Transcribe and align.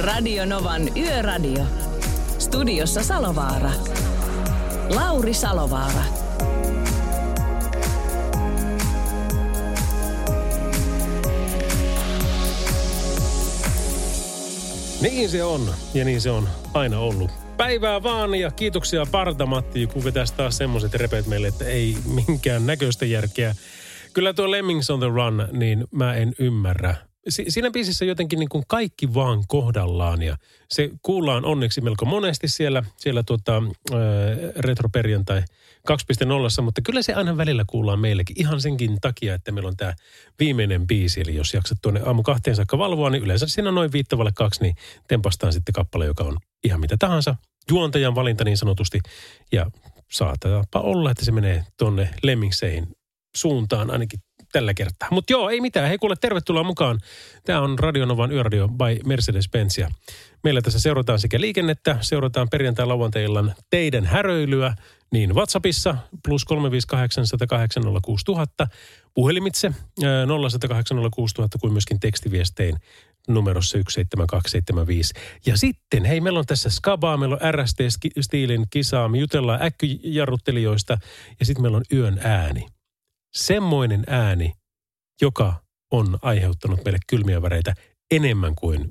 Radio 0.00 0.46
Novan 0.46 0.82
Yöradio. 0.96 1.64
Studiossa 2.38 3.02
Salovaara. 3.02 3.70
Lauri 4.94 5.34
Salovaara. 5.34 6.04
Niin 15.00 15.28
se 15.28 15.44
on, 15.44 15.74
ja 15.94 16.04
niin 16.04 16.20
se 16.20 16.30
on 16.30 16.48
aina 16.74 16.98
ollut. 16.98 17.30
Päivää 17.56 18.02
vaan 18.02 18.34
ja 18.34 18.50
kiitoksia 18.50 19.06
Parta 19.10 19.46
Matti, 19.46 19.86
kun 19.86 20.04
vetäisi 20.04 20.34
taas 20.34 20.56
semmoiset 20.56 20.94
repet 20.94 21.26
meille, 21.26 21.48
että 21.48 21.64
ei 21.64 21.96
minkään 22.26 22.66
näköistä 22.66 23.06
järkeä. 23.06 23.54
Kyllä 24.12 24.32
tuo 24.32 24.50
Lemmings 24.50 24.90
on 24.90 25.00
the 25.00 25.08
Run, 25.08 25.48
niin 25.52 25.84
mä 25.90 26.14
en 26.14 26.32
ymmärrä. 26.38 27.09
Si- 27.28 27.44
siinä 27.48 27.70
biisissä 27.70 28.04
jotenkin 28.04 28.38
niin 28.38 28.48
kuin 28.48 28.64
kaikki 28.68 29.14
vaan 29.14 29.44
kohdallaan 29.48 30.22
ja 30.22 30.36
se 30.70 30.90
kuullaan 31.02 31.44
onneksi 31.44 31.80
melko 31.80 32.04
monesti 32.04 32.48
siellä, 32.48 32.82
siellä 32.96 33.22
tuota, 33.22 33.56
äh, 33.56 33.98
retroperjantai 34.56 35.42
2.0, 35.86 36.62
mutta 36.62 36.80
kyllä 36.82 37.02
se 37.02 37.14
aina 37.14 37.36
välillä 37.36 37.64
kuullaan 37.66 38.00
meillekin 38.00 38.40
ihan 38.40 38.60
senkin 38.60 39.00
takia, 39.00 39.34
että 39.34 39.52
meillä 39.52 39.68
on 39.68 39.76
tämä 39.76 39.94
viimeinen 40.38 40.86
biisi. 40.86 41.20
Eli 41.20 41.34
jos 41.34 41.54
jaksat 41.54 41.78
tuonne 41.82 42.00
aamu 42.00 42.22
kahteen 42.22 42.56
saakka 42.56 42.78
valvoa, 42.78 43.10
niin 43.10 43.22
yleensä 43.22 43.46
siinä 43.48 43.70
noin 43.70 43.92
viittavalle 43.92 44.32
kaksi, 44.34 44.62
niin 44.62 44.74
tempastaan 45.08 45.52
sitten 45.52 45.72
kappale, 45.72 46.06
joka 46.06 46.24
on 46.24 46.38
ihan 46.64 46.80
mitä 46.80 46.96
tahansa. 46.98 47.36
Juontajan 47.70 48.14
valinta 48.14 48.44
niin 48.44 48.56
sanotusti. 48.56 49.00
Ja 49.52 49.70
saatapa 50.10 50.80
olla, 50.80 51.10
että 51.10 51.24
se 51.24 51.32
menee 51.32 51.64
tuonne 51.78 52.10
Lemmingseihin 52.22 52.86
suuntaan 53.36 53.90
ainakin 53.90 54.20
tällä 54.52 54.74
kertaa. 54.74 55.08
Mutta 55.10 55.32
joo, 55.32 55.50
ei 55.50 55.60
mitään. 55.60 55.88
Hei 55.88 55.98
kuule, 55.98 56.16
tervetuloa 56.16 56.62
mukaan. 56.62 57.00
Tämä 57.44 57.60
on 57.60 57.78
Radionovan 57.78 58.32
Yöradio 58.32 58.68
by 58.68 59.00
Mercedes-Benz. 59.04 59.90
Meillä 60.44 60.62
tässä 60.62 60.80
seurataan 60.80 61.18
sekä 61.18 61.40
liikennettä, 61.40 61.98
seurataan 62.00 62.48
perjantai 62.50 62.86
lauantaillan 62.86 63.54
teidän 63.70 64.04
häröilyä, 64.04 64.74
niin 65.12 65.34
WhatsAppissa 65.34 65.96
plus 66.24 66.44
358 66.44 67.26
108 67.26 67.82
06000, 68.02 68.68
puhelimitse 69.14 69.72
ää, 70.04 70.26
0108 70.26 71.10
06000 71.14 71.58
kuin 71.58 71.72
myöskin 71.72 72.00
tekstiviestein 72.00 72.76
numerossa 73.28 73.78
17275. 73.78 75.14
Ja 75.46 75.56
sitten, 75.56 76.04
hei, 76.04 76.20
meillä 76.20 76.38
on 76.38 76.46
tässä 76.46 76.70
Skabaa, 76.70 77.16
meillä 77.16 77.38
on 77.42 77.54
RST-stiilin 77.54 78.66
kisaa, 78.70 79.08
me 79.08 79.18
jutellaan 79.18 79.62
äkkyjarruttelijoista 79.62 80.98
ja 81.40 81.46
sitten 81.46 81.62
meillä 81.62 81.76
on 81.76 81.84
yön 81.92 82.20
ääni 82.24 82.66
semmoinen 83.34 84.04
ääni, 84.06 84.52
joka 85.20 85.62
on 85.90 86.18
aiheuttanut 86.22 86.84
meille 86.84 86.98
kylmiä 87.06 87.42
väreitä 87.42 87.74
enemmän 88.10 88.54
kuin 88.54 88.90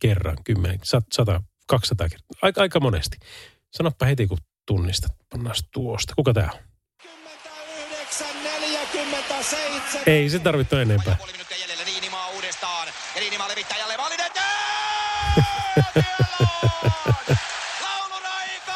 kerran, 0.00 0.36
10, 0.44 0.78
100, 0.82 1.42
200 1.66 2.08
kertaa. 2.08 2.38
Aika, 2.42 2.60
aika 2.60 2.80
monesti. 2.80 3.16
Sanoppa 3.72 4.06
heti, 4.06 4.26
kun 4.26 4.38
tunnistat. 4.66 5.12
Pannaan 5.32 5.56
tuosta. 5.72 6.14
Kuka 6.16 6.32
tää 6.32 6.50
on? 6.52 6.58
47. 8.60 10.02
Ei 10.06 10.30
se 10.30 10.38
tarvitse 10.38 10.82
enempää. 10.82 11.16
Puoli 11.16 11.32
minuuttia 11.32 11.56
jäljellä 11.56 11.84
Niinimaa 11.84 12.28
uudestaan. 12.28 12.88
Ja 13.14 13.20
Niinimaa 13.20 13.48
levittää 13.48 13.78
jälleen 13.78 14.00
maalin 14.00 14.18
Laulun 17.82 18.26
aika! 18.26 18.72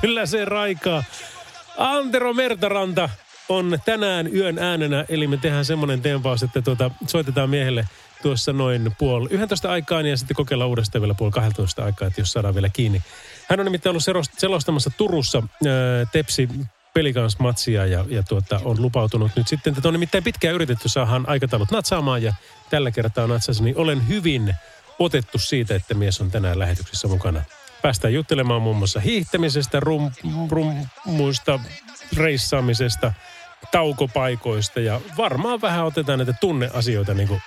Kyllä 0.00 0.26
se 0.26 0.44
raikaa. 0.44 1.04
Antero 1.76 2.34
Mertaranta 2.34 3.08
on 3.48 3.78
tänään 3.84 4.34
yön 4.34 4.58
äänenä, 4.58 5.04
eli 5.08 5.26
me 5.26 5.36
tehdään 5.36 5.64
semmoinen 5.64 6.00
tempaus, 6.00 6.42
että 6.42 6.62
tuota, 6.62 6.90
soitetaan 7.06 7.50
miehelle 7.50 7.88
tuossa 8.22 8.52
noin 8.52 8.92
puoli 8.98 9.28
11 9.30 9.70
aikaan 9.70 10.06
ja 10.06 10.16
sitten 10.16 10.36
kokeillaan 10.36 10.68
uudestaan 10.68 11.02
vielä 11.02 11.14
puoli 11.14 11.32
12 11.32 11.84
aikaa, 11.84 12.08
että 12.08 12.20
jos 12.20 12.32
saadaan 12.32 12.54
vielä 12.54 12.68
kiinni. 12.68 13.02
Hän 13.48 13.60
on 13.60 13.66
nimittäin 13.66 13.90
ollut 13.90 14.28
selostamassa 14.38 14.90
Turussa 14.96 15.38
ää, 15.38 16.06
Tepsi 16.12 16.48
pelikansmatsia 16.94 17.86
ja, 17.86 18.04
ja 18.08 18.22
tuota, 18.22 18.60
on 18.64 18.82
lupautunut 18.82 19.30
nyt 19.36 19.48
sitten, 19.48 19.74
että 19.76 19.88
on 19.88 19.94
nimittäin 19.94 20.24
pitkään 20.24 20.54
yritetty 20.54 20.88
saadaan 20.88 21.28
aikataulut 21.28 21.70
natsaamaan 21.70 22.22
ja 22.22 22.34
tällä 22.70 22.90
kertaa 22.90 23.26
natsasi, 23.26 23.62
niin 23.62 23.76
olen 23.76 24.08
hyvin 24.08 24.54
otettu 24.98 25.38
siitä, 25.38 25.74
että 25.74 25.94
mies 25.94 26.20
on 26.20 26.30
tänään 26.30 26.58
lähetyksessä 26.58 27.08
mukana. 27.08 27.42
Päästään 27.82 28.14
juttelemaan 28.14 28.62
muun 28.62 28.76
muassa 28.76 29.00
hiihtämisestä, 29.00 29.80
rum, 29.80 30.10
rummuista, 30.50 31.60
reissaamisesta, 32.16 33.12
taukopaikoista 33.72 34.80
ja 34.80 35.00
varmaan 35.16 35.60
vähän 35.60 35.84
otetaan 35.84 36.18
näitä 36.18 36.32
tunneasioita 36.40 37.14
niin 37.14 37.28
kuin. 37.28 37.40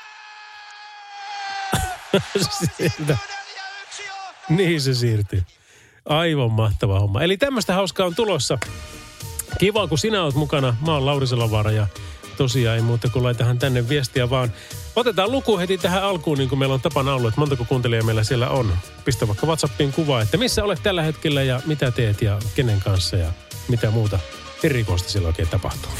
Niin 4.50 4.82
se 4.82 4.94
siirtyy. 4.94 5.44
Aivan 6.06 6.52
mahtava 6.52 7.00
homma. 7.00 7.22
Eli 7.22 7.38
tämmöistä 7.38 7.74
hauskaa 7.74 8.06
on 8.06 8.16
tulossa. 8.16 8.58
Kiva, 9.60 9.88
kun 9.88 9.98
sinä 9.98 10.24
oot 10.24 10.36
mukana. 10.36 10.76
Mä 10.86 10.94
oon 10.94 11.06
Lauri 11.06 11.28
Salavaara 11.28 11.72
ja 11.72 11.88
tosiaan 12.38 12.76
ei 12.76 12.82
muuta 12.82 13.10
kuin 13.10 13.24
laitahan 13.24 13.60
tänne 13.60 13.90
viestiä 13.90 14.30
vaan. 14.30 14.52
Otetaan 14.96 15.32
luku 15.32 15.58
heti 15.58 15.78
tähän 15.78 16.04
alkuun, 16.04 16.38
niin 16.38 16.50
kuin 16.50 16.60
meillä 16.60 16.74
on 16.74 16.82
tapana 16.82 17.14
ollut, 17.14 17.28
että 17.28 17.42
montako 17.42 17.66
kuuntelijaa 17.66 18.06
meillä 18.06 18.24
siellä 18.24 18.50
on. 18.50 18.78
Pistä 19.06 19.28
vaikka 19.28 19.48
WhatsAppiin 19.48 19.94
kuvaa, 19.94 20.22
että 20.22 20.38
missä 20.38 20.64
olet 20.64 20.84
tällä 20.84 21.02
hetkellä 21.02 21.44
ja 21.44 21.62
mitä 21.66 21.92
teet 21.92 22.22
ja 22.22 22.40
kenen 22.56 22.82
kanssa 22.82 23.18
ja 23.18 23.32
mitä 23.68 23.92
muuta 23.92 24.20
erikoista 24.64 25.10
siellä 25.10 25.28
oikein 25.28 25.48
tapahtuu. 25.48 25.92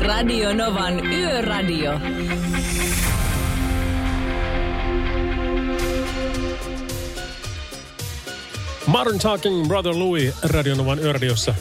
Radio 0.00 0.54
Novan 0.54 1.06
Yöradio. 1.06 2.00
Modern 8.86 9.18
Talking 9.18 9.68
Brother 9.68 9.92
Louis 9.94 10.34
Radionovan 10.42 10.98
yöradiossa. 10.98 11.54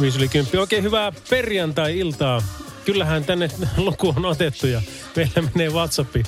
5 0.00 0.18
yli 0.18 0.28
10. 0.28 0.60
Oikein 0.60 0.84
hyvää 0.84 1.12
perjantai-iltaa. 1.30 2.42
Kyllähän 2.84 3.24
tänne 3.24 3.50
luku 3.76 4.14
on 4.16 4.24
otettu 4.24 4.66
ja 4.66 4.82
meillä 5.16 5.42
menee 5.54 5.68
WhatsAppi. 5.68 6.22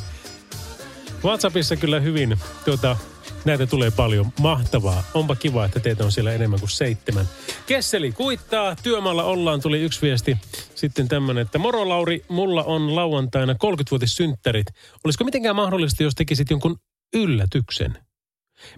WhatsAppissa 1.25 1.77
kyllä 1.77 2.01
hyvin. 2.01 2.39
Tuota, 2.65 2.97
näitä 3.47 3.67
tulee 3.67 3.91
paljon. 3.91 4.33
Mahtavaa. 4.41 5.03
Onpa 5.15 5.37
kiva, 5.37 5.65
että 5.65 5.81
teitä 5.81 6.05
on 6.05 6.13
siellä 6.13 6.33
enemmän 6.33 6.61
kuin 6.61 6.71
seitsemän. 6.71 7.29
Kesseli 7.67 8.13
kuittaa. 8.13 8.77
Työmaalla 8.83 9.25
ollaan. 9.25 9.61
Tuli 9.61 9.81
yksi 9.81 10.03
viesti. 10.03 10.37
Sitten 10.75 11.09
tämmönen, 11.09 11.43
että 11.43 11.59
moro 11.59 11.89
Lauri, 11.89 12.25
mulla 12.29 12.65
on 12.65 12.97
lauantaina 12.97 13.53
30-vuotissynttärit. 13.53 14.67
Olisiko 15.05 15.25
mitenkään 15.25 15.57
mahdollista, 15.57 16.03
jos 16.03 16.15
tekisit 16.15 16.51
jonkun 16.51 16.77
yllätyksen? 17.15 18.06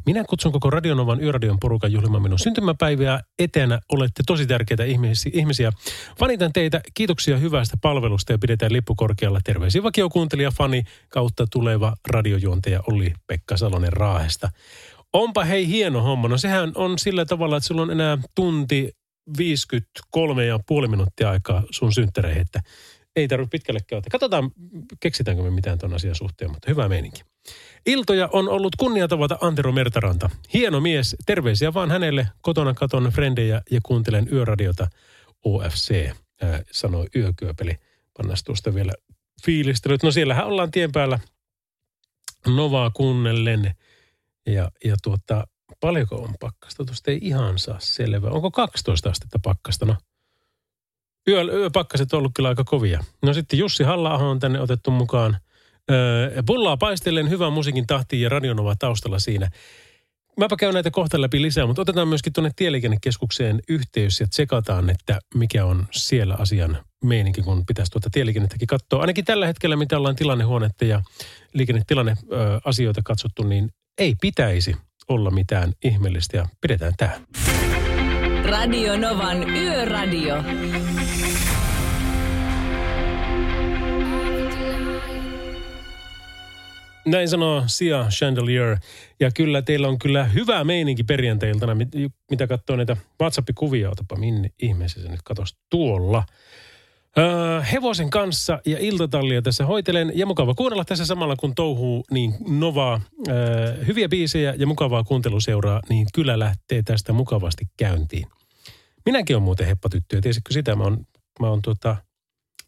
Minä 0.06 0.24
kutsun 0.28 0.52
koko 0.52 0.70
Radionovan 0.70 1.22
Yöradion 1.22 1.60
porukan 1.60 1.92
juhlimaan 1.92 2.22
minun 2.22 2.38
syntymäpäiviä 2.38 3.20
etänä. 3.38 3.80
Olette 3.92 4.22
tosi 4.26 4.46
tärkeitä 4.46 4.84
ihmisi- 4.84 5.30
ihmisiä. 5.32 5.72
Vanitan 6.20 6.52
teitä. 6.52 6.80
Kiitoksia 6.94 7.36
hyvästä 7.36 7.76
palvelusta 7.82 8.32
ja 8.32 8.38
pidetään 8.38 8.72
lippu 8.72 8.94
korkealla. 8.94 9.40
Terveisiä 9.44 9.82
vakiokuuntelija, 9.82 10.50
fani 10.50 10.84
kautta 11.08 11.46
tuleva 11.52 11.94
radiojuontaja 12.10 12.80
Olli 12.86 13.12
Pekka 13.26 13.56
Salonen 13.56 13.92
Raahesta. 13.92 14.50
Onpa 15.12 15.44
hei 15.44 15.68
hieno 15.68 16.02
homma. 16.02 16.28
No 16.28 16.38
sehän 16.38 16.72
on 16.74 16.98
sillä 16.98 17.24
tavalla, 17.24 17.56
että 17.56 17.66
sulla 17.66 17.82
on 17.82 17.90
enää 17.90 18.18
tunti 18.34 18.92
53 19.38 20.46
ja 20.46 20.60
puoli 20.66 20.88
minuuttia 20.88 21.30
aikaa 21.30 21.62
sun 21.70 21.92
synttäreihin, 21.92 22.42
että 22.42 22.60
ei 23.16 23.28
tarvitse 23.28 23.50
pitkälle 23.50 23.80
käyttää. 23.86 24.10
Katsotaan, 24.10 24.50
keksitäänkö 25.00 25.42
me 25.42 25.50
mitään 25.50 25.78
ton 25.78 25.94
asian 25.94 26.14
suhteen, 26.14 26.50
mutta 26.50 26.70
hyvä 26.70 26.88
meininki. 26.88 27.22
Iltoja 27.88 28.28
on 28.32 28.48
ollut 28.48 28.76
kunnia 28.76 29.08
tavata 29.08 29.38
Antero 29.40 29.72
Mertaranta. 29.72 30.30
Hieno 30.54 30.80
mies, 30.80 31.16
terveisiä 31.26 31.74
vaan 31.74 31.90
hänelle. 31.90 32.28
Kotona 32.40 32.74
katon 32.74 33.10
frendejä 33.14 33.62
ja 33.70 33.80
kuuntelen 33.82 34.28
yöradiota 34.32 34.86
OFC, 35.44 36.10
ää, 36.42 36.62
sanoi 36.70 37.06
yökyöpeli. 37.16 37.76
Pannas 38.16 38.44
tuosta 38.44 38.74
vielä 38.74 38.92
fiilistelyt. 39.44 40.02
No 40.02 40.10
siellähän 40.10 40.46
ollaan 40.46 40.70
tien 40.70 40.92
päällä 40.92 41.18
Novaa 42.46 42.90
kuunnellen. 42.90 43.74
Ja, 44.46 44.70
ja 44.84 44.96
tuota, 45.02 45.46
paljonko 45.80 46.16
on 46.16 46.34
pakkasta? 46.40 46.84
Tuosta 46.84 47.10
ei 47.10 47.18
ihan 47.22 47.58
saa 47.58 47.80
selvää. 47.80 48.30
Onko 48.30 48.50
12 48.50 49.10
astetta 49.10 49.38
pakkasta? 49.42 49.86
No, 49.86 49.96
yö, 51.28 51.42
yöpakkaset 51.42 52.12
on 52.12 52.18
ollut 52.18 52.32
kyllä 52.34 52.48
aika 52.48 52.64
kovia. 52.64 53.04
No 53.22 53.34
sitten 53.34 53.58
Jussi 53.58 53.84
halla 53.84 54.14
on 54.14 54.38
tänne 54.38 54.60
otettu 54.60 54.90
mukaan. 54.90 55.36
Öö, 55.90 56.42
pullaa 56.46 56.76
paistellen, 56.76 57.30
hyvän 57.30 57.52
musiikin 57.52 57.86
tahtiin 57.86 58.22
ja 58.22 58.28
radionova 58.28 58.74
taustalla 58.78 59.18
siinä. 59.18 59.50
Mäpä 60.38 60.56
käyn 60.56 60.74
näitä 60.74 60.90
kohta 60.90 61.20
läpi 61.20 61.42
lisää, 61.42 61.66
mutta 61.66 61.82
otetaan 61.82 62.08
myöskin 62.08 62.32
tuonne 62.32 62.50
Tieliikennekeskukseen 62.56 63.60
yhteys 63.68 64.20
ja 64.20 64.26
tsekataan, 64.26 64.90
että 64.90 65.18
mikä 65.34 65.64
on 65.64 65.86
siellä 65.90 66.34
asian 66.38 66.78
meininki, 67.04 67.42
kun 67.42 67.66
pitäisi 67.66 67.92
tuota 67.92 68.10
tieliikennettäkin 68.12 68.66
katsoa. 68.66 69.00
Ainakin 69.00 69.24
tällä 69.24 69.46
hetkellä, 69.46 69.76
mitä 69.76 69.96
ollaan 69.96 70.16
tilannehuonetta 70.16 70.84
ja 70.84 71.02
liikennetilanneasioita 71.54 73.02
katsottu, 73.04 73.42
niin 73.42 73.68
ei 73.98 74.14
pitäisi 74.20 74.76
olla 75.08 75.30
mitään 75.30 75.72
ihmeellistä 75.84 76.36
ja 76.36 76.48
pidetään 76.60 76.92
tämä. 76.96 77.20
Radio 78.44 78.96
Novan 78.96 79.50
Yöradio. 79.50 80.44
Näin 87.10 87.28
sanoo 87.28 87.62
Sia 87.66 88.06
Chandelier. 88.10 88.78
Ja 89.20 89.30
kyllä 89.30 89.62
teillä 89.62 89.88
on 89.88 89.98
kyllä 89.98 90.24
hyvä 90.24 90.64
meininki 90.64 91.04
perjantailtana, 91.04 91.76
mitä 92.30 92.46
katsoo 92.46 92.76
näitä 92.76 92.96
WhatsApp-kuvia. 93.20 93.90
Otapa 93.90 94.16
minne 94.16 94.50
ihmeessä 94.62 95.02
se 95.02 95.08
nyt 95.08 95.20
katos 95.24 95.56
tuolla. 95.70 96.24
Öö, 97.18 97.60
hevosen 97.60 98.10
kanssa 98.10 98.60
ja 98.66 98.78
iltatallia 98.78 99.42
tässä 99.42 99.66
hoitelen. 99.66 100.12
Ja 100.14 100.26
mukava 100.26 100.54
kuunnella 100.54 100.84
tässä 100.84 101.06
samalla, 101.06 101.36
kun 101.36 101.54
touhuu 101.54 102.04
niin 102.10 102.34
novaa, 102.48 103.00
öö, 103.28 103.84
hyviä 103.84 104.08
biisejä 104.08 104.54
ja 104.58 104.66
mukavaa 104.66 105.04
kuunteluseuraa, 105.04 105.82
niin 105.88 106.06
kyllä 106.14 106.38
lähtee 106.38 106.82
tästä 106.82 107.12
mukavasti 107.12 107.64
käyntiin. 107.76 108.28
Minäkin 109.06 109.36
on 109.36 109.42
muuten 109.42 109.66
heppatyttö 109.66 110.16
ja 110.16 110.22
tiesitkö 110.22 110.52
sitä, 110.52 110.76
mä 110.76 110.84
oon, 110.84 111.06
mä 111.40 111.48
oon 111.48 111.62
tuota, 111.62 111.96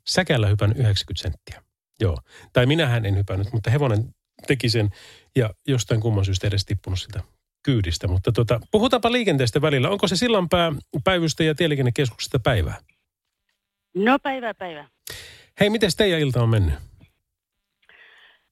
säkällä 0.09 0.49
hypännyt 0.49 0.79
90 0.79 1.23
senttiä. 1.23 1.63
Joo. 2.01 2.19
Tai 2.53 2.67
minähän 2.67 3.07
en 3.07 3.17
hypännyt, 3.17 3.53
mutta 3.53 3.71
hevonen 3.71 4.15
teki 4.47 4.69
sen 4.69 4.91
ja 5.37 5.51
jostain 5.67 6.01
kumman 6.01 6.25
syystä 6.25 6.47
edes 6.47 6.65
tippunut 6.65 7.01
sitä 7.01 7.21
kyydistä. 7.63 8.09
Mutta 8.09 8.33
tota, 8.33 8.61
puhutaanpa 8.71 9.13
liikenteestä 9.13 9.63
välillä. 9.63 9.89
Onko 9.89 10.09
se 10.09 10.17
Sillanpää 10.17 10.73
päivystä 11.05 11.45
ja 11.45 11.55
tieliikennekeskuksesta 11.55 12.39
päivää? 12.39 12.77
No 13.95 14.19
päivä 14.19 14.55
päivä. 14.55 14.89
Hei, 15.61 15.71
miten 15.71 15.91
teidän 15.97 16.21
ilta 16.21 16.43
on 16.43 16.49
mennyt? 16.49 16.75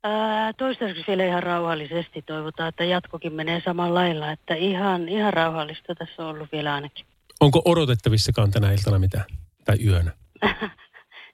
Ää, 0.05 0.53
toistaiseksi 0.53 1.05
vielä 1.09 1.27
ihan 1.27 1.43
rauhallisesti 1.43 2.23
toivotaan, 2.23 2.69
että 2.69 2.85
jatkokin 2.85 3.33
menee 3.33 3.63
samalla 3.65 3.95
lailla. 3.95 4.33
Että 4.33 4.55
ihan, 4.55 5.09
ihan 5.09 5.33
rauhallista 5.33 5.95
tässä 5.95 6.23
on 6.23 6.29
ollut 6.29 6.53
vielä 6.53 6.75
ainakin. 6.75 7.07
Onko 7.41 7.63
odotettavissakaan 7.65 8.51
tänä 8.51 8.73
iltana 8.73 8.99
mitään? 8.99 9.25
Tai 9.65 9.77
yönä? 9.87 10.13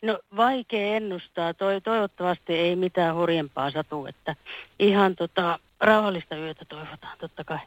No 0.05 0.19
vaikea 0.37 0.97
ennustaa. 0.97 1.55
Toi, 1.55 1.81
toivottavasti 1.81 2.53
ei 2.53 2.77
mitään 2.77 3.15
hurjempaa 3.15 3.71
satu, 3.71 4.07
että 4.07 4.37
ihan 4.79 5.17
tota, 5.17 5.59
rauhallista 5.81 6.37
yötä 6.37 6.65
toivotaan 6.65 7.19
totta 7.19 7.45
kai. 7.45 7.59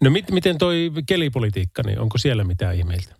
No 0.00 0.10
mit, 0.10 0.30
miten 0.30 0.58
toi 0.58 0.90
kelipolitiikka, 1.06 1.82
niin 1.82 2.00
onko 2.00 2.18
siellä 2.18 2.44
mitään 2.44 2.74
ihmeiltä? 2.74 3.14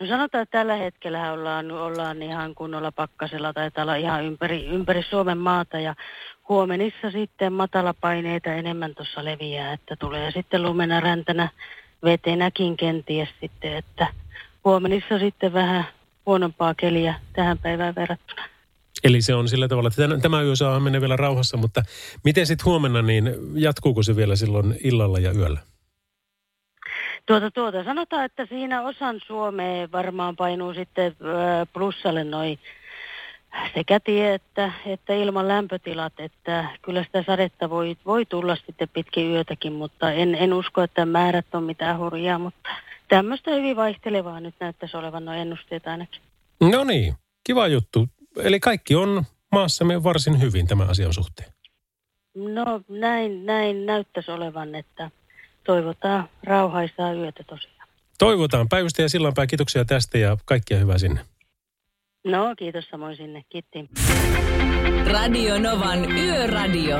No 0.00 0.06
sanotaan, 0.06 0.42
että 0.42 0.58
tällä 0.58 0.74
hetkellä 0.74 1.32
ollaan, 1.32 1.72
ollaan 1.72 2.22
ihan 2.22 2.54
kunnolla 2.54 2.92
pakkasella, 2.92 3.52
tai 3.52 3.70
olla 3.76 3.94
ihan 3.94 4.24
ympäri, 4.24 4.66
ympäri 4.66 5.02
Suomen 5.02 5.38
maata 5.38 5.80
ja 5.80 5.94
huomenissa 6.48 7.10
sitten 7.10 7.52
matalapaineita 7.52 8.52
enemmän 8.52 8.94
tuossa 8.94 9.24
leviää, 9.24 9.72
että 9.72 9.96
tulee 9.96 10.30
sitten 10.30 10.62
lumena 10.62 11.00
räntänä 11.00 11.48
vetenäkin 12.04 12.76
kenties 12.76 13.28
sitten, 13.40 13.76
että 13.76 14.06
huomenissa 14.64 15.18
sitten 15.18 15.52
vähän 15.52 15.84
huonompaa 16.26 16.74
keliä 16.74 17.14
tähän 17.32 17.58
päivään 17.58 17.94
verrattuna. 17.94 18.42
Eli 19.04 19.22
se 19.22 19.34
on 19.34 19.48
sillä 19.48 19.68
tavalla, 19.68 19.88
että 19.88 20.18
tämä 20.22 20.42
yö 20.42 20.56
saa 20.56 20.80
mennä 20.80 21.00
vielä 21.00 21.16
rauhassa, 21.16 21.56
mutta 21.56 21.82
miten 22.24 22.46
sitten 22.46 22.64
huomenna, 22.64 23.02
niin 23.02 23.30
jatkuuko 23.54 24.02
se 24.02 24.16
vielä 24.16 24.36
silloin 24.36 24.78
illalla 24.84 25.18
ja 25.18 25.32
yöllä? 25.32 25.60
Tuota, 27.26 27.50
tuota. 27.50 27.84
Sanotaan, 27.84 28.24
että 28.24 28.46
siinä 28.46 28.82
osan 28.82 29.20
Suomea 29.26 29.88
varmaan 29.92 30.36
painuu 30.36 30.74
sitten 30.74 31.16
plussalle 31.72 32.24
noin 32.24 32.58
sekä 33.74 34.00
tie 34.00 34.34
että, 34.34 34.72
että 34.86 35.14
ilman 35.14 35.48
lämpötilat, 35.48 36.12
että 36.18 36.64
kyllä 36.82 37.04
sitä 37.04 37.24
sadetta 37.26 37.70
voi, 37.70 37.96
voi 38.06 38.26
tulla 38.26 38.56
sitten 38.56 38.88
pitkin 38.88 39.30
yötäkin, 39.30 39.72
mutta 39.72 40.12
en, 40.12 40.34
en 40.34 40.52
usko, 40.52 40.82
että 40.82 41.06
määrät 41.06 41.46
on 41.52 41.62
mitään 41.62 41.98
hurjaa, 41.98 42.38
mutta 42.38 42.68
tämmöistä 43.10 43.50
hyvin 43.50 43.76
vaihtelevaa 43.76 44.40
nyt 44.40 44.54
näyttäisi 44.60 44.96
olevan 44.96 45.24
noin 45.24 45.38
ennusteet 45.38 45.86
ainakin. 45.86 46.22
No 46.60 46.84
niin, 46.84 47.14
kiva 47.44 47.68
juttu. 47.68 48.08
Eli 48.36 48.60
kaikki 48.60 48.94
on 48.94 49.24
maassamme 49.52 50.02
varsin 50.02 50.40
hyvin 50.40 50.66
tämän 50.66 50.90
asian 50.90 51.14
suhteen. 51.14 51.52
No 52.34 52.80
näin, 52.88 53.46
näin 53.46 53.86
näyttäisi 53.86 54.30
olevan, 54.30 54.74
että 54.74 55.10
toivotaan 55.64 56.28
rauhaisaa 56.44 57.12
yötä 57.12 57.44
tosiaan. 57.44 57.88
Toivotaan. 58.18 58.68
Päivystä 58.68 59.02
ja 59.02 59.08
sillanpää 59.08 59.46
kiitoksia 59.46 59.84
tästä 59.84 60.18
ja 60.18 60.36
kaikkia 60.44 60.78
hyvää 60.78 60.98
sinne. 60.98 61.20
No, 62.24 62.54
kiitos 62.58 62.84
samoin 62.90 63.16
sinne. 63.16 63.44
Kiitti. 63.48 63.88
Radio 65.12 65.58
Novan 65.58 66.12
Yöradio. 66.12 66.96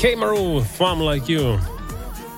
Keimaru, 0.00 0.64
Farm 0.78 0.98
Like 0.98 1.32
You. 1.32 1.60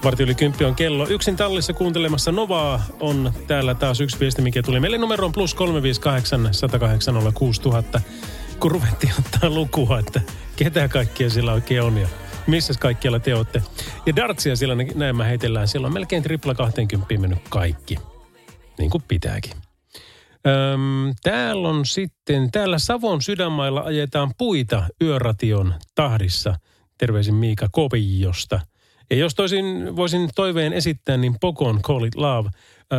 Varti 0.05 0.23
yli 0.23 0.35
kymppi 0.35 0.65
on 0.65 0.75
kello. 0.75 1.07
Yksin 1.09 1.37
tallissa 1.37 1.73
kuuntelemassa 1.73 2.33
Novaa 2.33 2.83
on 3.01 3.33
täällä 3.47 3.75
taas 3.75 4.01
yksi 4.01 4.21
viesti, 4.21 4.43
mikä 4.43 4.63
tuli. 4.63 4.81
Meille 4.81 4.99
numero 4.99 5.27
on 5.27 5.33
plus 5.33 5.55
358 5.55 6.49
108 6.55 7.15
6000. 7.35 8.01
Kun 8.61 8.71
ruvettiin 8.71 9.13
ottaa 9.19 9.51
lukua, 9.51 9.99
että 9.99 10.21
ketä 10.57 10.89
kaikkia 10.89 11.31
siellä 11.31 11.53
oikein 11.53 11.83
on 11.83 11.99
ja 11.99 12.09
missä 12.47 12.75
kaikkialla 12.81 13.21
te 13.21 13.35
olette. 13.35 13.63
Ja 14.07 14.17
dartsia 14.17 14.57
siellä 14.57 14.77
näin 14.95 15.17
mä 15.17 15.25
heitellään. 15.25 15.69
Siellä 15.69 15.87
on 15.87 15.93
melkein 15.93 16.23
tripla 16.23 16.55
20 16.55 17.15
mennyt 17.19 17.49
kaikki. 17.49 17.97
Niin 18.79 18.91
kuin 18.91 19.05
pitääkin. 19.09 19.53
Öm, 20.47 21.15
täällä 21.23 21.69
on 21.69 21.87
sitten, 21.87 22.51
täällä 22.51 22.79
Savon 22.79 23.23
sydänmailla 23.23 23.81
ajetaan 23.81 24.33
puita 24.39 24.85
yöration 25.03 25.75
tahdissa– 25.95 26.55
Terveisin 27.01 27.35
Miika 27.35 27.69
Kopiosta. 27.73 28.61
Ja 29.11 29.17
jos 29.17 29.35
toisin, 29.35 29.97
voisin 29.97 30.31
toiveen 30.35 30.73
esittää, 30.73 31.17
niin 31.17 31.37
Pokon 31.41 31.83
Call 31.83 32.05
It 32.05 32.15
Love. 32.15 32.51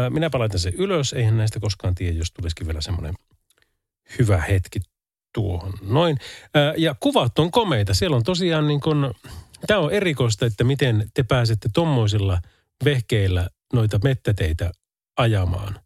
minä 0.09 0.29
palaitan 0.29 0.59
sen 0.59 0.73
ylös. 0.73 1.13
Eihän 1.13 1.37
näistä 1.37 1.59
koskaan 1.59 1.95
tiedä, 1.95 2.17
jos 2.17 2.31
tulisikin 2.31 2.67
vielä 2.67 2.81
semmoinen 2.81 3.13
hyvä 4.19 4.37
hetki 4.37 4.79
tuohon. 5.33 5.73
Noin. 5.81 6.17
ja 6.77 6.95
kuvat 6.99 7.39
on 7.39 7.51
komeita. 7.51 7.93
Siellä 7.93 8.17
on 8.17 8.23
tosiaan 8.23 8.67
niin 8.67 8.81
kuin, 8.81 8.97
tämä 9.67 9.79
on 9.79 9.91
erikoista, 9.91 10.45
että 10.45 10.63
miten 10.63 11.11
te 11.13 11.23
pääsette 11.23 11.69
tommoisilla 11.73 12.41
vehkeillä 12.85 13.49
noita 13.73 13.99
mettäteitä 14.03 14.71
ajamaan. 15.17 15.79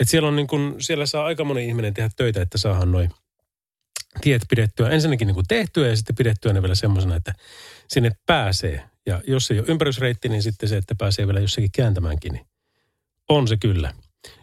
Et 0.00 0.08
siellä, 0.08 0.28
on 0.28 0.36
niin 0.36 0.46
kuin, 0.46 0.74
siellä 0.78 1.06
saa 1.06 1.24
aika 1.24 1.44
moni 1.44 1.68
ihminen 1.68 1.94
tehdä 1.94 2.10
töitä, 2.16 2.42
että 2.42 2.58
saadaan 2.58 2.92
noin– 2.92 3.10
tiet 4.20 4.42
pidettyä 4.50 4.88
ensinnäkin 4.88 5.26
niin 5.26 5.34
kuin 5.34 5.46
tehtyä 5.48 5.88
ja 5.88 5.96
sitten 5.96 6.16
pidettyä 6.16 6.52
ne 6.52 6.62
vielä 6.62 6.74
semmoisena, 6.74 7.16
että 7.16 7.32
sinne 7.88 8.10
pääsee. 8.26 8.82
Ja 9.06 9.22
jos 9.26 9.50
ei 9.50 9.58
ole 9.58 9.66
ympärysreitti, 9.68 10.28
niin 10.28 10.42
sitten 10.42 10.68
se, 10.68 10.76
että 10.76 10.94
pääsee 10.98 11.26
vielä 11.26 11.40
jossakin 11.40 11.70
kääntämäänkin, 11.72 12.32
niin 12.32 12.46
on 13.28 13.48
se 13.48 13.56
kyllä. 13.56 13.94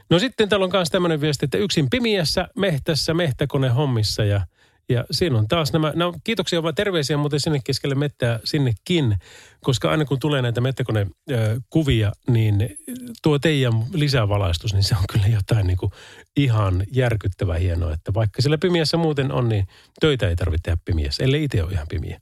No 0.09 0.19
sitten 0.19 0.49
täällä 0.49 0.63
on 0.63 0.71
myös 0.73 0.89
tämmöinen 0.89 1.21
viesti, 1.21 1.45
että 1.45 1.57
yksin 1.57 1.89
pimiässä, 1.89 2.47
mehtässä, 2.55 3.13
mehtäkone 3.13 3.69
hommissa 3.69 4.23
ja– 4.23 4.41
ja 4.89 5.05
siinä 5.11 5.37
on 5.37 5.47
taas 5.47 5.73
nämä, 5.73 5.93
no 5.95 6.13
kiitoksia 6.23 6.63
vaan 6.63 6.75
terveisiä 6.75 7.17
muuten 7.17 7.39
sinne 7.39 7.59
keskelle 7.63 7.95
mettää 7.95 8.39
sinnekin, 8.43 9.15
koska 9.61 9.91
aina 9.91 10.05
kun 10.05 10.19
tulee 10.19 10.41
näitä 10.41 10.61
mettäkonekuvia, 10.61 12.11
niin 12.27 12.77
tuo 13.23 13.39
teidän 13.39 13.73
lisävalaistus, 13.93 14.73
niin 14.73 14.83
se 14.83 14.95
on 14.95 15.03
kyllä 15.11 15.27
jotain 15.27 15.67
niin 15.67 15.77
kuin 15.77 15.91
ihan 16.37 16.83
järkyttävän 16.93 17.59
hienoa, 17.59 17.93
että 17.93 18.13
vaikka 18.13 18.41
sillä 18.41 18.57
pimiässä 18.57 18.97
muuten 18.97 19.31
on, 19.31 19.49
niin 19.49 19.67
töitä 19.99 20.29
ei 20.29 20.35
tarvitse 20.35 20.63
tehdä 20.63 20.77
pimiässä, 20.85 21.23
ellei 21.23 21.43
itse 21.43 21.63
ole 21.63 21.71
ihan 21.71 21.87
pimiä. 21.87 22.21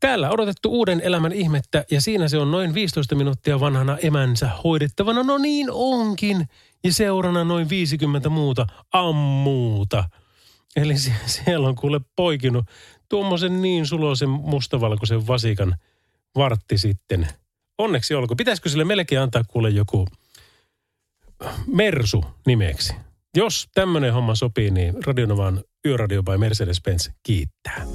Täällä 0.00 0.30
odotettu 0.30 0.70
uuden 0.70 1.00
elämän 1.00 1.32
ihmettä 1.32 1.84
ja 1.90 2.00
siinä 2.00 2.28
se 2.28 2.38
on 2.38 2.50
noin 2.50 2.74
15 2.74 3.14
minuuttia 3.14 3.60
vanhana 3.60 3.98
emänsä 3.98 4.50
hoidettavana. 4.64 5.22
No 5.22 5.38
niin 5.38 5.66
onkin. 5.70 6.48
Ja 6.84 6.92
seurana 6.92 7.44
noin 7.44 7.68
50 7.68 8.28
muuta 8.28 8.66
ammuuta. 8.92 10.04
Eli 10.76 10.94
siellä 11.26 11.68
on 11.68 11.74
kuule 11.74 12.00
poikinut 12.16 12.64
tuommoisen 13.08 13.62
niin 13.62 13.86
suloisen 13.86 14.28
mustavalkoisen 14.28 15.26
vasikan 15.26 15.76
vartti 16.34 16.78
sitten. 16.78 17.28
Onneksi 17.78 18.14
olko. 18.14 18.36
Pitäisikö 18.36 18.68
sille 18.68 18.84
melkein 18.84 19.20
antaa 19.20 19.44
kuule 19.48 19.70
joku 19.70 20.08
Mersu 21.66 22.24
nimeksi? 22.46 22.94
Jos 23.36 23.68
tämmöinen 23.74 24.12
homma 24.12 24.34
sopii, 24.34 24.70
niin 24.70 25.04
Radionovan 25.06 25.64
Yöradio 25.86 26.22
by 26.22 26.36
Mercedes-Benz 26.36 27.12
kiittää. 27.22 27.86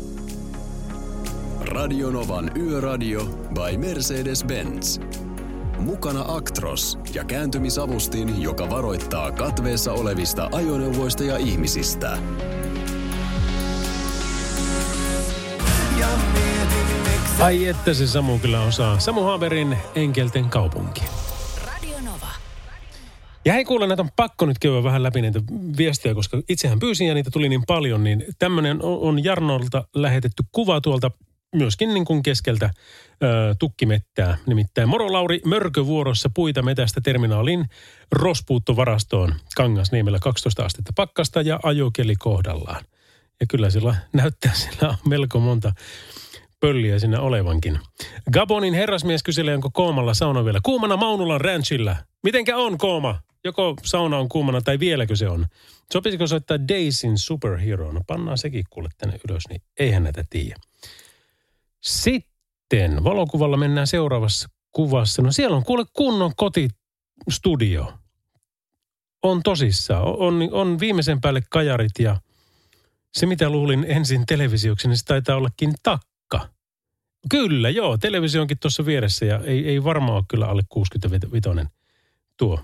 Radionovan 1.59 2.51
Yöradio 2.57 3.25
by 3.25 3.77
Mercedes-Benz. 3.77 5.01
Mukana 5.79 6.25
Actros 6.27 6.99
ja 7.13 7.23
kääntymisavustin, 7.23 8.41
joka 8.41 8.69
varoittaa 8.69 9.31
katveessa 9.31 9.93
olevista 9.93 10.49
ajoneuvoista 10.51 11.23
ja 11.23 11.37
ihmisistä. 11.37 12.17
Ai 17.39 17.67
että 17.67 17.93
se 17.93 18.07
Samu 18.07 18.39
kyllä 18.39 18.61
osaa. 18.61 18.99
Samu 18.99 19.21
Haaberin 19.21 19.77
Enkelten 19.95 20.49
kaupunki. 20.49 21.01
Radio 21.65 21.97
Nova. 22.01 22.27
Ja 23.45 23.53
hei 23.53 23.65
kuule, 23.65 23.87
näitä 23.87 24.03
on 24.03 24.09
pakko 24.15 24.45
nyt 24.45 24.59
käydä 24.59 24.83
vähän 24.83 25.03
läpi 25.03 25.21
näitä 25.21 25.39
viestejä, 25.77 26.15
koska 26.15 26.41
itsehän 26.49 26.79
pyysin 26.79 27.07
ja 27.07 27.13
niitä 27.13 27.31
tuli 27.31 27.49
niin 27.49 27.63
paljon, 27.67 28.03
niin 28.03 28.25
tämmöinen 28.39 28.83
on 28.83 28.99
on 28.99 29.23
Jarnolta 29.23 29.87
lähetetty 29.95 30.43
kuva 30.51 30.81
tuolta 30.81 31.11
myöskin 31.55 31.93
niin 31.93 32.05
kuin 32.05 32.23
keskeltä 32.23 32.69
ö, 33.23 33.55
tukkimettää. 33.59 34.37
Nimittäin 34.45 34.89
Moro 34.89 35.13
Lauri 35.13 35.41
mörkövuorossa 35.45 36.29
puita 36.33 36.61
metästä 36.61 37.01
terminaalin 37.01 37.65
rospuuttovarastoon 38.11 39.35
Kangasniemellä 39.55 40.19
12 40.21 40.65
astetta 40.65 40.93
pakkasta 40.95 41.41
ja 41.41 41.59
ajokeli 41.63 42.15
kohdallaan. 42.15 42.85
Ja 43.39 43.45
kyllä 43.49 43.69
sillä 43.69 43.95
näyttää, 44.13 44.53
sillä 44.63 44.89
on 44.89 44.95
melko 45.09 45.39
monta 45.39 45.71
pölliä 46.59 46.99
siinä 46.99 47.19
olevankin. 47.19 47.79
Gabonin 48.31 48.73
herrasmies 48.73 49.23
kyselee, 49.23 49.55
onko 49.55 49.69
Koomalla 49.73 50.13
sauna 50.13 50.45
vielä 50.45 50.59
kuumana 50.63 50.97
Maunulan 50.97 51.41
ranchilla. 51.41 51.95
Mitenkä 52.23 52.57
on 52.57 52.77
Kooma? 52.77 53.19
Joko 53.43 53.75
sauna 53.83 54.17
on 54.17 54.29
kuumana 54.29 54.61
tai 54.61 54.79
vieläkö 54.79 55.15
se 55.15 55.29
on? 55.29 55.45
Sopisiko 55.93 56.27
soittaa 56.27 56.67
Daisin 56.67 57.17
Superhero? 57.17 57.91
No 57.91 58.01
pannaan 58.07 58.37
sekin 58.37 58.63
kuule 58.69 58.89
tänne 58.97 59.19
ylös, 59.29 59.43
niin 59.49 59.61
eihän 59.79 60.03
näitä 60.03 60.25
tiedä. 60.29 60.55
Sitten 61.85 63.03
valokuvalla 63.03 63.57
mennään 63.57 63.87
seuraavassa 63.87 64.49
kuvassa. 64.71 65.21
No 65.21 65.31
siellä 65.31 65.57
on 65.57 65.63
kuule 65.63 65.85
kunnon 65.93 66.31
kotistudio. 66.35 67.93
On 69.23 69.43
tosissaan. 69.43 70.03
On, 70.03 70.49
on 70.51 70.79
viimeisen 70.79 71.21
päälle 71.21 71.41
kajarit 71.49 71.99
ja 71.99 72.21
se 73.13 73.25
mitä 73.25 73.49
luulin 73.49 73.85
ensin 73.87 74.25
televisioksi, 74.25 74.87
niin 74.87 74.97
se 74.97 75.05
taitaa 75.05 75.35
ollakin 75.35 75.73
takka. 75.83 76.49
Kyllä, 77.29 77.69
joo. 77.69 77.97
Televisio 77.97 78.41
onkin 78.41 78.59
tuossa 78.59 78.85
vieressä 78.85 79.25
ja 79.25 79.39
ei, 79.39 79.67
ei 79.67 79.83
varmaan 79.83 80.17
ole 80.17 80.23
kyllä 80.27 80.47
alle 80.47 80.63
65 80.69 81.49
tuo. 82.37 82.59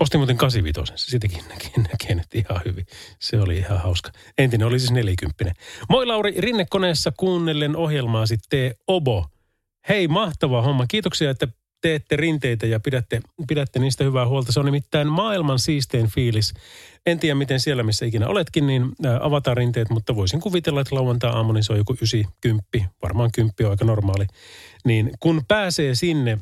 Ostin 0.00 0.20
muuten 0.20 0.36
85, 0.36 0.92
sitäkin 0.96 1.44
näkee, 1.90 2.14
nyt 2.14 2.34
ihan 2.34 2.60
hyvin. 2.64 2.86
Se 3.20 3.40
oli 3.40 3.58
ihan 3.58 3.80
hauska. 3.80 4.10
Entinen 4.38 4.66
oli 4.66 4.78
siis 4.78 4.92
40. 4.92 5.44
Moi 5.88 6.06
Lauri, 6.06 6.34
rinnekoneessa 6.38 7.12
kuunnellen 7.16 7.76
ohjelmaa 7.76 8.26
sitten 8.26 8.74
Obo. 8.86 9.26
Hei, 9.88 10.08
mahtava 10.08 10.62
homma. 10.62 10.86
Kiitoksia, 10.86 11.30
että 11.30 11.48
teette 11.80 12.16
rinteitä 12.16 12.66
ja 12.66 12.80
pidätte, 12.80 13.20
pidätte 13.48 13.78
niistä 13.78 14.04
hyvää 14.04 14.28
huolta. 14.28 14.52
Se 14.52 14.60
on 14.60 14.66
nimittäin 14.66 15.08
maailman 15.08 15.58
siistein 15.58 16.06
fiilis. 16.06 16.54
En 17.06 17.18
tiedä, 17.18 17.34
miten 17.34 17.60
siellä, 17.60 17.82
missä 17.82 18.06
ikinä 18.06 18.28
oletkin, 18.28 18.66
niin 18.66 18.84
avataan 19.20 19.56
rinteet, 19.56 19.90
mutta 19.90 20.16
voisin 20.16 20.40
kuvitella, 20.40 20.80
että 20.80 20.94
lauantai-aamu, 20.94 21.52
niin 21.52 21.64
se 21.64 21.72
on 21.72 21.78
joku 21.78 21.96
ysi, 22.02 22.26
kymppi, 22.40 22.86
varmaan 23.02 23.30
kymppi 23.34 23.64
on 23.64 23.70
aika 23.70 23.84
normaali. 23.84 24.26
Niin 24.84 25.10
kun 25.20 25.42
pääsee 25.48 25.94
sinne, 25.94 26.38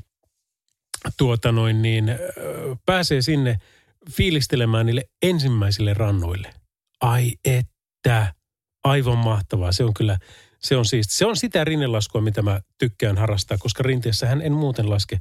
tuota 1.16 1.52
noin, 1.52 1.82
niin 1.82 2.04
pääsee 2.86 3.22
sinne 3.22 3.56
fiilistelemään 4.10 4.86
niille 4.86 5.04
ensimmäisille 5.22 5.94
rannoille. 5.94 6.54
Ai 7.00 7.32
että, 7.44 8.34
aivan 8.84 9.18
mahtavaa. 9.18 9.72
Se 9.72 9.84
on 9.84 9.94
kyllä, 9.94 10.18
se 10.62 10.76
on 10.76 10.84
siis, 10.84 11.06
se 11.10 11.26
on 11.26 11.36
sitä 11.36 11.64
rinnelaskua, 11.64 12.20
mitä 12.20 12.42
mä 12.42 12.60
tykkään 12.78 13.18
harrastaa, 13.18 13.58
koska 13.58 13.82
rinteessähän 13.82 14.42
en 14.42 14.52
muuten 14.52 14.90
laske 14.90 15.18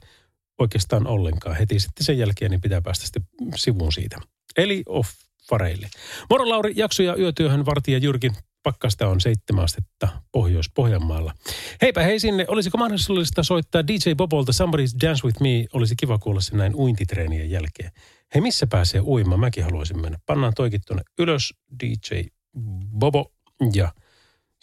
oikeastaan 0.60 1.08
ollenkaan. 1.08 1.56
Heti 1.56 1.80
sitten 1.80 2.06
sen 2.06 2.18
jälkeen 2.18 2.51
niin 2.51 2.62
pitää 2.62 2.82
päästä 2.82 3.06
sitten 3.06 3.24
sivuun 3.56 3.94
siitä. 3.94 4.18
Eli 4.58 4.84
offareille. 4.86 5.89
Moro 6.30 6.50
Lauri, 6.50 6.74
jakso 6.75 7.04
ja 7.04 7.15
yötyöhön 7.15 7.65
vartija 7.65 7.98
Jyrki. 7.98 8.32
Pakkasta 8.66 9.08
on 9.08 9.22
seitsemän 9.22 9.64
astetta 9.64 10.08
Pohjois-Pohjanmaalla. 10.32 11.34
Heipä 11.82 12.04
hei 12.04 12.20
sinne. 12.20 12.46
Olisiko 12.48 12.78
mahdollista 12.78 13.44
soittaa 13.44 13.88
DJ 13.88 14.14
Bobolta 14.18 14.52
Somebody's 14.52 15.02
Dance 15.02 15.28
With 15.28 15.42
Me? 15.42 15.66
Olisi 15.74 15.96
kiva 15.96 16.18
kuulla 16.18 16.42
se 16.42 16.56
näin 16.56 16.76
uintitreenien 16.76 17.52
jälkeen. 17.52 17.92
Hei, 18.34 18.42
missä 18.42 18.68
pääsee 18.68 19.02
uimaan? 19.02 19.40
Mäkin 19.40 19.64
haluaisin 19.64 20.02
mennä. 20.02 20.20
Pannaan 20.26 20.54
toikin 20.54 20.82
tuonne 20.88 21.04
ylös. 21.20 21.54
DJ 21.84 22.22
Bobo 23.00 23.32
ja 23.74 23.92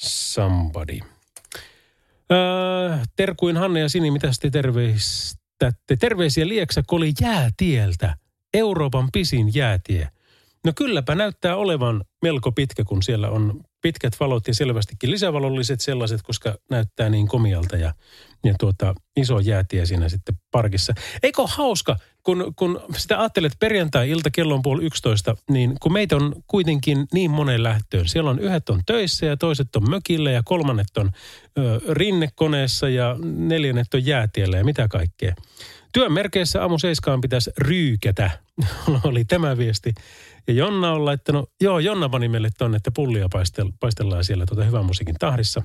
Somebody. 0.01 0.99
Öö, 2.33 2.99
terkuin 3.17 3.57
Hanne 3.57 3.81
ja 3.81 3.89
Sini, 3.89 4.11
mitä 4.11 4.31
te 4.41 4.51
terveistätte? 4.51 5.97
Terveisiä 6.01 6.49
Lieksa 6.49 6.83
Koli 6.87 7.13
jäätieltä. 7.21 8.17
Euroopan 8.55 9.09
pisin 9.13 9.55
jäätie. 9.55 10.09
No 10.65 10.73
kylläpä 10.77 11.15
näyttää 11.15 11.57
olevan 11.57 12.05
melko 12.23 12.53
pitkä, 12.53 12.85
kun 12.85 13.03
siellä 13.03 13.31
on 13.31 13.65
pitkät 13.83 14.21
valot 14.21 14.49
ja 14.49 14.55
selvästikin 14.55 15.11
lisävalolliset 15.11 15.81
sellaiset, 15.81 16.23
koska 16.23 16.55
näyttää 16.71 17.09
niin 17.11 17.29
komialta 17.29 17.77
ja, 17.77 17.95
ja 18.45 18.55
tuota, 18.61 18.95
iso 19.17 19.39
jäätie 19.39 19.87
siinä 19.87 20.09
sitten 20.09 20.35
parkissa. 20.51 20.95
Eikö 21.23 21.43
hauska, 21.47 21.97
kun, 22.23 22.53
kun 22.57 22.81
sitä 22.97 23.21
ajattelet 23.21 23.53
perjantai-ilta 23.61 24.31
kello 24.31 24.55
on 24.55 24.63
puoli 24.63 24.85
yksitoista, 24.85 25.37
niin 25.51 25.77
kun 25.81 25.93
meitä 25.93 26.17
on 26.17 26.35
kuitenkin 26.47 27.07
niin 27.13 27.31
monen 27.31 27.63
lähtöön. 27.63 28.09
Siellä 28.09 28.31
on 28.31 28.39
yhdet 28.39 28.69
on 28.69 28.81
töissä 28.87 29.27
ja 29.27 29.37
toiset 29.37 29.77
on 29.77 29.91
mökillä 29.91 30.31
ja 30.31 30.43
kolmannet 30.45 30.97
on 30.99 31.11
ö, 31.59 31.81
rinnekoneessa 31.89 32.89
ja 32.89 33.17
neljännet 33.23 33.95
on 33.95 34.07
jäätiellä 34.07 34.57
ja 34.57 34.65
mitä 34.65 34.89
kaikkea. 34.89 35.35
Työn 35.93 36.13
merkeissä 36.13 36.63
aamu 36.63 36.79
seiskaan 36.79 37.21
pitäisi 37.21 37.51
ryykätä, 37.59 38.31
oli 39.05 39.25
tämä 39.25 39.57
viesti. 39.57 39.95
Ja 40.47 40.55
Jonna 40.55 40.93
on 40.93 41.05
laittanut, 41.05 41.51
joo 41.61 41.79
Jonna 41.79 42.09
pani 42.09 42.29
meille 42.29 42.49
tonne, 42.59 42.77
että 42.77 42.91
pullia 42.95 43.29
paistel, 43.33 43.73
paistellaan 43.81 44.25
siellä 44.25 44.47
tuota 44.47 44.65
hyvän 44.65 44.85
musiikin 44.85 45.17
tahdissa. 45.19 45.63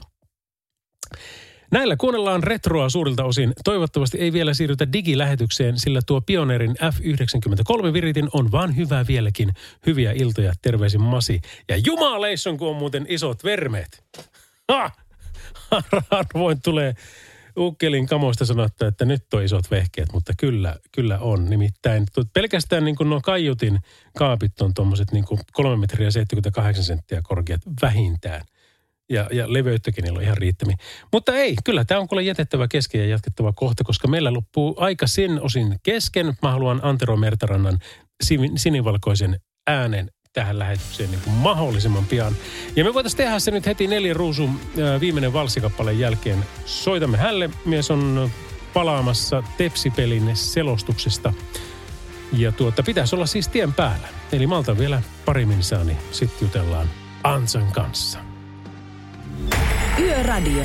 Näillä 1.72 1.96
kuunnellaan 1.96 2.44
retroa 2.44 2.90
suurilta 2.90 3.24
osin. 3.24 3.54
Toivottavasti 3.64 4.18
ei 4.18 4.34
vielä 4.34 4.54
siirrytä 4.54 4.94
digilähetykseen, 4.94 5.80
sillä 5.80 6.00
tuo 6.06 6.22
Pioneerin 6.22 6.76
F93 6.82 7.94
viritin 7.94 8.30
on 8.34 8.52
vaan 8.52 8.76
hyvää 8.76 9.08
vieläkin. 9.08 9.54
Hyviä 9.86 10.12
iltoja, 10.12 10.54
terveisin 10.62 11.02
Masi. 11.02 11.42
Ja 11.70 11.78
jumaleisson, 11.78 12.58
kun 12.58 12.70
on 12.70 12.76
muuten 12.76 13.06
isot 13.10 13.44
vermeet. 13.44 14.04
Ha! 14.72 14.92
Harvoin 16.12 16.62
tulee 16.62 16.96
ukkelin 17.58 18.08
kamoista 18.08 18.46
sanottu, 18.46 18.86
että 18.86 19.06
nyt 19.06 19.34
on 19.34 19.44
isot 19.44 19.72
vehkeet, 19.72 20.14
mutta 20.14 20.34
kyllä, 20.38 20.76
kyllä 20.92 21.20
on. 21.20 21.50
Nimittäin 21.50 22.06
pelkästään 22.34 22.86
niin 22.86 22.96
kuin 22.96 23.10
nuo 23.10 23.22
kaiutin 23.22 23.80
kaapit 24.18 24.62
on 24.62 24.74
tuommoiset 24.74 25.12
niin 25.12 25.26
kuin 25.26 25.40
3 25.54 25.78
metriä 25.78 26.12
78 26.12 26.84
senttiä 26.84 27.22
korkeat 27.24 27.62
vähintään. 27.82 28.42
Ja, 29.10 29.28
ja 29.32 29.54
leveyttäkin 29.54 30.04
niillä 30.04 30.18
on 30.18 30.24
ihan 30.24 30.38
riittämiä. 30.38 30.78
Mutta 31.14 31.36
ei, 31.36 31.56
kyllä 31.64 31.86
tämä 31.86 32.00
on 32.00 32.08
kuule 32.08 32.24
jätettävä 32.24 32.68
kesken 32.68 33.02
ja 33.02 33.08
jatkettava 33.08 33.54
kohta, 33.54 33.84
koska 33.84 34.08
meillä 34.08 34.34
loppuu 34.34 34.76
aika 34.78 35.08
sen 35.08 35.42
osin 35.42 35.80
kesken. 35.84 36.34
Mä 36.42 36.52
haluan 36.52 36.80
Antero 36.84 37.18
Mertarannan 37.18 37.80
sin- 38.24 38.58
sinivalkoisen 38.58 39.40
äänen 39.68 40.12
tähän 40.38 40.60
lähetykseen 40.60 41.12
niin 41.12 41.22
kuin 41.22 41.34
mahdollisimman 41.34 42.06
pian. 42.06 42.34
Ja 42.76 42.84
me 42.84 42.94
voitaisiin 42.94 43.18
tehdä 43.18 43.40
se 43.40 43.52
nyt 43.52 43.66
heti 43.66 43.88
neljän 43.88 44.16
ruusun 44.16 44.60
ää, 44.84 45.00
viimeinen 45.00 45.34
valsikappaleen 45.34 46.00
jälkeen. 46.00 46.46
Soitamme 46.66 47.18
hälle. 47.18 47.50
Mies 47.66 47.92
on 47.92 48.32
palaamassa 48.74 49.44
Tepsipelin 49.58 50.36
selostuksesta. 50.36 51.34
Ja 52.34 52.52
tuota, 52.52 52.84
pitäisi 52.84 53.16
olla 53.16 53.26
siis 53.26 53.48
tien 53.48 53.74
päällä. 53.74 54.08
Eli 54.32 54.48
malta 54.48 54.78
vielä 54.78 55.02
pari 55.26 55.46
minsaa, 55.46 55.84
niin 55.84 55.98
sitten 56.12 56.46
jutellaan 56.46 56.90
Ansan 57.24 57.72
kanssa. 57.72 58.20
Yöradio. 60.00 60.64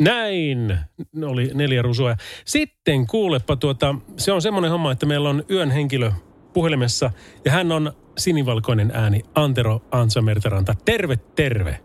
Näin 0.00 0.78
oli 1.26 1.50
neljä 1.54 1.82
rusua. 1.82 2.16
Sitten 2.44 3.06
kuulepa 3.06 3.56
tuota, 3.56 3.94
se 4.16 4.32
on 4.32 4.42
semmoinen 4.42 4.70
homma, 4.70 4.92
että 4.92 5.06
meillä 5.06 5.28
on 5.28 5.44
yön 5.50 5.70
henkilö 5.70 6.12
puhelimessa 6.52 7.10
ja 7.44 7.52
hän 7.52 7.72
on 7.72 7.92
sinivalkoinen 8.18 8.90
ääni 8.94 9.22
Antero 9.34 9.80
Ansa 9.90 10.22
Mertaranta. 10.22 10.74
Terve, 10.84 11.16
terve. 11.16 11.80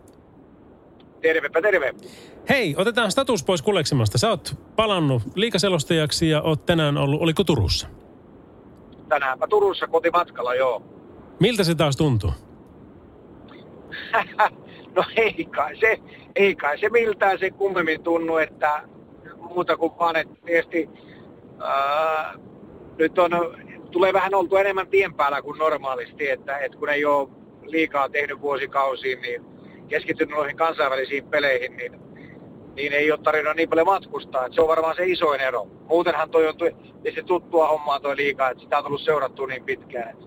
Tervepä 1.21 1.61
terve. 1.61 1.93
Hei, 2.49 2.75
otetaan 2.77 3.11
status 3.11 3.43
pois 3.43 3.61
kuleksemasta. 3.61 4.17
Sä 4.17 4.29
oot 4.29 4.55
palannut 4.75 5.23
liikaselostajaksi 5.35 6.29
ja 6.29 6.41
oot 6.41 6.65
tänään 6.65 6.97
ollut, 6.97 7.21
oliko 7.21 7.43
Turussa? 7.43 7.87
Tänäänpä 9.09 9.47
Turussa 9.47 9.87
kotimatkalla, 9.87 10.55
joo. 10.55 10.83
Miltä 11.39 11.63
se 11.63 11.75
taas 11.75 11.97
tuntuu? 11.97 12.31
no 14.95 15.03
ei 15.15 15.45
kai 15.45 15.75
se, 15.75 15.99
ei 16.35 16.55
kai 16.55 16.77
se 16.77 16.89
miltään 16.89 17.39
se 17.39 17.51
kummemmin 17.51 18.03
tunnu, 18.03 18.37
että 18.37 18.81
muuta 19.37 19.77
kuin 19.77 19.93
vaan, 19.99 20.15
että 20.15 20.33
tietysti 20.45 20.89
ää, 21.59 22.33
nyt 22.97 23.19
on, 23.19 23.31
tulee 23.91 24.13
vähän 24.13 24.35
oltu 24.35 24.55
enemmän 24.55 24.87
tien 24.87 25.13
päällä 25.13 25.41
kuin 25.41 25.59
normaalisti, 25.59 26.29
että, 26.29 26.57
että 26.57 26.77
kun 26.77 26.89
ei 26.89 27.05
ole 27.05 27.29
liikaa 27.63 28.09
tehnyt 28.09 28.41
vuosikausiin, 28.41 29.21
niin 29.21 29.45
keskittynyt 29.87 30.35
noihin 30.35 30.57
kansainvälisiin 30.57 31.25
peleihin, 31.25 31.77
niin, 31.77 31.99
niin 32.75 32.93
ei 32.93 33.11
ole 33.11 33.19
tarvinnut 33.23 33.55
niin 33.55 33.69
paljon 33.69 33.87
matkustaa. 33.87 34.45
Et 34.45 34.53
se 34.53 34.61
on 34.61 34.67
varmaan 34.67 34.95
se 34.95 35.05
isoin 35.05 35.41
ero. 35.41 35.67
Muutenhan 35.87 36.29
toi 36.29 36.47
on 36.47 36.55
tietysti 36.57 37.23
tuttua 37.23 37.67
hommaa 37.67 37.99
toi 37.99 38.17
liikaa, 38.17 38.49
että 38.49 38.63
sitä 38.63 38.77
on 38.77 38.83
tullut 38.83 39.01
seurattua 39.01 39.47
niin 39.47 39.63
pitkään. 39.63 40.17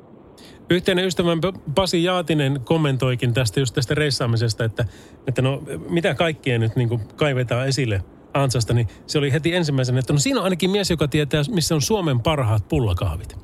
Yhteinen 0.70 1.04
ystävän 1.04 1.38
Pasi 1.74 2.04
Jaatinen 2.04 2.60
kommentoikin 2.64 3.34
tästä 3.34 3.60
just 3.60 3.74
tästä 3.74 3.94
reissaamisesta, 3.94 4.64
että, 4.64 4.84
että 5.26 5.42
no 5.42 5.62
mitä 5.88 6.14
kaikkea 6.14 6.58
nyt 6.58 6.76
niin 6.76 7.00
kaivetaan 7.16 7.68
esille 7.68 8.04
ansasta, 8.34 8.74
niin 8.74 8.88
se 9.06 9.18
oli 9.18 9.32
heti 9.32 9.54
ensimmäisenä, 9.54 9.98
että 9.98 10.12
no 10.12 10.18
siinä 10.18 10.40
on 10.40 10.44
ainakin 10.44 10.70
mies, 10.70 10.90
joka 10.90 11.08
tietää, 11.08 11.42
missä 11.50 11.74
on 11.74 11.82
Suomen 11.82 12.20
parhaat 12.20 12.68
pullakahvit. 12.68 13.36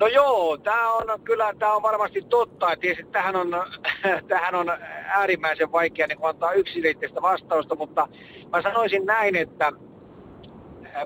No 0.00 0.06
joo, 0.06 0.58
tämä 0.58 0.92
on 0.92 1.20
kyllä, 1.24 1.54
tämä 1.58 1.74
on 1.74 1.82
varmasti 1.82 2.22
totta. 2.22 2.72
että 2.72 2.86
tähän 3.12 3.36
on, 3.36 3.48
tähän 4.28 4.54
on 4.54 4.70
äärimmäisen 5.04 5.72
vaikea 5.72 6.06
niin 6.06 6.18
antaa 6.22 6.52
yksilitteistä 6.52 7.22
vastausta, 7.22 7.74
mutta 7.74 8.08
mä 8.52 8.62
sanoisin 8.62 9.06
näin, 9.06 9.36
että 9.36 9.72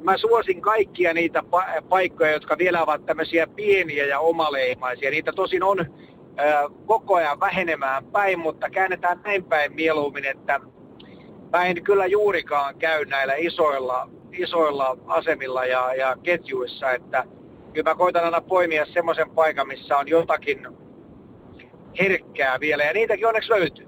mä 0.00 0.18
suosin 0.18 0.60
kaikkia 0.60 1.14
niitä 1.14 1.40
pa- 1.40 1.82
paikkoja, 1.88 2.32
jotka 2.32 2.58
vielä 2.58 2.82
ovat 2.82 3.06
tämmöisiä 3.06 3.46
pieniä 3.46 4.04
ja 4.04 4.20
omaleimaisia. 4.20 5.10
Niitä 5.10 5.32
tosin 5.32 5.62
on 5.62 5.80
äh, 5.80 5.86
koko 6.86 7.14
ajan 7.14 7.40
vähenemään 7.40 8.04
päin, 8.04 8.38
mutta 8.38 8.70
käännetään 8.70 9.20
näin 9.24 9.44
päin 9.44 9.74
mieluummin, 9.74 10.24
että 10.24 10.60
mä 11.52 11.64
en 11.64 11.82
kyllä 11.82 12.06
juurikaan 12.06 12.78
käy 12.78 13.04
näillä 13.04 13.34
isoilla, 13.36 14.08
isoilla 14.32 14.98
asemilla 15.06 15.64
ja, 15.64 15.94
ja 15.94 16.16
ketjuissa, 16.22 16.90
että 16.92 17.24
kyllä 17.72 17.90
mä 17.90 17.94
koitan 17.94 18.24
aina 18.24 18.40
poimia 18.40 18.86
semmoisen 18.86 19.30
paikan, 19.30 19.68
missä 19.68 19.96
on 19.96 20.08
jotakin 20.08 20.66
herkkää 22.00 22.60
vielä, 22.60 22.84
ja 22.84 22.92
niitäkin 22.92 23.26
onneksi 23.26 23.50
löytyy. 23.50 23.86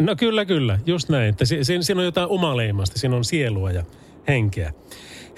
No 0.00 0.16
kyllä, 0.16 0.44
kyllä, 0.44 0.78
just 0.86 1.08
näin. 1.08 1.28
Että 1.28 1.44
si- 1.44 1.64
si- 1.64 1.82
siinä 1.82 2.00
on 2.00 2.04
jotain 2.04 2.28
omaleimasta, 2.28 2.98
siinä 2.98 3.16
on 3.16 3.24
sielua 3.24 3.70
ja 3.70 3.82
henkeä. 4.28 4.72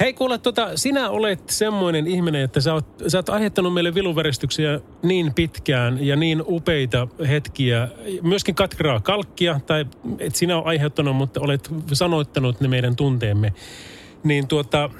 Hei 0.00 0.12
kuule, 0.12 0.38
tota, 0.38 0.76
sinä 0.76 1.10
olet 1.10 1.48
semmoinen 1.50 2.06
ihminen, 2.06 2.42
että 2.42 2.60
sä 2.60 2.74
oot, 2.74 2.86
sä 3.08 3.18
oot 3.18 3.28
aiheuttanut 3.28 3.74
meille 3.74 3.94
viluveristyksiä 3.94 4.80
niin 5.02 5.34
pitkään 5.34 6.06
ja 6.06 6.16
niin 6.16 6.42
upeita 6.46 7.08
hetkiä. 7.28 7.88
Myöskin 8.22 8.54
katkeraa 8.54 9.00
kalkkia, 9.00 9.60
tai 9.66 9.86
et 10.18 10.36
sinä 10.36 10.56
ole 10.56 10.64
aiheuttanut, 10.64 11.16
mutta 11.16 11.40
olet 11.40 11.70
sanoittanut 11.92 12.60
ne 12.60 12.68
meidän 12.68 12.96
tunteemme. 12.96 13.52
Niin 14.24 14.46
tuota, 14.46 14.90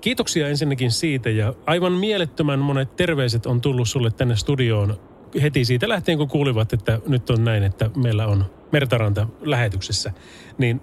kiitoksia 0.00 0.48
ensinnäkin 0.48 0.90
siitä 0.90 1.30
ja 1.30 1.54
aivan 1.66 1.92
mielettömän 1.92 2.58
monet 2.58 2.96
terveiset 2.96 3.46
on 3.46 3.60
tullut 3.60 3.88
sulle 3.88 4.10
tänne 4.10 4.36
studioon 4.36 5.00
heti 5.42 5.64
siitä 5.64 5.88
lähtien, 5.88 6.18
kun 6.18 6.28
kuulivat, 6.28 6.72
että 6.72 7.00
nyt 7.06 7.30
on 7.30 7.44
näin, 7.44 7.62
että 7.62 7.90
meillä 7.96 8.26
on 8.26 8.44
Mertaranta 8.72 9.26
lähetyksessä. 9.40 10.12
Niin 10.58 10.80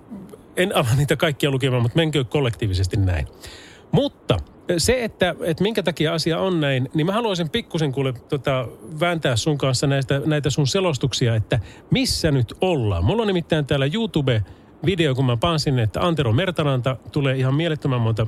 en 0.58 0.75
ala 0.75 0.88
niitä 0.98 1.15
kaikkia 1.15 1.51
lukemaan, 1.51 1.82
mutta 1.82 1.96
menkö 1.96 2.24
kollektiivisesti 2.24 2.98
näin. 2.98 3.27
Mutta 3.91 4.37
se, 4.77 5.03
että, 5.03 5.35
että 5.43 5.63
minkä 5.63 5.83
takia 5.83 6.13
asia 6.13 6.39
on 6.39 6.61
näin, 6.61 6.89
niin 6.93 7.05
mä 7.05 7.13
haluaisin 7.13 7.49
pikkusen 7.49 7.91
kuule 7.91 8.13
tota, 8.29 8.67
vääntää 8.99 9.35
sun 9.35 9.57
kanssa 9.57 9.87
näistä, 9.87 10.21
näitä 10.25 10.49
sun 10.49 10.67
selostuksia, 10.67 11.35
että 11.35 11.59
missä 11.91 12.31
nyt 12.31 12.53
ollaan. 12.61 13.05
Mulla 13.05 13.21
on 13.21 13.27
nimittäin 13.27 13.65
täällä 13.65 13.89
YouTube 13.93 14.43
video, 14.85 15.15
kun 15.15 15.25
mä 15.25 15.37
pansin, 15.37 15.79
että 15.79 16.01
Antero 16.01 16.33
Mertaranta 16.33 16.97
tulee 17.11 17.37
ihan 17.37 17.55
mielettömän 17.55 18.01
monta 18.01 18.27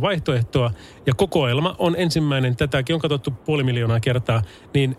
vaihtoehtoa. 0.00 0.70
Ja 1.06 1.14
kokoelma 1.14 1.74
on 1.78 1.94
ensimmäinen, 1.98 2.56
tätäkin 2.56 2.94
on 2.94 3.00
katsottu 3.00 3.30
puoli 3.30 3.62
miljoonaa 3.62 4.00
kertaa. 4.00 4.42
Niin 4.74 4.96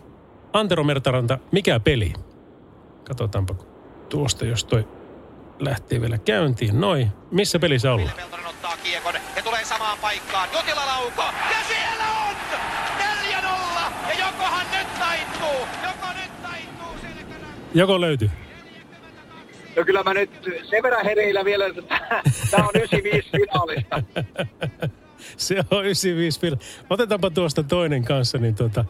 Antero 0.52 0.84
Mertaranta, 0.84 1.38
mikä 1.52 1.80
peli? 1.80 2.12
Katsotaanpa 3.04 3.54
tuosta, 4.08 4.46
jos 4.46 4.64
toi 4.64 4.88
lähtee 5.58 6.00
vielä 6.00 6.18
käyntiin. 6.18 6.80
Noin. 6.80 7.08
Missä 7.30 7.58
pelissä 7.58 7.92
ollaan? 7.92 8.12
Peltonen 8.16 8.46
ottaa 8.46 8.76
kiekon 8.76 9.14
ja 9.36 9.42
tulee 9.42 9.64
samaan 9.64 9.98
paikkaan. 9.98 10.48
Jotila 10.54 10.86
lauko 10.86 11.22
ja 11.22 11.56
siellä 11.68 12.04
on! 12.28 12.36
4-0! 12.98 13.92
Ja 14.08 14.26
jokohan 14.26 14.66
nyt 14.78 14.98
taittuu! 14.98 15.66
Joko 15.82 16.12
nyt 16.22 16.42
taittuu 16.42 17.00
selkänä? 17.00 17.46
Joko 17.74 18.00
löytyy? 18.00 18.30
No 19.76 19.84
kyllä 19.84 20.02
mä 20.02 20.14
nyt 20.14 20.30
sen 20.70 20.82
verran 20.82 21.04
hereillä 21.04 21.44
vielä, 21.44 21.66
että 21.66 21.82
tämä 22.50 22.64
on 22.64 22.70
95 22.74 23.28
finaalista. 23.30 24.02
Se 25.36 25.56
on 25.70 25.84
95 25.84 26.40
fil. 26.40 26.56
Otetaanpa 26.90 27.30
tuosta 27.30 27.62
toinen 27.62 28.04
kanssa, 28.04 28.38
niin 28.38 28.54
tota, 28.54 28.84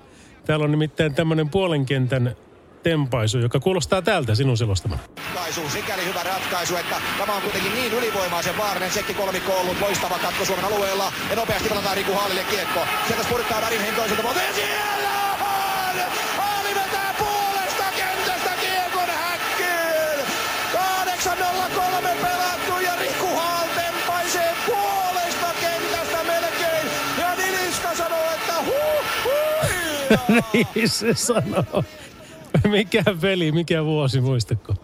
täällä 0.46 0.64
on 0.64 0.70
nimittäin 0.70 1.14
tämmöinen 1.14 1.48
puolenkentän 1.48 2.36
tempaisu, 2.82 3.38
joka 3.38 3.60
kuulostaa 3.60 4.02
tältä 4.02 4.34
sinun 4.34 4.56
selostamana. 4.56 5.02
ratkaisu, 5.48 5.70
sikäli 5.70 6.04
hyvä 6.04 6.22
ratkaisu, 6.22 6.76
että 6.76 6.96
tämä 7.18 7.32
on 7.32 7.42
kuitenkin 7.42 7.74
niin 7.74 7.92
ylivoimaisen 7.92 8.58
vaarinen 8.58 8.90
sekki 8.90 9.14
kolmikko 9.14 9.60
ollut 9.60 9.80
loistava 9.80 10.18
katko 10.18 10.44
Suomen 10.44 10.64
alueella. 10.64 11.12
Ja 11.30 11.36
nopeasti 11.36 11.68
pelataan 11.68 11.96
Riku 11.96 12.12
Haalille 12.12 12.44
kiekko. 12.44 12.80
Sieltä 13.06 13.24
spurttaa 13.24 13.60
värin 13.60 13.80
hentoiselta 13.80 14.22
puolelta 14.22 14.42
ja 14.42 14.54
siellä 14.54 15.10
on! 15.40 15.96
Haali 16.36 16.74
vetää 16.74 17.14
puolesta 17.18 17.84
kentästä 17.96 18.50
kiekon 18.60 19.08
häkkiin! 19.08 20.26
8.03 20.72 22.22
pelattu 22.22 22.80
ja 22.84 22.96
Riku 23.00 23.36
Haal 23.36 23.68
tempaisee 23.68 24.54
puolesta 24.66 25.46
kentästä 25.60 26.24
melkein. 26.24 26.86
Ja 27.18 27.34
Niliska 27.34 27.94
sanoo, 27.94 28.30
että 28.34 28.54
huh, 28.64 29.04
huh, 29.24 30.28
niin 30.74 30.88
se 30.88 31.14
sanoo. 31.14 31.84
Mikä 32.76 33.02
peli, 33.20 33.52
mikä 33.52 33.84
vuosi, 33.84 34.20
muistatko? 34.20 34.74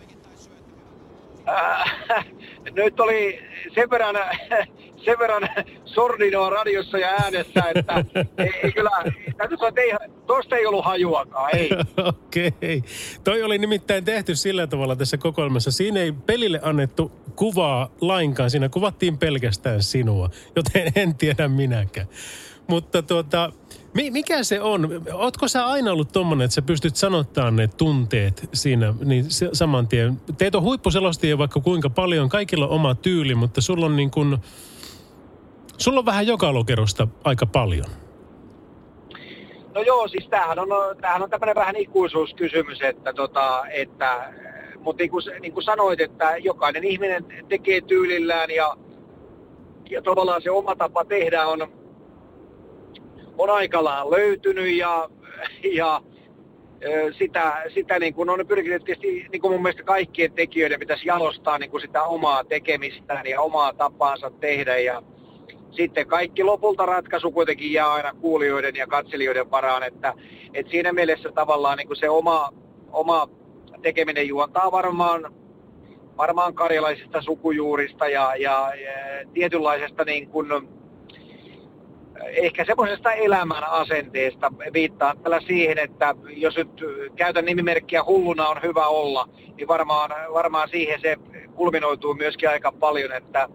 Äh, 1.48 2.24
nyt 2.76 3.00
oli 3.00 3.40
sen 3.74 3.90
verran, 3.90 4.16
sen 5.04 5.18
verran 5.18 5.48
sordinoa 5.84 6.50
radiossa 6.50 6.98
ja 6.98 7.08
äänessä, 7.08 7.62
että 7.74 8.04
ei, 8.38 8.50
ei 8.62 8.72
kyllä, 8.72 8.90
täytyy 9.36 9.56
sanoa, 9.56 9.68
että 9.68 9.80
ei, 9.80 9.92
tosta 10.26 10.56
ei 10.56 10.66
ollut 10.66 10.84
hajuakaan, 10.84 11.56
ei. 11.56 11.70
Okei. 12.04 12.48
Okay. 12.48 12.82
Toi 13.24 13.42
oli 13.42 13.58
nimittäin 13.58 14.04
tehty 14.04 14.36
sillä 14.36 14.66
tavalla 14.66 14.96
tässä 14.96 15.16
kokoelmassa. 15.16 15.70
Siinä 15.70 16.00
ei 16.00 16.12
pelille 16.12 16.60
annettu 16.62 17.12
kuvaa 17.36 17.90
lainkaan. 18.00 18.50
Siinä 18.50 18.68
kuvattiin 18.68 19.18
pelkästään 19.18 19.82
sinua, 19.82 20.30
joten 20.56 20.92
en 20.96 21.14
tiedä 21.14 21.48
minäkään. 21.48 22.06
Mutta 22.66 23.02
tuota, 23.02 23.52
mi- 23.94 24.10
mikä 24.10 24.42
se 24.42 24.60
on? 24.60 25.02
Ootko 25.12 25.48
sä 25.48 25.66
aina 25.66 25.92
ollut 25.92 26.12
tommonen, 26.12 26.44
että 26.44 26.54
sä 26.54 26.62
pystyt 26.62 26.96
sanottamaan 26.96 27.56
ne 27.56 27.68
tunteet 27.68 28.48
siinä 28.52 28.94
niin 29.04 29.30
se, 29.30 29.48
saman 29.52 29.88
tien? 29.88 30.20
Teet 30.38 30.54
on 30.54 30.62
huippuselostajia 30.62 31.38
vaikka 31.38 31.60
kuinka 31.60 31.90
paljon, 31.90 32.28
kaikilla 32.28 32.66
on 32.66 32.74
oma 32.74 32.94
tyyli, 32.94 33.34
mutta 33.34 33.60
sulla 33.60 33.86
on 33.86 33.96
niin 33.96 34.10
kuin, 34.10 34.38
sulla 35.78 35.98
on 35.98 36.06
vähän 36.06 36.26
joka 36.26 36.54
lokerosta 36.54 37.08
aika 37.24 37.46
paljon. 37.46 37.86
No 39.74 39.82
joo, 39.82 40.08
siis 40.08 40.28
tämähän 40.28 40.58
on, 40.58 40.68
tämähän 41.00 41.22
on 41.22 41.30
tämmöinen 41.30 41.54
vähän 41.54 41.76
ikuisuuskysymys, 41.76 42.82
että, 42.82 43.12
tota, 43.12 43.64
että 43.72 44.32
mutta 44.84 45.02
niin 45.02 45.10
kuin, 45.10 45.24
niin 45.40 45.52
kuin 45.52 45.64
sanoit, 45.64 46.00
että 46.00 46.36
jokainen 46.36 46.84
ihminen 46.84 47.24
tekee 47.48 47.80
tyylillään 47.80 48.50
ja, 48.50 48.76
ja 49.90 50.02
tavallaan 50.02 50.42
se 50.42 50.50
oma 50.50 50.76
tapa 50.76 51.04
tehdä 51.04 51.46
on, 51.46 51.68
on 53.38 53.50
aikallaan 53.50 54.10
löytynyt 54.10 54.76
ja, 54.76 55.08
ja 55.74 56.02
sitä, 57.18 57.62
sitä 57.74 57.98
niin 57.98 58.14
kuin 58.14 58.30
on 58.30 58.46
pyrkinyt 58.46 58.84
tietysti 58.84 59.26
niin 59.32 59.40
kuin 59.40 59.52
mun 59.52 59.62
mielestä 59.62 59.82
kaikkien 59.82 60.32
tekijöiden 60.32 60.80
pitäisi 60.80 61.08
jalostaa 61.08 61.58
niin 61.58 61.70
kuin 61.70 61.80
sitä 61.80 62.02
omaa 62.02 62.44
tekemistään 62.44 63.26
ja 63.26 63.40
omaa 63.40 63.72
tapaansa 63.72 64.30
tehdä 64.30 64.78
ja 64.78 65.02
sitten 65.70 66.06
kaikki 66.06 66.44
lopulta 66.44 66.86
ratkaisu 66.86 67.32
kuitenkin 67.32 67.72
jää 67.72 67.92
aina 67.92 68.12
kuulijoiden 68.20 68.76
ja 68.76 68.86
katselijoiden 68.86 69.50
varaan, 69.50 69.82
että, 69.82 70.14
että 70.54 70.70
siinä 70.70 70.92
mielessä 70.92 71.32
tavallaan 71.32 71.78
niin 71.78 71.86
kuin 71.88 71.96
se 71.96 72.08
oma, 72.08 72.52
oma 72.92 73.28
tekeminen 73.82 74.28
juontaa 74.28 74.72
varmaan, 74.72 75.34
varmaan 76.16 76.54
karjalaisista 76.54 77.22
sukujuurista 77.22 78.08
ja, 78.08 78.36
ja, 78.36 78.72
ja 78.74 79.26
tietynlaisesta 79.32 80.04
niin 80.04 80.28
kuin, 80.28 80.48
ehkä 82.26 82.64
semmoisesta 82.64 83.12
elämän 83.12 83.64
asenteesta 83.64 84.52
viittaan 84.72 85.18
tällä 85.18 85.40
siihen, 85.40 85.78
että 85.78 86.14
jos 86.28 86.56
nyt 86.56 86.84
käytän 87.16 87.44
nimimerkkiä 87.44 88.04
hulluna 88.04 88.48
on 88.48 88.62
hyvä 88.62 88.86
olla, 88.86 89.28
niin 89.56 89.68
varmaan, 89.68 90.10
varmaan 90.32 90.68
siihen 90.68 91.00
se 91.00 91.16
kulminoituu 91.54 92.14
myöskin 92.14 92.48
aika 92.48 92.72
paljon, 92.72 93.12
että 93.12 93.48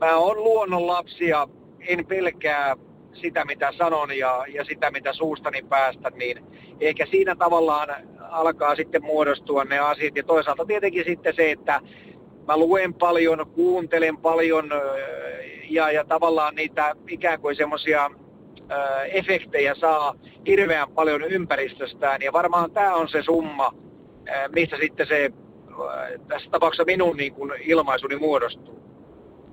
mä 0.00 0.16
oon 0.16 0.44
luonnon 0.44 0.86
lapsi 0.86 1.28
ja 1.28 1.48
en 1.80 2.06
pelkää 2.06 2.76
sitä, 3.12 3.44
mitä 3.44 3.72
sanon 3.78 4.18
ja, 4.18 4.44
ja 4.48 4.64
sitä, 4.64 4.90
mitä 4.90 5.12
suustani 5.12 5.62
päästä, 5.62 6.10
niin 6.10 6.44
ehkä 6.80 7.06
siinä 7.06 7.36
tavallaan 7.36 7.88
alkaa 8.30 8.76
sitten 8.76 9.04
muodostua 9.04 9.64
ne 9.64 9.78
asiat. 9.78 10.16
Ja 10.16 10.22
toisaalta 10.22 10.64
tietenkin 10.64 11.04
sitten 11.04 11.34
se, 11.34 11.50
että 11.50 11.80
mä 12.46 12.56
luen 12.56 12.94
paljon, 12.94 13.46
kuuntelen 13.54 14.16
paljon 14.16 14.70
ja, 15.70 15.90
ja 15.90 16.04
tavallaan 16.04 16.54
niitä 16.54 16.94
ikään 17.08 17.40
kuin 17.40 17.56
semmoisia 17.56 18.10
efektejä 19.12 19.74
saa 19.74 20.14
hirveän 20.46 20.88
paljon 20.88 21.22
ympäristöstään. 21.22 22.22
Ja 22.22 22.32
varmaan 22.32 22.70
tämä 22.70 22.94
on 22.94 23.08
se 23.08 23.22
summa, 23.22 23.72
mistä 24.54 24.76
sitten 24.80 25.06
se 25.06 25.30
tässä 26.28 26.50
tapauksessa 26.50 26.84
minun 26.84 27.16
niin 27.16 27.34
kuin 27.34 27.52
ilmaisuni 27.60 28.16
muodostuu. 28.16 28.76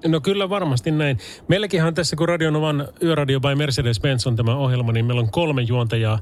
No 0.07 0.21
kyllä 0.21 0.49
varmasti 0.49 0.91
näin. 0.91 1.17
Meilläkin 1.47 1.83
on 1.83 1.93
tässä, 1.93 2.15
kun 2.15 2.29
Radionovan 2.29 2.87
Yöradio 3.03 3.39
by 3.39 3.47
Mercedes-Benz 3.47 4.27
on 4.27 4.35
tämä 4.35 4.55
ohjelma, 4.55 4.91
niin 4.91 5.05
meillä 5.05 5.21
on 5.21 5.31
kolme 5.31 5.61
juontajaa. 5.61 6.19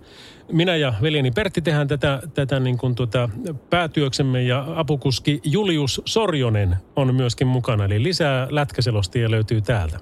Minä 0.51 0.75
ja 0.75 0.93
veljeni 1.01 1.31
Pertti 1.31 1.61
tehdään 1.61 1.87
tätä, 1.87 2.21
tätä 2.33 2.59
niin 2.59 2.77
kuin 2.77 2.95
tuota 2.95 3.29
päätyöksemme 3.69 4.43
ja 4.43 4.65
apukuski 4.75 5.41
Julius 5.43 6.01
Sorjonen 6.05 6.75
on 6.95 7.15
myöskin 7.15 7.47
mukana. 7.47 7.85
Eli 7.85 8.03
lisää 8.03 8.47
lätkäselostia 8.49 9.31
löytyy 9.31 9.61
täältä. 9.61 9.99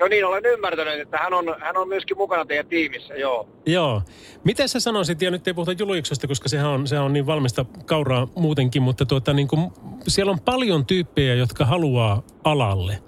Joo 0.00 0.08
niin, 0.08 0.26
olen 0.26 0.46
ymmärtänyt, 0.46 1.00
että 1.00 1.18
hän 1.18 1.34
on, 1.34 1.56
hän 1.60 1.76
on 1.76 1.88
myöskin 1.88 2.16
mukana 2.16 2.44
teidän 2.44 2.66
tiimissä, 2.66 3.14
joo. 3.14 3.48
Joo. 3.66 4.02
Miten 4.44 4.68
sä 4.68 4.80
sanoisit, 4.80 5.22
ja 5.22 5.30
nyt 5.30 5.48
ei 5.48 5.54
puhuta 5.54 5.72
Juliuksesta, 5.72 6.26
koska 6.26 6.48
sehän 6.48 6.70
on, 6.70 6.86
sehän 6.86 7.04
on 7.04 7.12
niin 7.12 7.26
valmista 7.26 7.64
kauraa 7.86 8.28
muutenkin, 8.36 8.82
mutta 8.82 9.06
tuota, 9.06 9.32
niin 9.32 9.48
kuin, 9.48 9.70
siellä 10.08 10.32
on 10.32 10.40
paljon 10.40 10.86
tyyppejä, 10.86 11.34
jotka 11.34 11.64
haluaa 11.64 12.22
alalle. 12.44 13.02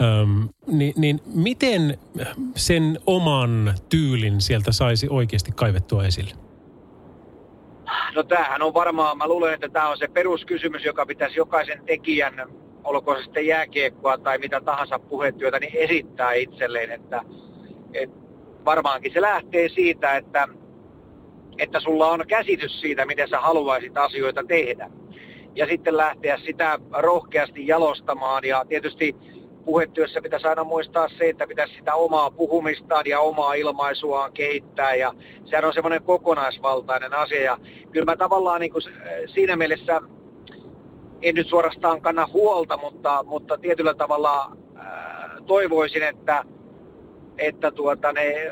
Öm, 0.00 0.48
niin, 0.66 0.94
niin 0.96 1.20
miten 1.34 1.98
sen 2.56 3.00
oman 3.06 3.74
tyylin 3.88 4.40
sieltä 4.40 4.72
saisi 4.72 5.06
oikeasti 5.10 5.52
kaivettua 5.54 6.04
esille? 6.04 6.34
No 8.14 8.22
tämähän 8.22 8.62
on 8.62 8.74
varmaan, 8.74 9.18
mä 9.18 9.28
luulen, 9.28 9.54
että 9.54 9.68
tämä 9.68 9.88
on 9.88 9.98
se 9.98 10.08
peruskysymys, 10.08 10.84
joka 10.84 11.06
pitäisi 11.06 11.36
jokaisen 11.36 11.82
tekijän 11.86 12.34
olkoon 12.84 13.16
se 13.16 13.22
sitten 13.22 13.46
jääkiekkoa 13.46 14.18
tai 14.18 14.38
mitä 14.38 14.60
tahansa 14.60 14.98
puhetyötä, 14.98 15.58
niin 15.58 15.72
esittää 15.74 16.32
itselleen, 16.32 16.90
että, 16.90 17.22
että 17.94 18.16
varmaankin 18.64 19.12
se 19.12 19.20
lähtee 19.20 19.68
siitä, 19.68 20.16
että, 20.16 20.48
että 21.58 21.80
sulla 21.80 22.08
on 22.08 22.24
käsitys 22.28 22.80
siitä, 22.80 23.06
miten 23.06 23.28
sä 23.28 23.40
haluaisit 23.40 23.96
asioita 23.96 24.44
tehdä. 24.44 24.90
Ja 25.54 25.66
sitten 25.66 25.96
lähteä 25.96 26.38
sitä 26.38 26.78
rohkeasti 26.92 27.66
jalostamaan 27.66 28.44
ja 28.44 28.64
tietysti 28.68 29.16
puhetyössä 29.64 30.22
pitäisi 30.22 30.46
aina 30.46 30.64
muistaa 30.64 31.08
se, 31.08 31.28
että 31.28 31.46
pitäisi 31.46 31.74
sitä 31.74 31.94
omaa 31.94 32.30
puhumistaan 32.30 33.06
ja 33.06 33.20
omaa 33.20 33.54
ilmaisuaan 33.54 34.32
kehittää 34.32 34.94
ja 34.94 35.14
sehän 35.44 35.64
on 35.64 35.72
semmoinen 35.72 36.02
kokonaisvaltainen 36.02 37.14
asia 37.14 37.42
ja 37.42 37.58
kyllä 37.92 38.04
mä 38.04 38.16
tavallaan 38.16 38.60
niin 38.60 38.72
kuin 38.72 38.82
siinä 39.26 39.56
mielessä 39.56 40.00
en 41.22 41.34
nyt 41.34 41.48
suorastaan 41.48 42.00
kanna 42.00 42.26
huolta, 42.32 42.76
mutta, 42.76 43.24
mutta 43.26 43.58
tietyllä 43.58 43.94
tavalla 43.94 44.56
toivoisin, 45.46 46.02
että, 46.02 46.44
että 47.38 47.70
tuota, 47.70 48.12
ne 48.12 48.50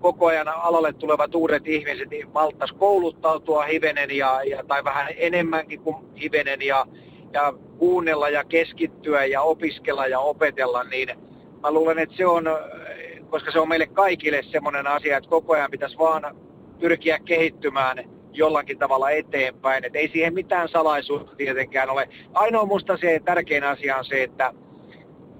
koko 0.00 0.26
ajan 0.26 0.48
alalle 0.48 0.92
tulevat 0.92 1.34
uudet 1.34 1.68
ihmiset 1.68 2.10
niin 2.10 2.34
valtaisi 2.34 2.74
kouluttautua 2.74 3.62
hivenen 3.62 4.10
ja, 4.10 4.40
ja, 4.44 4.64
tai 4.64 4.84
vähän 4.84 5.06
enemmänkin 5.16 5.80
kuin 5.80 5.96
hivenen 6.22 6.62
ja, 6.62 6.86
ja 7.32 7.52
kuunnella 7.78 8.28
ja 8.28 8.44
keskittyä 8.44 9.24
ja 9.24 9.42
opiskella 9.42 10.06
ja 10.06 10.20
opetella, 10.20 10.84
niin 10.84 11.08
mä 11.62 11.70
luulen, 11.70 11.98
että 11.98 12.16
se 12.16 12.26
on, 12.26 12.44
koska 13.30 13.52
se 13.52 13.60
on 13.60 13.68
meille 13.68 13.86
kaikille 13.86 14.42
semmoinen 14.42 14.86
asia, 14.86 15.16
että 15.16 15.30
koko 15.30 15.52
ajan 15.52 15.70
pitäisi 15.70 15.98
vaan 15.98 16.36
pyrkiä 16.80 17.18
kehittymään 17.18 18.04
jollakin 18.32 18.78
tavalla 18.78 19.10
eteenpäin. 19.10 19.84
Et 19.84 19.96
ei 19.96 20.08
siihen 20.08 20.34
mitään 20.34 20.68
salaisuutta 20.68 21.36
tietenkään 21.36 21.90
ole. 21.90 22.08
Ainoa 22.32 22.66
musta 22.66 22.96
se 22.96 23.20
tärkein 23.24 23.64
asia 23.64 23.96
on 23.96 24.04
se, 24.04 24.22
että, 24.22 24.52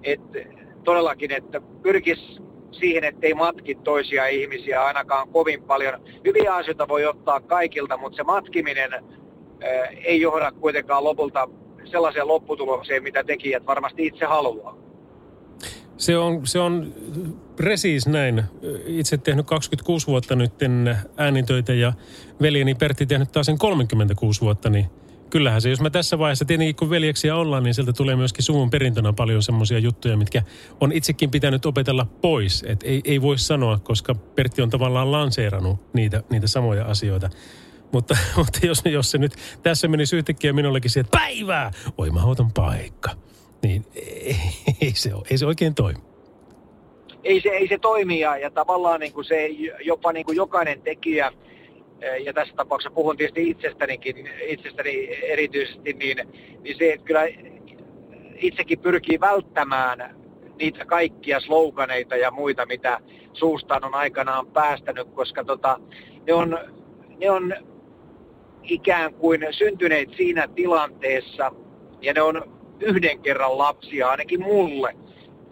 että 0.03 0.39
todellakin, 0.85 1.33
että 1.33 1.61
pyrkisi 1.83 2.43
siihen, 2.71 3.05
ettei 3.05 3.35
matki 3.35 3.75
toisia 3.75 4.27
ihmisiä 4.27 4.85
ainakaan 4.85 5.29
kovin 5.29 5.63
paljon. 5.63 6.03
Hyviä 6.25 6.55
asioita 6.55 6.89
voi 6.89 7.07
ottaa 7.07 7.41
kaikilta, 7.41 7.97
mutta 7.97 8.17
se 8.17 8.23
matkiminen 8.23 9.05
ei 10.05 10.21
johda 10.21 10.53
kuitenkaan 10.53 11.05
lopulta 11.05 11.49
sellaiseen 11.85 12.29
lopputulokseen, 12.29 13.03
mitä 13.03 13.25
tekijät 13.25 13.67
varmasti 13.67 14.07
itse 14.07 14.25
haluaa. 14.25 14.82
Se 15.97 16.19
on, 16.19 16.47
se 16.47 16.59
on 16.59 16.95
presiis 17.57 18.07
näin. 18.07 18.45
Itse 18.87 19.19
tehnyt 19.19 19.47
26 19.47 20.07
vuotta 20.07 20.37
nyt 20.37 20.53
äänitöitä 21.17 21.75
ja 21.75 21.93
veljeni 22.41 22.75
Pertti 22.75 23.07
tehnyt 23.07 23.33
taas 23.33 23.47
sen 23.47 23.59
36 23.59 24.41
vuotta, 24.41 24.71
niin 24.71 24.87
kyllähän 25.31 25.63
se, 25.63 25.71
jos 25.71 25.81
mä 25.81 25.91
tässä 25.91 26.19
vaiheessa 26.19 26.45
tietenkin 26.45 26.77
kun 26.77 26.91
veljeksiä 26.91 27.37
ollaan, 27.37 27.63
niin 27.63 27.75
sieltä 27.75 27.93
tulee 27.93 28.17
myöskin 28.17 28.45
suvun 28.45 28.71
perintönä 28.71 29.13
paljon 29.13 29.43
semmoisia 29.43 29.79
juttuja, 29.79 30.17
mitkä 30.17 30.43
on 30.81 30.93
itsekin 30.93 31.31
pitänyt 31.31 31.67
opetella 31.67 32.07
pois. 32.21 32.65
Et 32.67 32.83
ei, 32.83 33.01
ei 33.05 33.23
voi 33.23 33.39
sanoa, 33.39 33.79
koska 33.79 34.15
Pertti 34.15 34.63
on 34.63 34.71
tavallaan 34.71 35.13
lanseerannut 35.13 35.81
niitä, 35.93 36.23
niitä 36.31 36.47
samoja 36.47 36.85
asioita. 36.85 37.31
Mutta, 37.93 38.17
mutta 38.37 38.67
jos, 38.67 38.83
jos 38.85 39.11
se 39.11 39.19
nyt 39.19 39.33
tässä 39.63 39.89
menisi 39.89 40.17
yhtäkkiä 40.17 40.53
minullekin 40.53 40.91
siihen, 40.91 41.05
että 41.05 41.19
päivää, 41.19 41.71
oi 41.99 42.11
mahdoton 42.11 42.53
paikka 42.53 43.11
niin 43.63 43.85
ei, 44.81 44.93
se, 44.95 45.11
ei 45.31 45.39
se 45.39 45.47
oikein 45.47 45.75
toimi. 45.75 46.01
Ei 47.25 47.41
se, 47.41 47.49
ei 47.49 47.69
se 47.69 47.79
toimi 47.79 48.21
ja, 48.21 48.37
ja 48.37 48.51
tavallaan 48.51 49.01
niin 49.01 49.13
kuin 49.13 49.25
se 49.25 49.47
jopa 49.85 50.13
niin 50.13 50.27
kuin 50.27 50.37
jokainen 50.37 50.83
tekijä, 50.83 51.33
e, 52.01 52.17
ja 52.17 52.33
tässä 52.33 52.55
tapauksessa 52.57 52.95
puhun 52.95 53.17
tietysti 53.17 53.51
itsestänikin, 53.51 54.31
itsestäni 54.47 55.09
erityisesti, 55.23 55.93
niin, 55.93 56.17
niin 56.63 56.79
se, 56.79 56.93
että 56.93 57.07
kyllä 57.07 57.23
itsekin 58.37 58.79
pyrkii 58.79 59.21
välttämään 59.21 60.17
niitä 60.59 60.85
kaikkia 60.85 61.41
sloganeita 61.41 62.17
ja 62.17 62.31
muita, 62.31 62.67
mitä 62.67 63.01
suustaan 63.33 63.85
on 63.85 63.95
aikanaan 63.95 64.47
päästänyt, 64.47 65.09
koska 65.15 65.45
tota, 65.45 65.81
ne, 66.27 66.35
on, 66.35 66.59
ne 67.21 67.31
on 67.31 67.55
ikään 68.63 69.15
kuin 69.15 69.47
syntyneet 69.51 70.09
siinä 70.17 70.49
tilanteessa, 70.49 71.53
ja 72.01 72.13
ne 72.13 72.23
on 72.23 72.62
yhden 72.83 73.19
kerran 73.19 73.59
lapsia, 73.59 74.09
ainakin 74.09 74.43
mulle. 74.43 74.97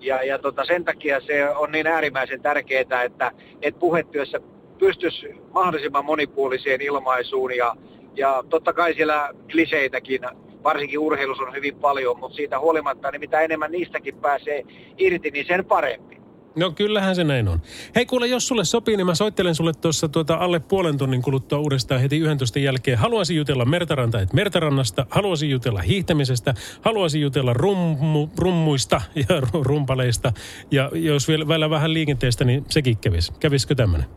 Ja, 0.01 0.23
ja 0.23 0.39
tota, 0.39 0.65
sen 0.65 0.85
takia 0.85 1.21
se 1.21 1.51
on 1.51 1.73
niin 1.73 1.87
äärimmäisen 1.87 2.43
tärkeää, 2.43 3.03
että, 3.03 3.33
että 3.63 3.81
puhetyössä 3.81 4.41
pystyisi 4.79 5.35
mahdollisimman 5.55 6.05
monipuoliseen 6.05 6.81
ilmaisuun 6.81 7.57
ja, 7.57 7.77
ja 8.17 8.45
totta 8.49 8.73
kai 8.73 8.95
siellä 8.95 9.31
kliseitäkin, 9.51 10.21
varsinkin 10.65 10.99
urheilussa 10.99 11.45
on 11.45 11.55
hyvin 11.55 11.77
paljon, 11.77 12.19
mutta 12.19 12.37
siitä 12.37 12.59
huolimatta, 12.59 13.11
niin 13.11 13.21
mitä 13.21 13.41
enemmän 13.41 13.73
niistäkin 13.73 14.17
pääsee 14.17 14.63
irti, 14.99 15.31
niin 15.31 15.47
sen 15.47 15.65
parempi. 15.65 16.20
No 16.57 16.71
kyllähän 16.71 17.17
se 17.17 17.25
näin 17.25 17.49
on. 17.49 17.61
Hei 17.95 18.07
kuule, 18.07 18.27
jos 18.27 18.49
sulle 18.49 18.65
sopii, 18.65 18.97
niin 18.97 19.07
mä 19.07 19.15
soittelen 19.15 19.55
sulle 19.55 19.73
tuossa 19.73 20.09
tuota 20.09 20.35
alle 20.35 20.61
puolen 20.61 20.99
tunnin 20.99 21.23
kuluttua 21.23 21.59
uudestaan 21.59 22.01
heti 22.01 22.19
11 22.19 22.59
jälkeen. 22.59 22.99
Haluaisin 22.99 23.37
jutella 23.37 23.65
Mertaranta, 23.65 24.21
et 24.21 24.33
Mertarannasta, 24.33 25.07
haluaisin 25.11 25.51
jutella 25.51 25.83
hiihtämisestä, 25.83 26.55
haluaisin 26.81 27.21
jutella 27.21 27.53
rummu, 27.53 28.29
rummuista 28.39 29.01
ja 29.15 29.41
rumpaleista. 29.63 30.33
Ja 30.71 30.91
jos 30.95 31.29
vielä, 31.29 31.49
vielä 31.49 31.71
vähän 31.71 31.95
liikenteestä, 31.95 32.45
niin 32.45 32.65
sekin 32.69 32.99
kävis. 32.99 33.31
Kävisikö 33.41 33.75
tämmöinen? 33.75 34.09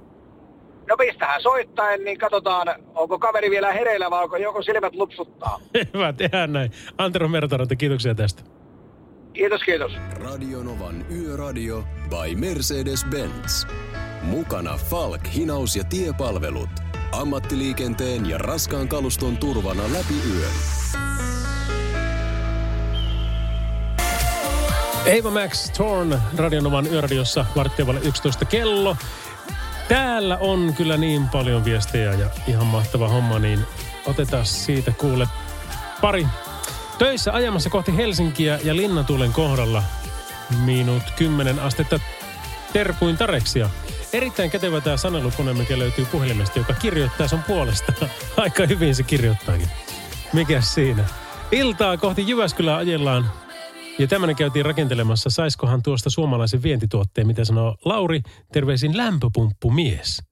No 0.89 0.97
pistähän 0.97 1.41
soittaen, 1.41 2.03
niin 2.03 2.17
katsotaan, 2.17 2.67
onko 2.95 3.19
kaveri 3.19 3.49
vielä 3.49 3.71
hereillä 3.73 4.09
vai 4.11 4.23
onko 4.23 4.37
joko 4.37 4.61
silmät 4.61 4.95
lupsuttaa. 4.95 5.59
Hyvä, 5.93 6.13
tehdään 6.13 6.53
näin. 6.53 6.71
Antero 6.97 7.27
Mertaranta, 7.27 7.75
kiitoksia 7.75 8.15
tästä. 8.15 8.43
Kiitos, 9.33 9.61
kiitos. 9.63 9.91
Radionovan 10.15 11.05
Yöradio 11.11 11.83
by 12.09 12.35
Mercedes-Benz. 12.35 13.67
Mukana 14.21 14.77
Falk, 14.77 15.21
hinaus 15.35 15.75
ja 15.75 15.83
tiepalvelut. 15.83 16.69
Ammattiliikenteen 17.11 18.29
ja 18.29 18.37
raskaan 18.37 18.87
kaluston 18.87 19.37
turvana 19.37 19.83
läpi 19.83 20.13
yön. 20.33 20.51
Eva 25.05 25.31
Max 25.31 25.71
Torn 25.77 26.19
Radionovan 26.37 26.87
yöradiossa 26.87 27.45
varttiavalle 27.55 27.99
11 27.99 28.45
kello. 28.45 28.97
Täällä 29.87 30.37
on 30.37 30.73
kyllä 30.77 30.97
niin 30.97 31.29
paljon 31.29 31.65
viestejä 31.65 32.13
ja 32.13 32.29
ihan 32.47 32.65
mahtava 32.65 33.07
homma, 33.07 33.39
niin 33.39 33.59
otetaan 34.05 34.45
siitä 34.45 34.91
kuule 34.91 35.27
pari 36.01 36.25
Töissä 36.97 37.33
ajamassa 37.33 37.69
kohti 37.69 37.97
Helsinkiä 37.97 38.59
ja 38.63 38.75
Linnatuulen 38.75 39.33
kohdalla 39.33 39.83
miinut 40.65 41.03
10 41.17 41.59
astetta 41.59 41.99
terkuin 42.73 43.17
tareksia. 43.17 43.69
Erittäin 44.13 44.51
kätevä 44.51 44.81
tämä 44.81 44.97
sanelukone, 44.97 45.53
mikä 45.53 45.79
löytyy 45.79 46.05
puhelimesta, 46.05 46.59
joka 46.59 46.73
kirjoittaa 46.73 47.27
sun 47.27 47.43
puolesta. 47.43 47.93
Aika 48.37 48.65
hyvin 48.65 48.95
se 48.95 49.03
kirjoittaakin. 49.03 49.67
Mikä 50.33 50.61
siinä? 50.61 51.05
Iltaa 51.51 51.97
kohti 51.97 52.29
Jyväskylää 52.29 52.77
ajellaan. 52.77 53.31
Ja 53.99 54.07
tämmöinen 54.07 54.35
käytiin 54.35 54.65
rakentelemassa. 54.65 55.29
Saiskohan 55.29 55.83
tuosta 55.83 56.09
suomalaisen 56.09 56.63
vientituotteen, 56.63 57.27
mitä 57.27 57.45
sanoo 57.45 57.77
Lauri, 57.85 58.21
terveisin 58.53 58.97
lämpöpumppumies. 58.97 60.23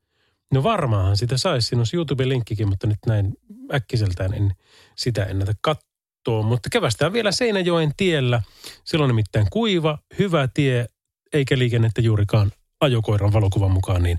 No 0.54 0.64
varmaanhan 0.64 1.18
sitä 1.18 1.38
saisi. 1.38 1.68
Siinä 1.68 1.80
olisi 1.80 1.96
YouTube-linkkikin, 1.96 2.68
mutta 2.68 2.88
nyt 2.88 3.00
näin 3.08 3.34
äkkiseltään 3.74 4.34
en 4.34 4.52
sitä 4.96 5.24
ennätä 5.24 5.54
katsoa 5.62 5.91
kattoon, 6.22 6.46
mutta 6.46 6.70
kävästään 6.70 7.14
vielä 7.14 7.32
Seinäjoen 7.32 7.92
tiellä. 7.98 8.42
Silloin 8.84 9.08
nimittäin 9.08 9.48
kuiva, 9.52 9.98
hyvä 10.20 10.48
tie, 10.54 10.86
eikä 11.34 11.58
liikennettä 11.58 12.02
juurikaan 12.02 12.52
ajokoiran 12.82 13.34
valokuvan 13.34 13.72
mukaan, 13.72 14.04
niin 14.04 14.18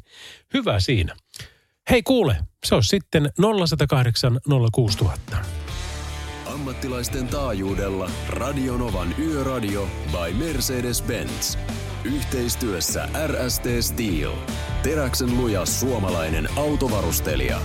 hyvä 0.54 0.80
siinä. 0.80 1.16
Hei 1.90 2.02
kuule, 2.02 2.36
se 2.64 2.74
on 2.74 2.84
sitten 2.84 3.30
0108 3.58 4.40
06000. 4.72 5.36
Ammattilaisten 6.46 7.28
taajuudella 7.28 8.10
Radionovan 8.28 9.14
Yöradio 9.18 9.88
by 10.10 10.44
Mercedes-Benz. 10.44 11.58
Yhteistyössä 12.04 13.08
RST 13.26 13.64
Steel. 13.80 14.32
Teräksen 14.82 15.36
luja 15.36 15.66
suomalainen 15.66 16.48
autovarustelija. 16.56 17.60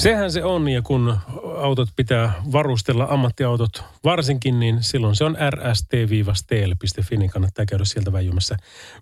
Sehän 0.00 0.32
se 0.32 0.44
on, 0.44 0.68
ja 0.68 0.82
kun 0.82 1.18
autot 1.58 1.88
pitää 1.96 2.32
varustella, 2.52 3.06
ammattiautot 3.10 3.84
varsinkin, 4.04 4.60
niin 4.60 4.82
silloin 4.82 5.16
se 5.16 5.24
on 5.24 5.36
rst-steel.fi, 5.50 7.16
niin 7.16 7.30
kannattaa 7.30 7.66
käydä 7.66 7.84
sieltä 7.84 8.12
väijymässä 8.12 8.56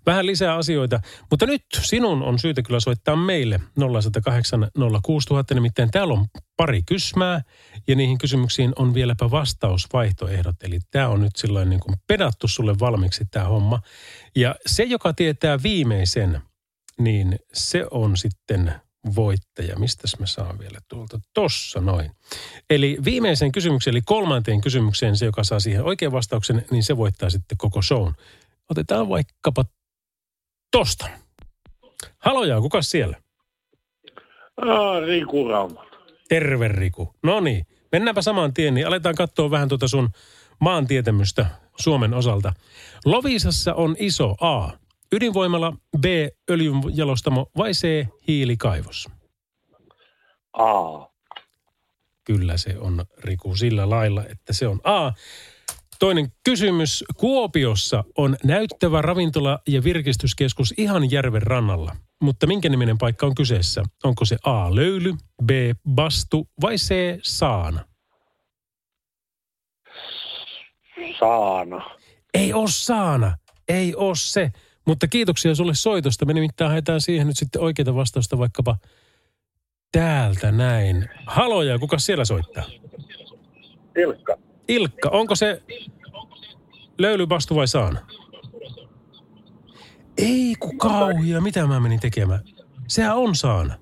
vähän 0.05 0.25
lisää 0.25 0.55
asioita. 0.55 0.99
Mutta 1.29 1.45
nyt 1.45 1.61
sinun 1.81 2.23
on 2.23 2.39
syytä 2.39 2.61
kyllä 2.61 2.79
soittaa 2.79 3.15
meille 3.15 3.59
0108 3.75 4.67
06000, 5.03 5.53
nimittäin 5.53 5.91
täällä 5.91 6.13
on 6.13 6.25
pari 6.57 6.81
kysmää, 6.87 7.41
ja 7.87 7.95
niihin 7.95 8.17
kysymyksiin 8.17 8.73
on 8.75 8.93
vieläpä 8.93 9.31
vastausvaihtoehdot. 9.31 10.55
Eli 10.63 10.79
tämä 10.91 11.07
on 11.07 11.21
nyt 11.21 11.35
silloin 11.35 11.69
niin 11.69 11.79
kuin 11.79 11.95
pedattu 12.07 12.47
sulle 12.47 12.75
valmiiksi 12.79 13.25
tämä 13.31 13.45
homma. 13.45 13.79
Ja 14.35 14.55
se, 14.65 14.83
joka 14.83 15.13
tietää 15.13 15.63
viimeisen, 15.63 16.41
niin 16.97 17.39
se 17.53 17.85
on 17.91 18.17
sitten 18.17 18.73
voittaja. 19.15 19.75
Mistäs 19.75 20.19
mä 20.19 20.25
saan 20.25 20.59
vielä 20.59 20.79
tuolta? 20.87 21.19
Tossa 21.33 21.81
noin. 21.81 22.11
Eli 22.69 22.97
viimeisen 23.05 23.51
kysymykseen, 23.51 23.93
eli 23.93 24.01
kolmanteen 24.05 24.61
kysymykseen, 24.61 25.17
se 25.17 25.25
joka 25.25 25.43
saa 25.43 25.59
siihen 25.59 25.83
oikean 25.83 26.11
vastauksen, 26.11 26.65
niin 26.71 26.83
se 26.83 26.97
voittaa 26.97 27.29
sitten 27.29 27.57
koko 27.57 27.81
shown. 27.81 28.13
Otetaan 28.69 29.09
vaikkapa 29.09 29.65
tosta. 30.71 31.09
Haloja, 32.19 32.61
kuka 32.61 32.81
siellä? 32.81 33.17
Ah, 34.57 35.03
Riku 35.07 35.47
Rauma. 35.47 35.85
Terve 36.29 36.67
Riku. 36.67 37.13
No 37.23 37.39
niin, 37.39 37.65
mennäänpä 37.91 38.21
samaan 38.21 38.53
tien, 38.53 38.73
niin 38.73 38.87
aletaan 38.87 39.15
katsoa 39.15 39.51
vähän 39.51 39.69
tuota 39.69 39.87
sun 39.87 40.09
maantietämystä 40.59 41.45
Suomen 41.77 42.13
osalta. 42.13 42.53
Lovisassa 43.05 43.73
on 43.73 43.95
iso 43.99 44.35
A. 44.41 44.71
Ydinvoimala, 45.11 45.73
B. 45.99 46.05
Öljynjalostamo 46.51 47.45
vai 47.57 47.71
C. 47.71 48.07
Hiilikaivos? 48.27 49.07
A. 50.53 50.65
Kyllä 52.23 52.57
se 52.57 52.77
on 52.79 53.05
Riku 53.17 53.55
sillä 53.55 53.89
lailla, 53.89 54.25
että 54.25 54.53
se 54.53 54.67
on 54.67 54.79
A. 54.83 55.11
Toinen 55.99 56.31
kysymys. 56.45 57.03
Kuopiossa 57.17 58.03
on 58.17 58.37
näyttävä 58.43 59.01
ravintola- 59.01 59.59
ja 59.67 59.83
virkistyskeskus 59.83 60.73
ihan 60.77 61.11
järven 61.11 61.41
rannalla. 61.41 61.95
Mutta 62.21 62.47
minkä 62.47 62.69
niminen 62.69 62.97
paikka 62.97 63.25
on 63.25 63.35
kyseessä? 63.35 63.83
Onko 64.03 64.25
se 64.25 64.37
A. 64.43 64.75
Löyly, 64.75 65.13
B. 65.45 65.49
Bastu 65.95 66.49
vai 66.61 66.75
C. 66.75 67.19
Saana? 67.23 67.85
Saana. 71.19 71.89
Ei 72.33 72.53
oo 72.53 72.67
Saana. 72.67 73.37
Ei 73.67 73.95
oo 73.95 74.15
se. 74.15 74.51
Mutta 74.89 75.07
kiitoksia 75.07 75.55
sulle 75.55 75.73
soitosta. 75.75 76.25
Me 76.25 76.33
nimittäin 76.33 76.71
haetaan 76.71 77.01
siihen 77.01 77.27
nyt 77.27 77.37
sitten 77.37 77.61
oikeita 77.61 77.95
vastausta 77.95 78.37
vaikkapa 78.37 78.77
täältä 79.91 80.51
näin. 80.51 81.09
Haloja, 81.25 81.79
kuka 81.79 81.97
siellä 81.97 82.25
soittaa? 82.25 82.63
Ilkka. 83.97 84.37
Ilkka, 84.67 85.09
onko 85.09 85.35
se 85.35 85.63
löylybastu 86.97 87.55
vai 87.55 87.67
saana? 87.67 87.99
Ei 90.17 90.55
ku 90.59 90.77
kauhia, 90.77 91.41
mitä 91.41 91.67
mä 91.67 91.79
menin 91.79 91.99
tekemään? 91.99 92.43
Sehän 92.87 93.17
on 93.17 93.35
saana. 93.35 93.73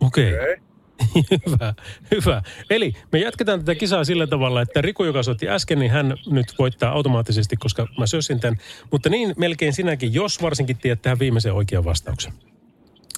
Okei. 0.00 0.34
Okay. 0.34 0.52
Okei. 0.52 0.69
hyvä, 1.46 1.74
hyvä. 2.10 2.42
Eli 2.70 2.92
me 3.12 3.18
jatketaan 3.18 3.58
tätä 3.58 3.74
kisaa 3.74 4.04
sillä 4.04 4.26
tavalla, 4.26 4.62
että 4.62 4.80
Riku, 4.80 5.04
joka 5.04 5.22
soitti 5.22 5.48
äsken, 5.48 5.78
niin 5.78 5.90
hän 5.90 6.14
nyt 6.26 6.54
voittaa 6.58 6.92
automaattisesti, 6.92 7.56
koska 7.56 7.86
mä 7.98 8.06
sössin 8.06 8.40
tämän. 8.40 8.58
Mutta 8.90 9.08
niin 9.08 9.34
melkein 9.36 9.72
sinäkin, 9.72 10.14
jos 10.14 10.42
varsinkin 10.42 10.76
tiedät 10.78 11.02
tähän 11.02 11.18
viimeisen 11.18 11.52
oikean 11.52 11.84
vastauksen. 11.84 12.32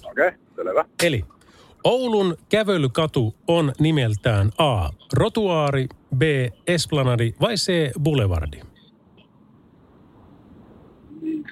Okei, 0.04 0.28
okay, 0.28 0.38
selvä. 0.56 0.84
Eli 1.02 1.24
Oulun 1.84 2.36
kävelykatu 2.48 3.34
on 3.48 3.72
nimeltään 3.78 4.50
A. 4.58 4.88
Rotuaari, 5.12 5.86
B. 6.16 6.22
Esplanadi 6.66 7.34
vai 7.40 7.54
C. 7.54 7.92
Boulevardi? 8.00 8.60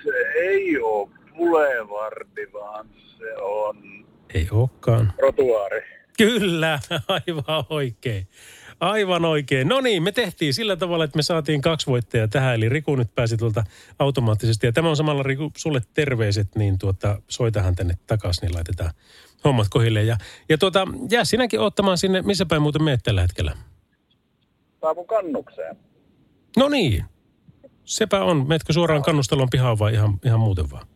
Se 0.03 0.41
ei 0.41 0.79
ole 0.79 1.09
Boulevardi, 1.37 2.47
vaan 2.53 2.89
se 3.19 3.37
on 3.37 4.07
Ei 4.35 4.49
olekaan. 4.51 5.13
rotuaari. 5.23 6.00
Kyllä, 6.21 6.79
aivan 7.09 7.65
oikein. 7.71 8.29
Aivan 8.81 9.25
oikein. 9.25 9.69
No 9.69 9.81
niin, 9.81 10.03
me 10.03 10.13
tehtiin 10.13 10.55
sillä 10.55 10.77
tavalla, 10.77 11.05
että 11.05 11.17
me 11.17 11.23
saatiin 11.23 11.61
kaksi 11.61 11.87
voittajaa 11.87 12.29
tähän, 12.29 12.55
eli 12.55 12.69
Riku 12.69 12.97
nyt 12.97 13.15
pääsi 13.15 13.37
tuolta 13.37 13.65
automaattisesti. 13.99 14.67
Ja 14.67 14.73
tämä 14.73 14.89
on 14.89 14.97
samalla 14.97 15.23
Riku, 15.23 15.53
sulle 15.57 15.81
terveiset, 15.95 16.57
niin 16.57 16.79
tuota, 16.79 17.23
soitahan 17.29 17.75
tänne 17.75 17.95
takaisin, 18.07 18.43
niin 18.43 18.55
laitetaan 18.55 18.91
hommat 19.45 19.67
kohille. 19.71 20.03
Ja, 20.03 20.17
ja 20.49 20.59
tuota, 20.59 20.89
jää 21.11 21.25
sinäkin 21.25 21.61
ottamaan 21.61 21.99
sinne, 21.99 22.23
missä 22.23 22.47
päin 22.47 22.63
muuten 22.63 22.83
meet 22.83 23.01
tällä 23.03 23.21
hetkellä. 23.21 23.57
Saapun 24.81 25.07
kannukseen. 25.07 25.77
No 26.57 26.69
niin, 26.69 27.05
sepä 27.85 28.25
on. 28.25 28.49
Meetkö 28.49 28.73
suoraan 28.73 29.03
kannustalon 29.03 29.51
pihaan 29.51 29.79
vai 29.79 29.95
ihan, 29.95 30.21
ihan 30.25 30.41
muuten 30.41 30.71
vaan? 30.71 30.87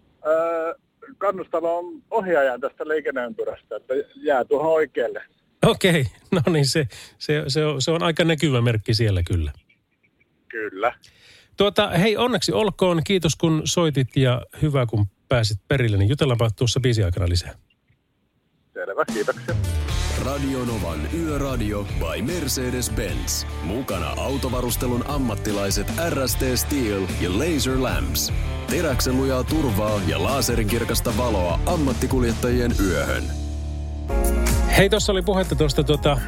Kannustalo 1.24 1.78
on 1.78 2.02
ohjaajan 2.10 2.60
tästä 2.60 2.88
liikenneympyrästä, 2.88 3.76
että 3.76 3.94
jää 4.16 4.44
tuohon 4.44 4.72
oikealle. 4.72 5.22
Okei, 5.66 6.04
no 6.32 6.52
niin 6.52 6.66
se, 6.66 6.86
se, 7.18 7.44
se, 7.48 7.64
on, 7.64 7.82
se 7.82 7.90
on 7.90 8.02
aika 8.02 8.24
näkyvä 8.24 8.60
merkki 8.60 8.94
siellä 8.94 9.22
kyllä. 9.22 9.52
Kyllä. 10.48 10.94
Tuota, 11.56 11.88
hei 11.88 12.16
onneksi 12.16 12.52
olkoon. 12.52 13.02
Kiitos 13.04 13.36
kun 13.36 13.62
soitit 13.64 14.16
ja 14.16 14.42
hyvä 14.62 14.86
kun 14.86 15.06
pääsit 15.28 15.58
perille. 15.68 15.96
Niin 15.96 16.08
jutellaanpa 16.08 16.50
tuossa 16.50 16.80
biisi 16.80 17.04
aikana 17.04 17.28
lisää. 17.28 17.54
Selvä, 18.72 19.04
kiitoksia. 19.12 19.54
Radionovan 20.22 21.08
Yöradio 21.14 21.86
by 21.98 22.22
Mercedes-Benz. 22.22 23.46
Mukana 23.62 24.10
autovarustelun 24.16 25.04
ammattilaiset 25.08 25.86
RST 26.10 26.40
Steel 26.54 27.02
ja 27.20 27.38
Laser 27.38 27.82
Lamps. 27.82 28.32
Teräksen 28.70 29.16
lujaa 29.16 29.44
turvaa 29.44 30.00
ja 30.06 30.22
laaserinkirkasta 30.22 31.16
valoa 31.16 31.60
ammattikuljettajien 31.66 32.74
yöhön. 32.80 33.24
Hei, 34.76 34.90
tuossa 34.90 35.12
oli 35.12 35.22
puhetta 35.22 35.54
tuosta, 35.54 36.18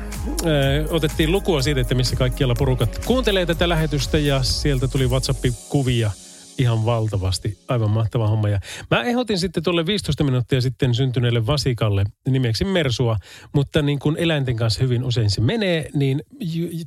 ö, 0.44 0.84
otettiin 0.90 1.32
lukua 1.32 1.62
siitä, 1.62 1.80
että 1.80 1.94
missä 1.94 2.16
kaikkialla 2.16 2.54
porukat 2.58 3.04
kuuntelee 3.04 3.46
tätä 3.46 3.68
lähetystä 3.68 4.18
ja 4.18 4.42
sieltä 4.42 4.88
tuli 4.88 5.06
WhatsApp-kuvia 5.06 6.10
ihan 6.58 6.84
valtavasti. 6.84 7.58
Aivan 7.68 7.90
mahtava 7.90 8.28
homma. 8.28 8.48
Ja 8.48 8.60
mä 8.90 9.02
ehdotin 9.02 9.38
sitten 9.38 9.62
tuolle 9.62 9.86
15 9.86 10.24
minuuttia 10.24 10.60
sitten 10.60 10.94
syntyneelle 10.94 11.46
Vasikalle 11.46 12.04
nimeksi 12.28 12.64
Mersua, 12.64 13.16
mutta 13.52 13.82
niin 13.82 13.98
kuin 13.98 14.16
eläinten 14.18 14.56
kanssa 14.56 14.82
hyvin 14.82 15.04
usein 15.04 15.30
se 15.30 15.40
menee, 15.40 15.90
niin 15.94 16.22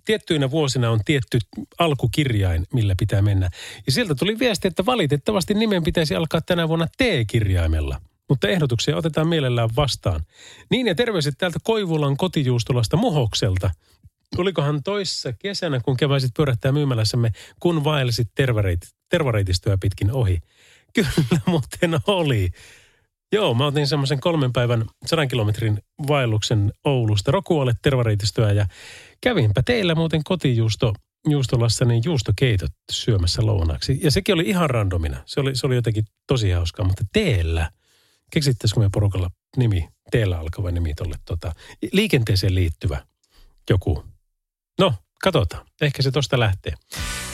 tiettyinä 0.05 0.51
vuosina 0.51 0.91
on 0.91 0.99
tietty 1.05 1.39
alkukirjain, 1.77 2.65
millä 2.73 2.95
pitää 2.99 3.21
mennä. 3.21 3.49
Ja 3.86 3.91
sieltä 3.91 4.15
tuli 4.15 4.39
viesti, 4.39 4.67
että 4.67 4.86
valitettavasti 4.86 5.53
nimen 5.53 5.84
pitäisi 5.84 6.15
alkaa 6.15 6.41
tänä 6.41 6.67
vuonna 6.67 6.88
T-kirjaimella. 6.97 8.01
Mutta 8.29 8.47
ehdotuksia 8.47 8.97
otetaan 8.97 9.27
mielellään 9.27 9.69
vastaan. 9.75 10.21
Niin 10.71 10.88
ja 10.88 10.95
terveiset 10.95 11.36
täältä 11.38 11.60
Koivulan 11.63 12.17
kotijuustolasta 12.17 12.97
Muhokselta. 12.97 13.71
Olikohan 14.37 14.83
toissa 14.83 15.33
kesänä, 15.33 15.79
kun 15.79 15.97
keväisit 15.97 16.31
pyörähtää 16.35 16.71
myymälässämme, 16.71 17.31
kun 17.59 17.83
vaelsit 17.83 18.27
tervareit, 18.35 18.79
tervareitistöä 19.09 19.77
pitkin 19.81 20.11
ohi? 20.11 20.39
Kyllä 20.93 21.09
muuten 21.45 21.99
oli. 22.07 22.49
Joo, 23.31 23.53
mä 23.53 23.65
otin 23.65 23.87
semmoisen 23.87 24.19
kolmen 24.19 24.53
päivän 24.53 24.85
sadan 25.05 25.27
kilometrin 25.27 25.83
vaelluksen 26.07 26.73
Oulusta 26.85 27.31
Rokualle 27.31 27.73
tervareitistöä 27.81 28.51
ja 28.51 28.65
kävinpä 29.21 29.61
teillä 29.65 29.95
muuten 29.95 30.23
kotijuusto 30.23 30.93
juustolassa 31.27 31.85
niin 31.85 32.01
juustokeitot 32.05 32.71
syömässä 32.91 33.45
lounaaksi. 33.45 33.99
Ja 34.03 34.11
sekin 34.11 34.35
oli 34.35 34.43
ihan 34.49 34.69
randomina. 34.69 35.23
Se 35.25 35.39
oli, 35.39 35.55
se 35.55 35.67
oli 35.67 35.75
jotenkin 35.75 36.05
tosi 36.27 36.51
hauskaa, 36.51 36.85
mutta 36.85 37.03
teellä, 37.13 37.71
keksittäisikö 38.31 38.79
me 38.79 38.89
porukalla 38.93 39.29
nimi, 39.57 39.89
teellä 40.11 40.39
alkava 40.39 40.71
nimi 40.71 40.93
tolle 40.93 41.15
tota, 41.25 41.53
liikenteeseen 41.91 42.55
liittyvä 42.55 43.05
joku. 43.69 44.03
No, 44.79 44.93
katsotaan. 45.23 45.65
Ehkä 45.81 46.01
se 46.01 46.11
tosta 46.11 46.39
lähtee. 46.39 46.73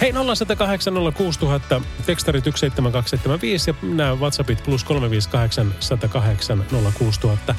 Hei 0.02 0.14
0108 0.14 0.94
06000, 1.14 1.82
tekstarit 2.06 2.44
17275 2.44 3.70
ja 3.70 3.76
nämä 3.82 4.16
WhatsAppit 4.16 4.64
plus 4.64 4.84
358 4.84 5.76
108 5.80 6.66
06000. 6.98 7.56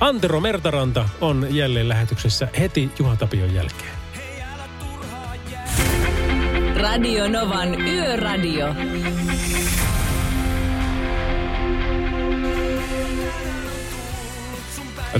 Antero 0.00 0.40
Mertaranta 0.40 1.08
on 1.20 1.46
jälleen 1.50 1.88
lähetyksessä 1.88 2.48
heti 2.58 2.90
Juha 2.98 3.16
Tapion 3.16 3.54
jälkeen. 3.54 3.92
Radio 6.76 7.28
Novan 7.28 7.80
Yöradio. 7.80 8.74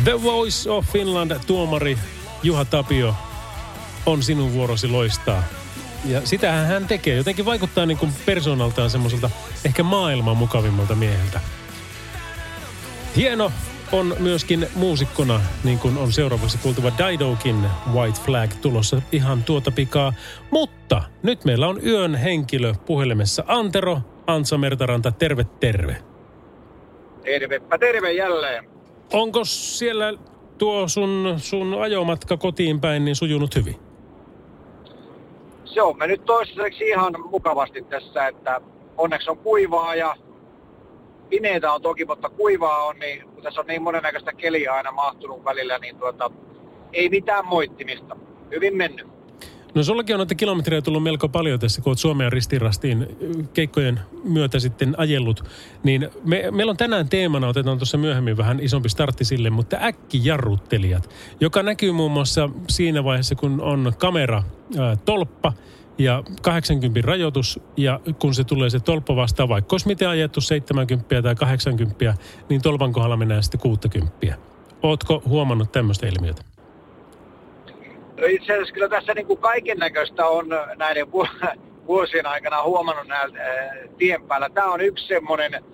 The 0.04 0.22
Voice 0.22 0.70
of 0.70 0.86
Finland 0.92 1.40
tuomari 1.46 1.98
Juha 2.42 2.64
Tapio 2.64 3.14
on 4.06 4.22
sinun 4.22 4.52
vuorosi 4.52 4.88
loistaa. 4.88 5.42
Ja 6.04 6.26
sitähän 6.26 6.66
hän 6.66 6.86
tekee. 6.86 7.16
Jotenkin 7.16 7.44
vaikuttaa 7.44 7.86
niin 7.86 7.98
kuin 7.98 8.12
persoonaltaan 8.26 8.90
semmoiselta 8.90 9.30
ehkä 9.64 9.82
maailman 9.82 10.36
mukavimmalta 10.36 10.94
mieheltä. 10.94 11.40
Hieno 13.16 13.52
on 13.92 14.16
myöskin 14.18 14.66
muusikkona, 14.74 15.40
niin 15.64 15.78
kuin 15.78 15.98
on 15.98 16.12
seuraavaksi 16.12 16.58
kuultava 16.58 16.92
Didokin 16.98 17.66
White 17.92 18.20
Flag 18.20 18.50
tulossa 18.62 19.02
ihan 19.12 19.44
tuota 19.44 19.70
pikaa. 19.70 20.12
Mutta 20.50 21.02
nyt 21.22 21.44
meillä 21.44 21.68
on 21.68 21.86
yön 21.86 22.14
henkilö 22.14 22.74
puhelimessa. 22.86 23.44
Antero 23.46 24.00
Antsa 24.26 24.58
Mertaranta, 24.58 25.12
terve 25.12 25.44
terve. 25.44 25.96
Tervepä 27.24 27.78
terve 27.78 28.12
jälleen. 28.12 28.64
Onko 29.12 29.44
siellä 29.44 30.12
tuo 30.58 30.88
sun, 30.88 31.34
sun 31.36 31.82
ajomatka 31.82 32.36
kotiin 32.36 32.80
päin 32.80 33.04
niin 33.04 33.16
sujunut 33.16 33.56
hyvin? 33.56 33.89
Se 35.74 35.82
on 35.82 35.98
mennyt 35.98 36.24
toistaiseksi 36.24 36.88
ihan 36.88 37.14
mukavasti 37.30 37.82
tässä, 37.82 38.26
että 38.26 38.60
onneksi 38.96 39.30
on 39.30 39.38
kuivaa 39.38 39.94
ja 39.94 40.16
pimeitä 41.28 41.72
on 41.72 41.82
toki, 41.82 42.04
mutta 42.04 42.28
kuivaa 42.28 42.84
on, 42.84 42.98
niin 42.98 43.22
kun 43.34 43.42
tässä 43.42 43.60
on 43.60 43.66
niin 43.66 43.82
monennäköistä 43.82 44.32
keliä 44.32 44.72
aina 44.72 44.92
mahtunut 44.92 45.44
välillä, 45.44 45.78
niin 45.78 45.96
tuota, 45.96 46.30
ei 46.92 47.08
mitään 47.08 47.46
moittimista. 47.46 48.16
Hyvin 48.50 48.76
mennyt. 48.76 49.19
No 49.74 49.82
sullakin 49.82 50.16
on 50.16 50.18
noita 50.18 50.34
kilometrejä 50.34 50.82
tullut 50.82 51.02
melko 51.02 51.28
paljon 51.28 51.60
tässä, 51.60 51.82
kun 51.82 51.90
olet 51.90 51.98
Suomea 51.98 52.30
ristirastiin 52.30 53.06
keikkojen 53.54 54.00
myötä 54.24 54.58
sitten 54.58 54.94
ajellut. 54.98 55.44
Niin 55.82 56.08
me, 56.24 56.44
meillä 56.50 56.70
on 56.70 56.76
tänään 56.76 57.08
teemana, 57.08 57.48
otetaan 57.48 57.78
tuossa 57.78 57.98
myöhemmin 57.98 58.36
vähän 58.36 58.60
isompi 58.60 58.88
startti 58.88 59.24
sille, 59.24 59.50
mutta 59.50 59.76
äkkijarruttelijat, 59.80 61.10
joka 61.40 61.62
näkyy 61.62 61.92
muun 61.92 62.12
muassa 62.12 62.50
siinä 62.68 63.04
vaiheessa, 63.04 63.34
kun 63.34 63.60
on 63.60 63.92
kamera 63.98 64.42
ää, 64.78 64.96
tolppa 64.96 65.52
ja 65.98 66.22
80 66.42 67.00
rajoitus 67.06 67.60
ja 67.76 68.00
kun 68.18 68.34
se 68.34 68.44
tulee 68.44 68.70
se 68.70 68.80
tolppa 68.80 69.16
vastaan, 69.16 69.48
vaikka 69.48 69.74
olisi 69.74 69.86
miten 69.86 70.08
ajettu 70.08 70.40
70 70.40 71.22
tai 71.22 71.34
80, 71.34 72.14
niin 72.48 72.62
tolpan 72.62 72.92
kohdalla 72.92 73.16
mennään 73.16 73.42
sitten 73.42 73.60
60. 73.60 74.16
Ootko 74.82 75.22
huomannut 75.26 75.72
tämmöistä 75.72 76.06
ilmiötä? 76.06 76.42
Itse 78.28 78.52
asiassa 78.52 78.74
kyllä 78.74 78.88
tässä 78.88 79.14
niin 79.14 79.26
kuin 79.26 79.40
kaiken 79.40 79.78
näköistä 79.78 80.26
on 80.26 80.48
näiden 80.76 81.12
vuosien 81.86 82.26
aikana 82.26 82.62
huomannut 82.62 83.06
näillä 83.06 83.38
tien 83.98 84.22
päällä. 84.22 84.50
Tämä 84.54 84.72
on 84.72 84.80
yksi 84.80 85.06
semmoinen 85.06 85.64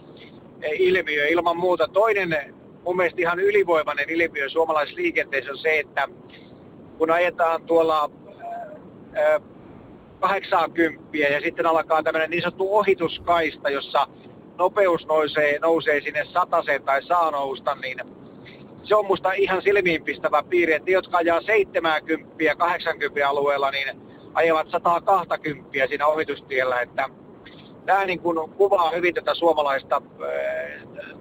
ilmiö 0.78 1.28
ilman 1.28 1.56
muuta. 1.56 1.88
Toinen 1.88 2.54
mun 2.84 2.96
mielestä 2.96 3.20
ihan 3.20 3.40
ylivoimainen 3.40 4.10
ilmiö 4.10 4.48
suomalaisessa 4.48 5.00
liikenteessä 5.00 5.50
on 5.50 5.58
se, 5.58 5.78
että 5.78 6.08
kun 6.98 7.10
ajetaan 7.10 7.62
tuolla 7.62 8.10
80 10.20 11.16
ja 11.16 11.40
sitten 11.40 11.66
alkaa 11.66 12.02
tämmöinen 12.02 12.30
niin 12.30 12.42
sanottu 12.42 12.76
ohituskaista, 12.76 13.70
jossa 13.70 14.06
nopeus 14.58 15.06
nousee, 15.06 15.58
nousee 15.58 16.00
sinne 16.00 16.24
sataseen 16.32 16.82
tai 16.82 17.02
saa 17.02 17.30
nousta, 17.30 17.74
niin 17.74 17.98
se 18.88 18.94
on 18.94 19.06
musta 19.06 19.32
ihan 19.32 19.62
silmiinpistävä 19.62 20.42
piiri, 20.42 20.72
että 20.72 20.86
ne, 20.86 20.92
jotka 20.92 21.18
ajaa 21.18 21.42
70 21.42 22.56
80 22.56 23.28
alueella, 23.28 23.70
niin 23.70 23.88
ajavat 24.34 24.70
120 24.70 25.86
siinä 25.88 26.06
ohitustiellä, 26.06 26.80
että 26.80 27.08
tämä 27.86 28.04
niin 28.04 28.20
kuin 28.20 28.50
kuvaa 28.50 28.90
hyvin 28.90 29.14
tätä 29.14 29.34
suomalaista 29.34 30.02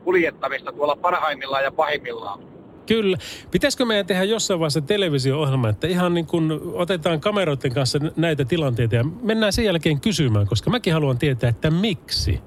kuljettamista 0.03 0.71
tuolla 0.71 0.95
parhaimmillaan 0.95 1.63
ja 1.63 1.71
pahimmillaan. 1.71 2.39
Kyllä. 2.85 3.17
Pitäisikö 3.51 3.85
meidän 3.85 4.05
tehdä 4.05 4.23
jossain 4.23 4.59
vaiheessa 4.59 4.81
televisio-ohjelma, 4.81 5.69
että 5.69 5.87
ihan 5.87 6.13
niin 6.13 6.25
kuin 6.25 6.51
otetaan 6.73 7.21
kameroiden 7.21 7.73
kanssa 7.73 7.99
näitä 8.15 8.45
tilanteita 8.45 8.95
ja 8.95 9.03
mennään 9.21 9.53
sen 9.53 9.65
jälkeen 9.65 10.01
kysymään, 10.01 10.47
koska 10.47 10.69
mäkin 10.69 10.93
haluan 10.93 11.17
tietää, 11.17 11.49
että 11.49 11.71
miksi? 11.71 12.41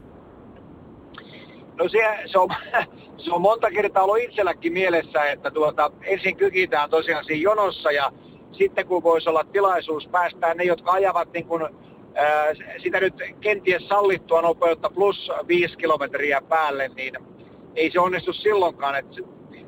No 1.79 1.89
se, 1.89 1.99
se, 2.27 2.39
on, 2.39 2.49
se 3.25 3.33
on 3.33 3.43
monta 3.43 3.71
kertaa 3.71 4.03
ollut 4.03 4.19
itselläkin 4.19 4.73
mielessä, 4.73 5.25
että 5.25 5.51
tuota, 5.51 5.91
ensin 6.03 6.37
kykitään 6.37 6.91
tosiaan 6.91 7.25
siinä 7.25 7.43
jonossa 7.43 7.91
ja 7.91 8.13
sitten 8.53 8.87
kun 8.87 9.03
voisi 9.03 9.29
olla 9.29 9.45
tilaisuus 9.45 10.09
päästään 10.09 10.57
ne, 10.57 10.65
jotka 10.65 10.93
ajavat 10.93 11.33
niin 11.33 11.47
kuin, 11.47 11.63
ää, 12.15 12.47
sitä 12.83 13.01
nyt 13.01 13.15
kenties 13.41 13.89
sallittua 13.89 14.43
nopeutta 14.43 14.91
plus 14.91 15.31
5 15.49 15.77
kilometriä 15.77 16.43
päälle, 16.49 16.89
niin 16.89 17.15
ei 17.77 17.91
se 17.91 18.01
onnistu 18.01 18.33
silloinkaan. 18.33 18.99
Että 18.99 19.21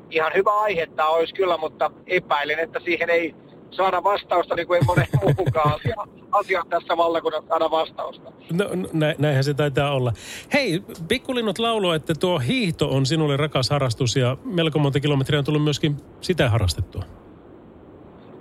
ihan 0.09 0.31
hyvä 0.35 0.51
aihetta 0.51 1.07
olisi 1.07 1.33
kyllä, 1.33 1.57
mutta 1.57 1.91
epäilen, 2.07 2.59
että 2.59 2.79
siihen 2.79 3.09
ei 3.09 3.35
saada 3.71 4.03
vastausta 4.03 4.55
niin 4.55 4.67
kuin 4.67 4.77
ei 4.77 4.85
monen 4.85 5.07
muukaan 5.37 5.73
asia, 5.73 5.95
asia 6.31 6.63
tässä 6.69 6.97
valtakunnassa 6.97 7.47
saada 7.47 7.71
vastausta. 7.71 8.31
No, 8.51 8.65
nä, 8.93 9.15
näinhän 9.17 9.43
se 9.43 9.53
taitaa 9.53 9.95
olla. 9.95 10.13
Hei, 10.53 10.83
pikkulinnut 11.07 11.59
laulua, 11.59 11.95
että 11.95 12.13
tuo 12.19 12.39
hiihto 12.39 12.89
on 12.89 13.05
sinulle 13.05 13.37
rakas 13.37 13.69
harrastus 13.69 14.15
ja 14.15 14.37
melko 14.43 14.79
monta 14.79 14.99
kilometriä 14.99 15.39
on 15.39 15.45
tullut 15.45 15.63
myöskin 15.63 15.97
sitä 16.21 16.49
harrastettua. 16.49 17.03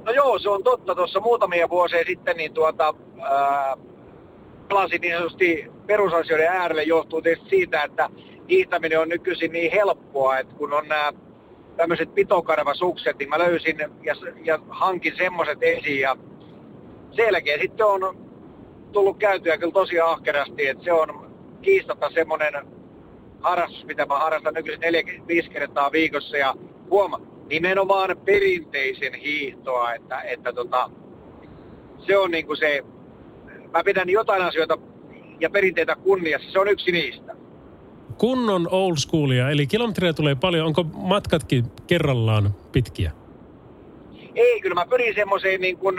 No 0.05 0.13
joo, 0.13 0.39
se 0.39 0.49
on 0.49 0.63
totta. 0.63 0.95
Tuossa 0.95 1.21
muutamia 1.21 1.69
vuosia 1.69 2.05
sitten 2.07 2.37
niin 2.37 2.53
tuota, 2.53 2.95
ää, 3.21 3.77
pelasin 4.69 5.01
niin 5.01 5.15
sanotusti 5.15 5.67
perusasioiden 5.87 6.49
äärelle 6.49 6.83
johtuu 6.83 7.23
tietysti 7.23 7.51
siitä, 7.51 7.83
että 7.83 8.11
hiihtäminen 8.49 9.01
on 9.01 9.09
nykyisin 9.09 9.53
niin 9.53 9.73
helppoa, 9.73 10.39
että 10.39 10.55
kun 10.55 10.73
on 10.73 10.89
nämä 10.89 11.13
tämmöiset 11.77 12.15
pitokarvasukset, 12.15 13.19
niin 13.19 13.29
mä 13.29 13.39
löysin 13.39 13.79
ja, 14.03 14.15
ja 14.45 14.59
hankin 14.69 15.17
semmoiset 15.17 15.59
esiin 15.63 16.01
ja 16.01 16.17
selkeä 17.11 17.59
sitten 17.59 17.87
on 17.87 18.31
tullut 18.93 19.19
käytyä 19.19 19.59
kyllä 19.59 19.73
tosi 19.73 20.01
ahkerasti, 20.01 20.67
että 20.67 20.85
se 20.85 20.93
on 20.93 21.31
kiistatta 21.63 22.11
semmoinen 22.11 22.55
harrastus, 23.41 23.85
mitä 23.85 24.07
mä 24.07 24.19
harrastan 24.19 24.55
nykyisin 24.55 24.83
4-5 25.49 25.53
kertaa 25.53 25.93
viikossa 25.93 26.37
ja 26.37 26.55
huoma, 26.91 27.21
nimenomaan 27.49 28.17
perinteisen 28.25 29.15
hiihtoa, 29.15 29.95
että, 29.95 30.21
että 30.21 30.53
tota, 30.53 30.91
se 32.07 32.19
on 32.19 32.31
niinku 32.31 32.57
se, 32.57 32.85
mä 33.73 33.85
pidän 33.85 34.11
jotain 34.11 34.43
asioita 34.43 34.79
ja 35.41 35.51
perinteitä 35.51 35.97
kunniassa, 35.97 36.53
se 36.53 36.59
on 36.59 36.69
yksi 36.69 36.93
niistä 36.93 37.40
kunnon 38.21 38.69
old 38.71 38.97
schoolia, 38.97 39.51
eli 39.51 39.67
kilometrejä 39.67 40.13
tulee 40.13 40.35
paljon. 40.35 40.67
Onko 40.67 40.85
matkatkin 40.85 41.65
kerrallaan 41.87 42.55
pitkiä? 42.73 43.11
Ei, 44.35 44.61
kyllä 44.61 44.75
mä 44.75 44.87
pyrin 44.87 45.15
semmoiseen 45.15 45.61
niin 45.61 45.79
kuin 45.79 45.97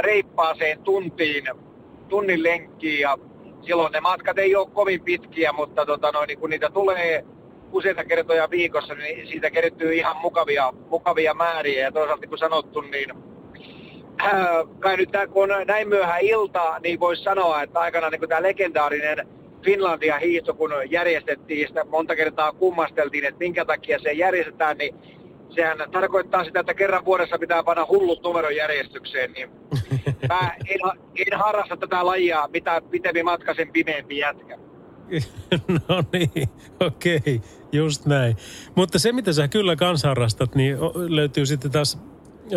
reippaaseen 0.00 0.78
tuntiin, 0.78 1.44
tunnin 2.08 2.42
lenkkiin 2.42 3.00
ja 3.00 3.18
silloin 3.62 3.92
ne 3.92 4.00
matkat 4.00 4.38
ei 4.38 4.56
ole 4.56 4.68
kovin 4.70 5.00
pitkiä, 5.00 5.52
mutta 5.52 5.86
tota, 5.86 6.10
no, 6.12 6.24
niin 6.24 6.38
kun 6.38 6.50
niitä 6.50 6.70
tulee 6.70 7.24
useita 7.72 8.04
kertoja 8.04 8.50
viikossa, 8.50 8.94
niin 8.94 9.26
siitä 9.26 9.50
kertyy 9.50 9.94
ihan 9.94 10.16
mukavia, 10.16 10.72
mukavia 10.90 11.34
määriä. 11.34 11.84
Ja 11.84 11.92
toisaalta 11.92 12.26
kun 12.26 12.38
sanottu, 12.38 12.80
niin 12.80 13.10
äh, 14.22 14.32
kai 14.80 14.96
nyt 14.96 15.10
tää, 15.10 15.26
kun 15.26 15.52
on 15.52 15.66
näin 15.66 15.88
myöhä 15.88 16.18
ilta, 16.18 16.80
niin 16.82 17.00
voisi 17.00 17.22
sanoa, 17.22 17.62
että 17.62 17.80
aikana 17.80 18.10
niin 18.10 18.28
tämä 18.28 18.42
legendaarinen 18.42 19.26
Finlandia 19.64 20.18
hiihto, 20.18 20.54
kun 20.54 20.70
järjestettiin, 20.90 21.68
sitä 21.68 21.84
monta 21.84 22.16
kertaa 22.16 22.52
kummasteltiin, 22.52 23.24
että 23.24 23.38
minkä 23.38 23.64
takia 23.64 23.98
se 23.98 24.12
järjestetään, 24.12 24.78
niin 24.78 24.94
sehän 25.54 25.78
tarkoittaa 25.92 26.44
sitä, 26.44 26.60
että 26.60 26.74
kerran 26.74 27.04
vuodessa 27.04 27.38
pitää 27.38 27.62
panna 27.62 27.86
hullut 27.88 28.22
numerojärjestykseen, 28.22 29.32
niin 29.32 29.50
mä 30.28 30.52
en, 30.68 30.80
en 31.14 31.38
harrasta 31.38 31.76
tätä 31.76 32.06
lajia, 32.06 32.48
mitä 32.52 32.82
pitempi 32.90 33.22
matka, 33.22 33.54
sen 33.54 33.72
pimeämpi 33.72 34.18
jätkä. 34.18 34.58
no 35.88 36.04
niin, 36.12 36.48
okei, 36.80 37.16
okay, 37.16 37.40
just 37.72 38.06
näin. 38.06 38.36
Mutta 38.74 38.98
se, 38.98 39.12
mitä 39.12 39.32
sä 39.32 39.48
kyllä 39.48 39.76
kans 39.76 40.04
harrastat, 40.04 40.54
niin 40.54 40.76
löytyy 40.94 41.46
sitten 41.46 41.70
taas 41.70 41.98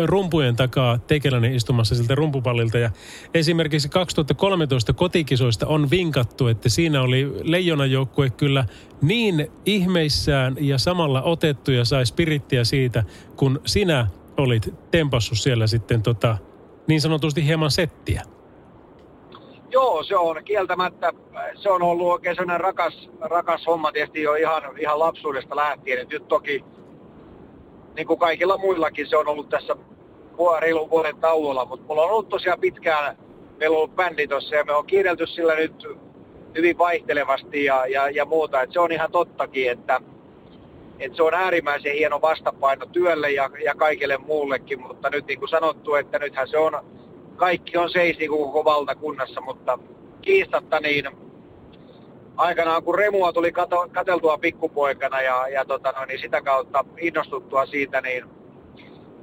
rumpujen 0.04 0.56
takaa 0.56 0.98
teikäläinen 0.98 1.54
istumassa 1.54 1.94
siltä 1.94 2.14
rumpupallilta. 2.14 2.78
Ja 2.78 2.90
esimerkiksi 3.34 3.88
2013 3.88 4.92
kotikisoista 4.92 5.66
on 5.66 5.90
vinkattu, 5.90 6.48
että 6.48 6.68
siinä 6.68 7.02
oli 7.02 7.32
leijonajoukkue 7.42 8.30
kyllä 8.30 8.64
niin 9.02 9.50
ihmeissään 9.66 10.56
ja 10.60 10.78
samalla 10.78 11.22
otettu 11.22 11.70
ja 11.70 11.84
sai 11.84 12.06
spirittiä 12.06 12.64
siitä, 12.64 13.04
kun 13.36 13.60
sinä 13.66 14.06
olit 14.36 14.74
tempassut 14.90 15.38
siellä 15.38 15.66
sitten 15.66 16.02
tota, 16.02 16.38
niin 16.86 17.00
sanotusti 17.00 17.46
hieman 17.46 17.70
settiä. 17.70 18.22
Joo, 19.70 20.02
se 20.02 20.16
on 20.16 20.44
kieltämättä, 20.44 21.12
se 21.54 21.70
on 21.70 21.82
ollut 21.82 22.06
oikein 22.06 22.36
sellainen 22.36 22.60
rakas, 22.60 23.08
rakas 23.20 23.66
homma 23.66 23.92
tietysti 23.92 24.22
jo 24.22 24.34
ihan, 24.34 24.62
ihan 24.78 24.98
lapsuudesta 24.98 25.56
lähtien. 25.56 26.06
Nyt 26.08 26.28
toki 26.28 26.64
niin 27.96 28.06
kuin 28.06 28.18
kaikilla 28.18 28.58
muillakin 28.58 29.08
se 29.08 29.16
on 29.16 29.28
ollut 29.28 29.48
tässä 29.48 29.76
reilun 30.60 30.90
vuoden 30.90 31.16
tauolla, 31.16 31.64
mutta 31.64 31.86
mulla 31.86 32.02
on 32.02 32.10
ollut 32.10 32.28
tosiaan 32.28 32.60
pitkään, 32.60 33.16
meillä 33.58 33.74
on 33.74 33.78
ollut 33.78 33.96
bändi 33.96 34.26
tuossa 34.26 34.54
ja 34.54 34.64
me 34.64 34.72
on 34.72 34.86
kiirelty 34.86 35.26
sillä 35.26 35.54
nyt 35.54 35.86
hyvin 36.56 36.78
vaihtelevasti 36.78 37.64
ja, 37.64 37.86
ja, 37.86 38.10
ja 38.10 38.24
muuta. 38.24 38.62
Et 38.62 38.72
se 38.72 38.80
on 38.80 38.92
ihan 38.92 39.12
tottakin, 39.12 39.70
että 39.70 40.00
että 40.98 41.16
se 41.16 41.22
on 41.22 41.34
äärimmäisen 41.34 41.92
hieno 41.92 42.20
vastapaino 42.20 42.86
työlle 42.86 43.30
ja, 43.30 43.50
ja 43.64 43.74
kaikille 43.74 44.18
muullekin, 44.18 44.80
mutta 44.80 45.10
nyt 45.10 45.26
niin 45.26 45.38
kuin 45.38 45.48
sanottu, 45.48 45.94
että 45.94 46.18
nythän 46.18 46.48
se 46.48 46.58
on, 46.58 46.84
kaikki 47.36 47.76
on 47.76 47.90
seis 47.90 48.18
niin 48.18 48.30
kuin 48.30 48.42
koko 48.42 48.64
valtakunnassa, 48.64 49.40
mutta 49.40 49.78
kiistatta 50.22 50.80
niin 50.80 51.04
aikanaan 52.36 52.82
kun 52.82 52.94
Remua 52.94 53.32
tuli 53.32 53.52
kato, 53.52 53.88
kateltua 53.92 54.38
pikkupoikana 54.38 55.20
ja, 55.20 55.48
ja 55.48 55.64
tota 55.64 55.92
no, 55.92 56.04
niin 56.04 56.20
sitä 56.20 56.42
kautta 56.42 56.84
innostuttua 56.98 57.66
siitä, 57.66 58.00
niin 58.00 58.24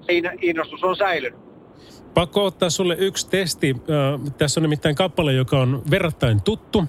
siinä 0.01 0.34
innostus 0.41 0.84
on 0.84 0.95
säilynyt. 0.95 1.39
Pakko 2.14 2.45
ottaa 2.45 2.70
sulle 2.70 2.95
yksi 2.99 3.30
testi. 3.30 3.76
Äh, 3.76 4.34
tässä 4.38 4.59
on 4.59 4.61
nimittäin 4.61 4.95
kappale, 4.95 5.34
joka 5.34 5.59
on 5.59 5.82
verrattain 5.91 6.41
tuttu. 6.41 6.80
Äh, 6.80 6.86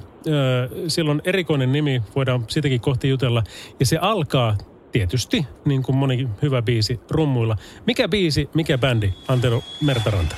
sillä 0.89 1.11
on 1.11 1.23
erikoinen 1.25 1.73
nimi, 1.73 2.03
voidaan 2.17 2.45
sitäkin 2.49 2.81
kohti 2.81 3.09
jutella. 3.09 3.43
Ja 3.81 3.87
se 3.87 3.99
alkaa 4.01 4.57
tietysti, 4.93 5.47
niin 5.65 5.83
kuin 5.83 5.97
moni 5.97 6.29
hyvä 6.43 6.63
biisi, 6.63 7.01
rummuilla. 7.11 7.57
Mikä 7.87 8.09
biisi, 8.09 8.49
mikä 8.55 8.79
bändi, 8.79 9.13
Antero 9.29 9.63
Mertaranta? 9.81 10.37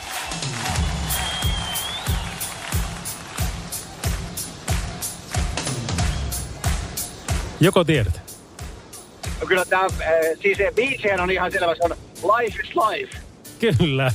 Joko 7.60 7.84
tiedät? 7.84 8.20
No 9.40 9.46
kyllä 9.46 9.64
tämä, 9.64 9.86
siis 10.42 10.58
se 10.58 10.72
biisihän 10.74 11.20
on 11.20 11.30
ihan 11.30 11.52
selvä, 11.52 11.74
se 11.74 11.82
on 11.82 11.96
Life 12.36 12.62
is 12.62 12.70
Life. 12.76 13.18
Kyllä. 13.58 14.12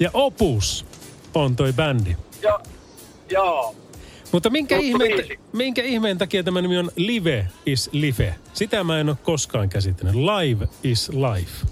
Ja 0.00 0.10
Opus 0.12 0.86
on 1.34 1.56
toi 1.56 1.72
bändi. 1.72 2.16
Joo, 2.42 2.60
joo. 3.30 3.76
Mutta 4.32 4.50
minkä 4.50 4.74
Tuttu 4.74 4.86
ihmeen, 4.88 5.10
biisi. 5.16 5.38
minkä 5.52 5.82
ihmeen 5.82 6.18
takia 6.18 6.42
tämä 6.42 6.62
nimi 6.62 6.78
on 6.78 6.90
Live 6.96 7.46
is 7.66 7.90
Life? 7.92 8.34
Sitä 8.52 8.84
mä 8.84 9.00
en 9.00 9.08
ole 9.08 9.16
koskaan 9.22 9.68
käsittänyt. 9.68 10.14
Live 10.14 10.68
is 10.82 11.08
Life. 11.08 11.66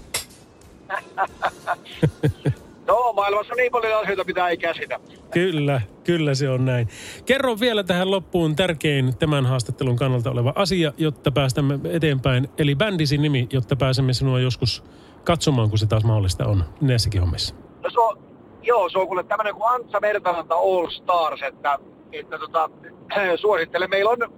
No, 2.87 3.13
maailmassa 3.13 3.53
on 3.53 3.57
niin 3.57 3.71
paljon 3.71 3.99
asioita, 3.99 4.23
mitä 4.23 4.47
ei 4.47 4.57
käsitä. 4.57 4.99
Kyllä, 5.31 5.81
kyllä 6.03 6.35
se 6.35 6.49
on 6.49 6.65
näin. 6.65 6.87
Kerro 7.25 7.59
vielä 7.59 7.83
tähän 7.83 8.11
loppuun 8.11 8.55
tärkein 8.55 9.17
tämän 9.17 9.45
haastattelun 9.45 9.95
kannalta 9.95 10.31
oleva 10.31 10.53
asia, 10.55 10.93
jotta 10.97 11.31
päästämme 11.31 11.79
eteenpäin. 11.83 12.49
Eli 12.57 12.75
bändisi 12.75 13.17
nimi, 13.17 13.47
jotta 13.53 13.75
pääsemme 13.75 14.13
sinua 14.13 14.39
joskus 14.39 14.83
katsomaan, 15.23 15.69
kun 15.69 15.77
se 15.77 15.85
taas 15.85 16.03
mahdollista 16.03 16.45
on 16.45 16.63
näissäkin 16.81 17.21
hommissa. 17.21 17.55
No 17.83 17.89
se 17.89 17.99
on, 17.99 18.23
joo, 18.61 18.89
se 18.89 18.99
on 18.99 19.07
kuule 19.07 19.23
tämmöinen 19.23 19.55
kuin 19.55 19.69
Antsa 19.69 19.99
Mertaranta 19.99 20.55
All 20.55 20.89
Stars, 20.89 21.41
että, 21.41 21.79
että 22.11 22.39
tota, 22.39 22.69
suosittelen. 23.41 23.89
Meillä 23.89 24.11
on 24.11 24.33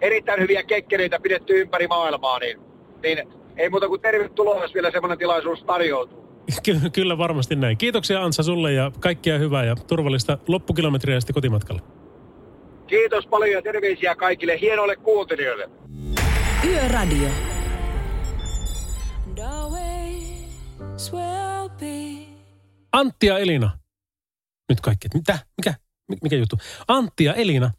erittäin 0.00 0.40
hyviä 0.40 0.62
kekkereitä 0.62 1.20
pidetty 1.20 1.60
ympäri 1.60 1.86
maailmaa, 1.86 2.38
niin, 2.38 2.60
niin 3.02 3.28
ei 3.56 3.70
muuta 3.70 3.88
kuin 3.88 4.00
tervetuloa, 4.00 4.62
jos 4.62 4.74
vielä 4.74 4.90
semmoinen 4.90 5.18
tilaisuus 5.18 5.64
tarjoutuu. 5.64 6.27
Ky- 6.62 6.90
kyllä 6.92 7.18
varmasti 7.18 7.56
näin. 7.56 7.78
Kiitoksia 7.78 8.24
Ansa 8.24 8.42
sulle 8.42 8.72
ja 8.72 8.92
kaikkia 9.00 9.38
hyvää 9.38 9.64
ja 9.64 9.76
turvallista 9.76 10.38
loppukilometriä 10.48 11.20
sitten 11.20 11.34
kotimatkalle. 11.34 11.82
Kiitos 12.86 13.26
paljon 13.26 13.52
ja 13.52 13.62
terveisiä 13.62 14.14
kaikille 14.14 14.60
hienoille 14.60 14.96
kuuntelijoille. 14.96 15.70
Yöradio. 16.64 17.28
Antti 22.92 23.26
ja 23.26 23.38
Elina. 23.38 23.78
Nyt 24.68 24.80
kaikki, 24.80 25.08
mitä? 25.14 25.38
Mikä? 25.56 25.74
Mi- 26.08 26.16
Mikä 26.22 26.36
juttu? 26.36 26.58
Antti 26.88 27.24
ja 27.24 27.34
Elina 27.34 27.70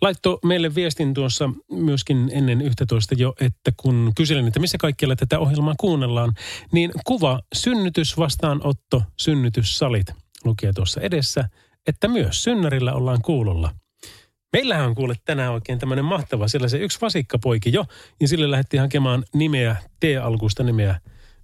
laittoi 0.00 0.38
meille 0.44 0.74
viestin 0.74 1.14
tuossa 1.14 1.50
myöskin 1.72 2.30
ennen 2.32 2.62
11 2.62 3.14
jo, 3.14 3.34
että 3.40 3.72
kun 3.76 4.12
kyselin, 4.16 4.46
että 4.46 4.60
missä 4.60 4.78
kaikkialla 4.78 5.16
tätä 5.16 5.38
ohjelmaa 5.38 5.74
kuunnellaan, 5.80 6.32
niin 6.72 6.92
kuva 7.04 7.40
synnytys, 7.54 8.18
vastaanotto, 8.18 9.02
synnytyssalit 9.16 10.06
lukee 10.44 10.72
tuossa 10.72 11.00
edessä, 11.00 11.48
että 11.86 12.08
myös 12.08 12.42
synnärillä 12.42 12.92
ollaan 12.92 13.22
kuulolla. 13.22 13.74
Meillähän 14.52 14.86
on 14.86 14.94
kuule 14.94 15.14
tänään 15.24 15.52
oikein 15.52 15.78
tämmöinen 15.78 16.04
mahtava, 16.04 16.48
siellä 16.48 16.68
se 16.68 16.78
yksi 16.78 17.00
vasikkapoiki 17.00 17.72
jo, 17.72 17.84
ja 18.20 18.28
sille 18.28 18.50
lähdettiin 18.50 18.80
hakemaan 18.80 19.24
nimeä, 19.34 19.76
T-alkuista 20.00 20.62
nimeä, 20.62 21.00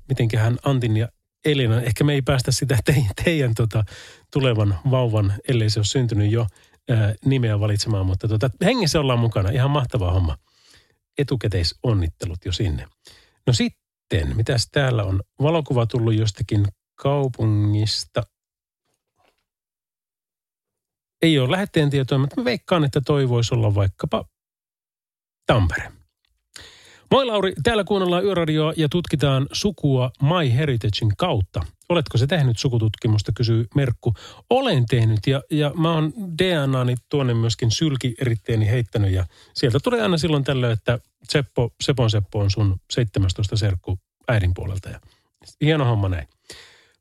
mitenköhän 0.09 0.59
Antin 0.65 0.97
ja 0.97 1.09
Elina, 1.45 1.81
ehkä 1.81 2.05
me 2.05 2.13
ei 2.13 2.23
päästä 2.23 2.53
sitä 2.53 2.79
teidän, 2.85 3.11
teidän 3.25 3.55
tota, 3.55 3.85
tulevan 4.33 4.79
vauvan, 4.91 5.35
ellei 5.49 5.71
se 5.71 5.79
ole 5.79 5.85
syntynyt 5.85 6.33
jo, 6.33 6.47
ää, 6.91 7.15
nimeä 7.25 7.61
valitsemaan, 7.61 8.07
mutta 8.07 8.29
tota, 8.29 8.51
hengessä 8.65 9.01
ollaan 9.01 9.19
mukana, 9.19 9.51
ihan 9.51 9.71
mahtava 9.71 10.13
homma. 10.13 10.39
Etukäteisonnittelut 11.19 12.45
jo 12.45 12.53
sinne. 12.53 12.89
No 13.47 13.53
sitten, 13.53 14.37
mitäs 14.37 14.69
täällä 14.73 15.05
on? 15.05 15.23
Valokuva 15.43 15.87
tullut 15.87 16.15
jostakin 16.15 16.67
kaupungista. 16.95 18.23
Ei 21.23 21.39
ole 21.39 21.51
lähetteen 21.51 21.91
tietoa, 21.91 22.19
mutta 22.19 22.37
mä 22.41 22.45
veikkaan, 22.45 22.85
että 22.85 23.01
toi 23.01 23.29
voisi 23.29 23.55
olla 23.55 23.75
vaikkapa 23.75 24.25
Tampere. 25.47 25.93
Moi 27.11 27.27
Lauri, 27.27 27.53
täällä 27.63 27.85
kuunnellaan 27.85 28.25
Yöradioa 28.25 28.73
ja 28.77 28.89
tutkitaan 28.89 29.47
sukua 29.53 30.11
My 30.23 30.55
Heritagein 30.55 31.17
kautta. 31.19 31.61
Oletko 31.93 32.19
se 32.19 32.27
tehnyt 32.27 32.59
sukututkimusta, 32.59 33.33
kysyy 33.33 33.67
Merkku. 33.75 34.15
Olen 34.51 34.87
tehnyt 34.87 35.27
ja, 35.27 35.43
ja 35.51 35.73
mä 35.75 35.93
oon 35.93 36.13
DNAni 36.39 36.95
tuonne 37.09 37.35
myöskin 37.35 37.71
sylkieritteeni 37.71 38.69
heittänyt 38.69 39.13
ja 39.13 39.27
sieltä 39.55 39.79
tulee 39.81 40.03
aina 40.03 40.19
silloin 40.19 40.45
tällöin, 40.45 40.73
että 40.73 40.99
Seppo, 41.29 41.71
Sepon 41.83 42.11
Seppo 42.11 42.39
on 42.39 42.51
sun 42.51 42.77
17 42.91 43.57
serkku 43.57 43.99
äidin 44.29 44.55
puolelta 44.55 44.89
ja 44.89 45.01
hieno 45.61 45.85
homma 45.85 46.09
näin. 46.09 46.29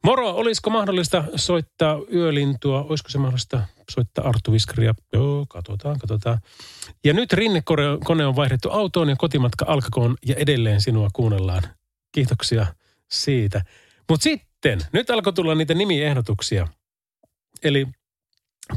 Moro, 0.04 0.30
olisiko 0.32 0.70
mahdollista 0.70 1.24
soittaa 1.36 2.00
yölintua? 2.14 2.84
Olisiko 2.90 3.10
se 3.10 3.18
mahdollista 3.18 3.64
soittaa 3.92 4.28
Arttu 4.28 4.52
Viskaria? 4.52 4.96
Joo, 5.14 5.46
katsotaan, 5.50 6.00
katsotaan. 6.00 6.38
Ja 7.04 7.14
nyt 7.14 7.34
rinnekone 7.34 8.26
on 8.26 8.36
vaihdettu 8.36 8.70
autoon 8.70 9.10
ja 9.10 9.16
kotimatka 9.16 9.66
alkakoon 9.68 10.16
ja 10.26 10.36
edelleen 10.36 10.82
sinua 10.82 11.10
kuunnellaan. 11.14 11.64
Kiitoksia 12.12 12.66
siitä. 13.12 13.62
Mutta 14.10 14.24
sitten, 14.24 14.51
nyt 14.94 15.10
alkoi 15.10 15.34
tulla 15.34 15.56
niitä 15.56 15.74
nimiehdotuksia. 15.74 16.68
Eli 17.64 17.88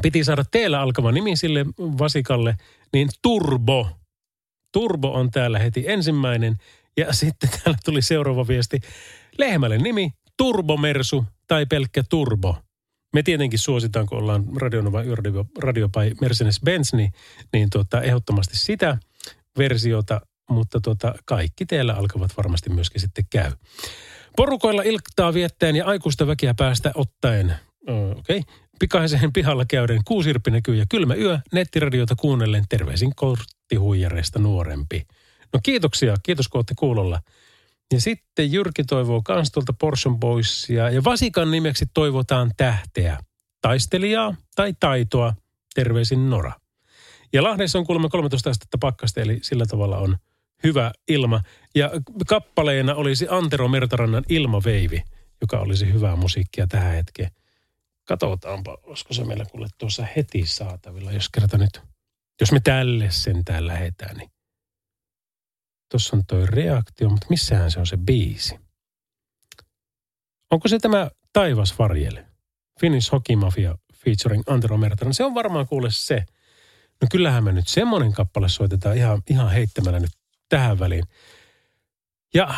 piti 0.01 0.23
saada 0.23 0.43
teellä 0.51 0.81
alkava 0.81 1.11
nimi 1.11 1.35
sille 1.35 1.65
vasikalle, 1.79 2.57
niin 2.93 3.09
Turbo. 3.21 3.89
Turbo 4.71 5.11
on 5.11 5.31
täällä 5.31 5.59
heti 5.59 5.83
ensimmäinen. 5.87 6.57
Ja 6.97 7.13
sitten 7.23 7.49
täällä 7.49 7.79
tuli 7.85 8.01
seuraava 8.01 8.47
viesti. 8.47 8.79
Lehmälle 9.37 9.77
nimi 9.77 10.11
Turbomersu 10.37 11.25
tai 11.47 11.65
pelkkä 11.65 12.03
Turbo. 12.09 12.57
Me 13.13 13.23
tietenkin 13.23 13.59
suositaan, 13.59 14.05
kun 14.05 14.17
ollaan 14.17 14.43
Radionova 14.55 15.03
Yöradio 15.03 15.45
Radio 15.59 15.89
by 15.89 16.15
Mercedes-Benz, 16.21 16.97
niin, 16.97 17.13
niin 17.53 17.69
tuota, 17.69 18.01
ehdottomasti 18.01 18.57
sitä 18.57 18.97
versiota, 19.57 20.21
mutta 20.49 20.79
tuota, 20.81 21.15
kaikki 21.25 21.65
teillä 21.65 21.93
alkavat 21.93 22.37
varmasti 22.37 22.69
myöskin 22.69 23.01
sitten 23.01 23.25
käy. 23.29 23.51
Porukoilla 24.35 24.81
ilktaa 24.81 25.33
viettäen 25.33 25.75
ja 25.75 25.85
aikuista 25.85 26.27
väkeä 26.27 26.53
päästä 26.53 26.91
ottaen. 26.95 27.55
Okei. 27.87 28.37
Okay. 28.37 28.41
Pikaisen 28.79 29.33
pihalla 29.33 29.65
käyden 29.65 30.01
kuusirppi 30.05 30.51
näkyy 30.51 30.75
ja 30.75 30.85
kylmä 30.89 31.15
yö 31.15 31.39
nettiradiota 31.53 32.15
kuunnellen 32.15 32.63
terveisin 32.69 33.15
korttihuijareista 33.15 34.39
nuorempi. 34.39 35.07
No 35.53 35.59
kiitoksia, 35.63 36.15
kiitos 36.23 36.47
kun 36.47 36.57
olette 36.59 36.73
kuulolla. 36.79 37.21
Ja 37.93 38.01
sitten 38.01 38.51
Jyrki 38.51 38.83
toivoo 38.83 39.21
kans 39.21 39.51
tuolta 39.51 39.73
Portion 39.73 40.19
Boysia 40.19 40.89
ja 40.89 41.03
Vasikan 41.03 41.51
nimeksi 41.51 41.85
toivotaan 41.93 42.51
tähteä, 42.57 43.17
taistelijaa 43.61 44.35
tai 44.55 44.73
taitoa, 44.79 45.33
terveisin 45.75 46.29
Nora. 46.29 46.51
Ja 47.33 47.43
Lahdessa 47.43 47.79
on 47.79 47.85
kuulemma 47.85 48.09
13 48.09 48.49
astetta 48.49 48.77
pakkasta, 48.77 49.21
eli 49.21 49.39
sillä 49.41 49.65
tavalla 49.65 49.97
on 49.97 50.17
hyvä 50.63 50.91
ilma. 51.07 51.41
Ja 51.75 51.91
kappaleena 52.27 52.95
olisi 52.95 53.27
Antero 53.29 53.67
Mertarannan 53.67 54.23
Ilmaveivi, 54.29 55.03
joka 55.41 55.59
olisi 55.59 55.93
hyvää 55.93 56.15
musiikkia 56.15 56.67
tähän 56.67 56.93
hetkeen. 56.93 57.31
Katsotaanpa, 58.07 58.77
olisiko 58.83 59.13
se 59.13 59.23
meillä 59.23 59.45
kuule 59.45 59.67
tuossa 59.77 60.07
heti 60.15 60.45
saatavilla, 60.45 61.11
jos 61.11 61.29
kerta 61.29 61.57
nyt, 61.57 61.81
jos 62.41 62.51
me 62.51 62.59
tälle 62.59 63.11
sentään 63.11 63.67
lähetään, 63.67 64.17
niin 64.17 64.29
Tuossa 65.91 66.15
on 66.15 66.25
toi 66.25 66.45
reaktio, 66.45 67.09
mutta 67.09 67.27
missähän 67.29 67.71
se 67.71 67.79
on 67.79 67.87
se 67.87 67.97
biisi? 67.97 68.59
Onko 70.51 70.67
se 70.67 70.79
tämä 70.79 71.09
Taivas 71.33 71.79
varjele? 71.79 72.25
Finnish 72.79 73.11
Hockey 73.11 73.35
Mafia 73.35 73.75
featuring 73.95 74.43
Antero 74.47 74.77
Mertanen. 74.77 75.13
Se 75.13 75.23
on 75.23 75.35
varmaan 75.35 75.67
kuule 75.67 75.91
se. 75.91 76.25
No 77.01 77.07
kyllähän 77.11 77.43
me 77.43 77.51
nyt 77.51 77.67
semmoinen 77.67 78.13
kappale 78.13 78.49
soitetaan 78.49 78.97
ihan, 78.97 79.21
ihan 79.29 79.51
heittämällä 79.51 79.99
nyt 79.99 80.11
tähän 80.49 80.79
väliin. 80.79 81.03
Ja 82.33 82.55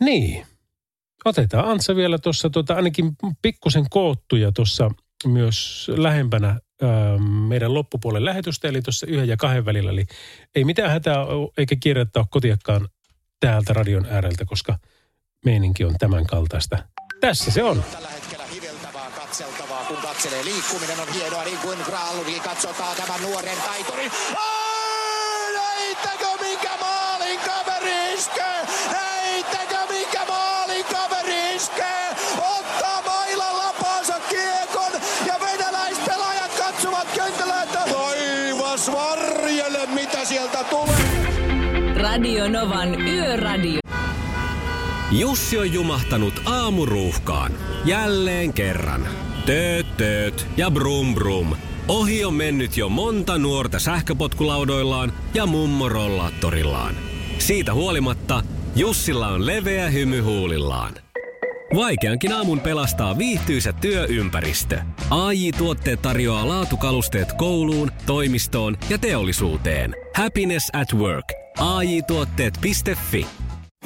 niin, 0.00 0.46
otetaan 1.24 1.68
Antsa 1.68 1.96
vielä 1.96 2.18
tuossa 2.18 2.50
tota, 2.50 2.74
ainakin 2.74 3.12
pikkusen 3.42 3.86
koottuja 3.90 4.52
tuossa 4.52 4.90
myös 5.26 5.90
lähempänä 5.96 6.60
ö, 6.82 6.86
meidän 7.48 7.74
loppupuolen 7.74 8.24
lähetystä, 8.24 8.68
eli 8.68 8.82
tuossa 8.82 9.06
yhden 9.06 9.28
ja 9.28 9.36
kahden 9.36 9.64
välillä. 9.64 9.90
Eli 9.90 10.06
ei 10.54 10.64
mitään 10.64 10.90
hätää 10.90 11.24
oo, 11.24 11.52
eikä 11.58 11.76
kiirettä 11.80 12.18
ole 12.18 12.26
kotiakkaan 12.30 12.88
täältä 13.40 13.72
radion 13.72 14.06
ääreltä, 14.10 14.44
koska 14.44 14.78
meininki 15.44 15.84
on 15.84 15.94
tämän 15.98 16.26
kaltaista. 16.26 16.78
Tässä 17.20 17.50
se 17.50 17.62
on. 17.62 17.82
Tällä 17.92 18.08
hetkellä 18.08 18.44
hiveltävää, 18.46 19.10
katseltavaa, 19.10 19.84
kun 19.84 19.96
katselee. 19.96 20.44
Liikkuminen 20.44 21.00
on 21.00 21.08
hienoa, 21.14 21.44
niin 21.44 21.58
kuin 21.58 21.78
Graalunkin 21.84 22.40
katsotaan 22.40 22.96
tämän 22.96 23.22
nuoren 23.22 23.58
taiturin. 23.66 24.10
Heittäkö 24.10 24.65
iskee? 28.26 28.66
Heittäkö 28.90 29.78
minkä 29.90 30.20
maalin 30.28 30.84
kaveri 30.84 31.54
iskee? 31.56 32.08
Ottaa 32.58 33.02
mailalla 33.06 33.74
paansa 33.82 34.14
kiekon 34.28 34.92
ja 35.26 35.34
venäläispelaajat 35.40 36.50
katsovat 36.58 37.08
kentällä, 37.14 37.62
että 37.62 37.78
taivas 37.78 38.92
varjele, 38.92 39.86
mitä 39.86 40.24
sieltä 40.24 40.64
tulee. 40.64 41.96
Radio 41.96 42.48
Novan 42.48 43.00
Yöradio. 43.00 43.80
Jussi 45.10 45.58
on 45.58 45.72
jumahtanut 45.72 46.42
aamuruuhkaan. 46.46 47.52
Jälleen 47.84 48.52
kerran. 48.52 49.08
Tööt, 49.46 49.96
tööt 49.96 50.46
ja 50.56 50.70
brum 50.70 51.14
brum. 51.14 51.56
Ohi 51.88 52.24
on 52.24 52.34
mennyt 52.34 52.76
jo 52.76 52.88
monta 52.88 53.38
nuorta 53.38 53.78
sähköpotkulaudoillaan 53.78 55.12
ja 55.34 55.46
mummorollaattorillaan. 55.46 56.94
Siitä 57.38 57.74
huolimatta 57.74 58.42
Jussilla 58.76 59.28
on 59.28 59.46
leveä 59.46 59.90
hymy 59.90 60.20
huulillaan. 60.20 60.94
Vaikeankin 61.74 62.32
aamun 62.32 62.60
pelastaa 62.60 63.18
viihtyisä 63.18 63.72
työympäristö. 63.72 64.80
AI 65.10 65.52
Tuotteet 65.52 66.02
tarjoaa 66.02 66.48
laatukalusteet 66.48 67.32
kouluun, 67.32 67.90
toimistoon 68.06 68.76
ja 68.88 68.98
teollisuuteen. 68.98 69.96
Happiness 70.14 70.70
at 70.72 70.94
work. 70.94 71.32
AJ 71.58 72.02
Tuotteet.fi 72.06 73.26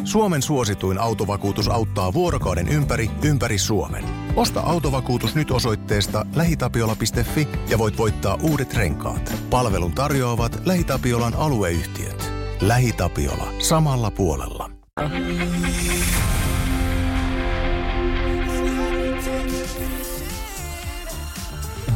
Suomen 0.04 0.42
suosituin 0.42 0.98
autovakuutus 0.98 1.68
auttaa 1.68 2.12
vuorokauden 2.12 2.68
ympäri, 2.68 3.10
ympäri 3.22 3.58
Suomen. 3.58 4.04
Osta 4.36 4.60
autovakuutus 4.60 5.34
nyt 5.34 5.50
osoitteesta 5.50 6.26
lähitapiola.fi 6.34 7.48
ja 7.68 7.78
voit 7.78 7.98
voittaa 7.98 8.38
uudet 8.42 8.74
renkaat. 8.74 9.32
Palvelun 9.50 9.92
tarjoavat 9.92 10.62
LähiTapiolan 10.66 11.34
alueyhtiöt. 11.34 12.39
LähiTapiola. 12.60 13.52
Samalla 13.58 14.10
puolella. 14.10 14.70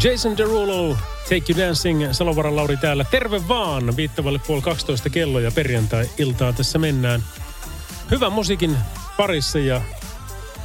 Jason 0.04 0.36
Derulo, 0.36 0.96
Take 1.22 1.52
You 1.52 1.58
Dancing, 1.58 2.12
Salovaran 2.12 2.56
Lauri 2.56 2.76
täällä. 2.76 3.04
Terve 3.10 3.48
vaan, 3.48 3.96
viittavalle 3.96 4.40
puoli 4.46 4.62
12 4.62 5.10
kello 5.10 5.40
ja 5.40 5.50
perjantai-iltaa 5.50 6.52
tässä 6.52 6.78
mennään. 6.78 7.22
Hyvän 8.10 8.32
musiikin 8.32 8.76
parissa 9.16 9.58
ja 9.58 9.80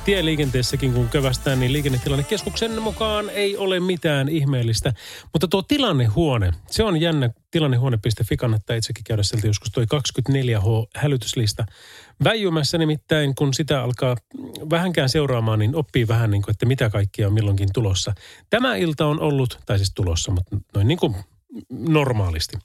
tieliikenteessäkin 0.09 0.93
kun 0.93 1.09
kövästään, 1.09 1.59
niin 1.59 1.73
liikennetilannekeskuksen 1.73 2.81
mukaan 2.81 3.29
ei 3.29 3.57
ole 3.57 3.79
mitään 3.79 4.29
ihmeellistä. 4.29 4.93
Mutta 5.33 5.47
tuo 5.47 5.61
tilannehuone, 5.61 6.51
se 6.67 6.83
on 6.83 7.01
jännä. 7.01 7.29
Tilannehuone.fi 7.51 8.37
kannattaa 8.37 8.75
itsekin 8.75 9.03
käydä 9.03 9.23
sieltä 9.23 9.47
joskus 9.47 9.71
toi 9.71 9.85
24H-hälytyslista 9.85 11.65
väijymässä 12.23 12.77
nimittäin, 12.77 13.35
kun 13.35 13.53
sitä 13.53 13.83
alkaa 13.83 14.15
vähänkään 14.69 15.09
seuraamaan, 15.09 15.59
niin 15.59 15.75
oppii 15.75 16.07
vähän 16.07 16.31
niin 16.31 16.41
kuin, 16.41 16.51
että 16.51 16.65
mitä 16.65 16.89
kaikkia 16.89 17.27
on 17.27 17.33
milloinkin 17.33 17.69
tulossa. 17.73 18.13
Tämä 18.49 18.75
ilta 18.75 19.05
on 19.05 19.19
ollut, 19.19 19.59
tai 19.65 19.77
siis 19.77 19.93
tulossa, 19.93 20.31
mutta 20.31 20.57
noin 20.75 20.87
niin 20.87 20.99
kuin 20.99 21.15
normaalisti. 21.69 22.57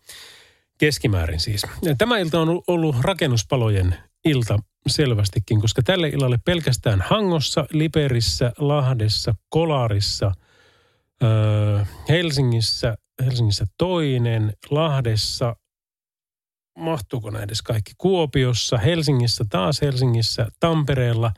Keskimäärin 0.78 1.40
siis. 1.40 1.62
Tämä 1.98 2.18
ilta 2.18 2.40
on 2.40 2.62
ollut 2.66 2.96
rakennuspalojen 3.00 3.94
ilta 4.24 4.58
selvästikin, 4.86 5.60
koska 5.60 5.82
tälle 5.82 6.08
illalle 6.08 6.38
pelkästään 6.44 7.00
Hangossa, 7.00 7.66
Liperissä, 7.72 8.52
Lahdessa, 8.58 9.34
Kolarissa, 9.48 10.32
Helsingissä, 12.08 12.96
Helsingissä 13.24 13.66
toinen, 13.78 14.52
Lahdessa, 14.70 15.56
mahtuuko 16.78 17.30
näin 17.30 17.44
edes 17.44 17.62
kaikki, 17.62 17.92
Kuopiossa, 17.98 18.78
Helsingissä, 18.78 19.44
taas 19.50 19.80
Helsingissä, 19.80 20.46
Tampereella, 20.60 21.32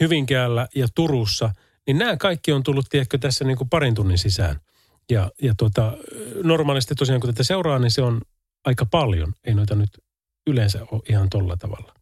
Hyvinkäällä 0.00 0.68
ja 0.74 0.86
Turussa, 0.94 1.50
niin 1.86 1.98
nämä 1.98 2.16
kaikki 2.16 2.52
on 2.52 2.62
tullut, 2.62 2.86
tiedätkö, 2.90 3.18
tässä 3.18 3.44
niin 3.44 3.56
kuin 3.56 3.68
parin 3.68 3.94
tunnin 3.94 4.18
sisään. 4.18 4.60
Ja, 5.10 5.30
ja 5.42 5.54
tuota, 5.58 5.92
normaalisti 6.42 6.94
tosiaan, 6.94 7.20
kun 7.20 7.30
tätä 7.30 7.42
seuraa, 7.42 7.78
niin 7.78 7.90
se 7.90 8.02
on 8.02 8.20
aika 8.64 8.86
paljon. 8.86 9.32
Ei 9.44 9.54
noita 9.54 9.74
nyt 9.74 9.90
yleensä 10.46 10.86
ole 10.90 11.02
ihan 11.08 11.30
tolla 11.30 11.56
tavalla. 11.56 11.95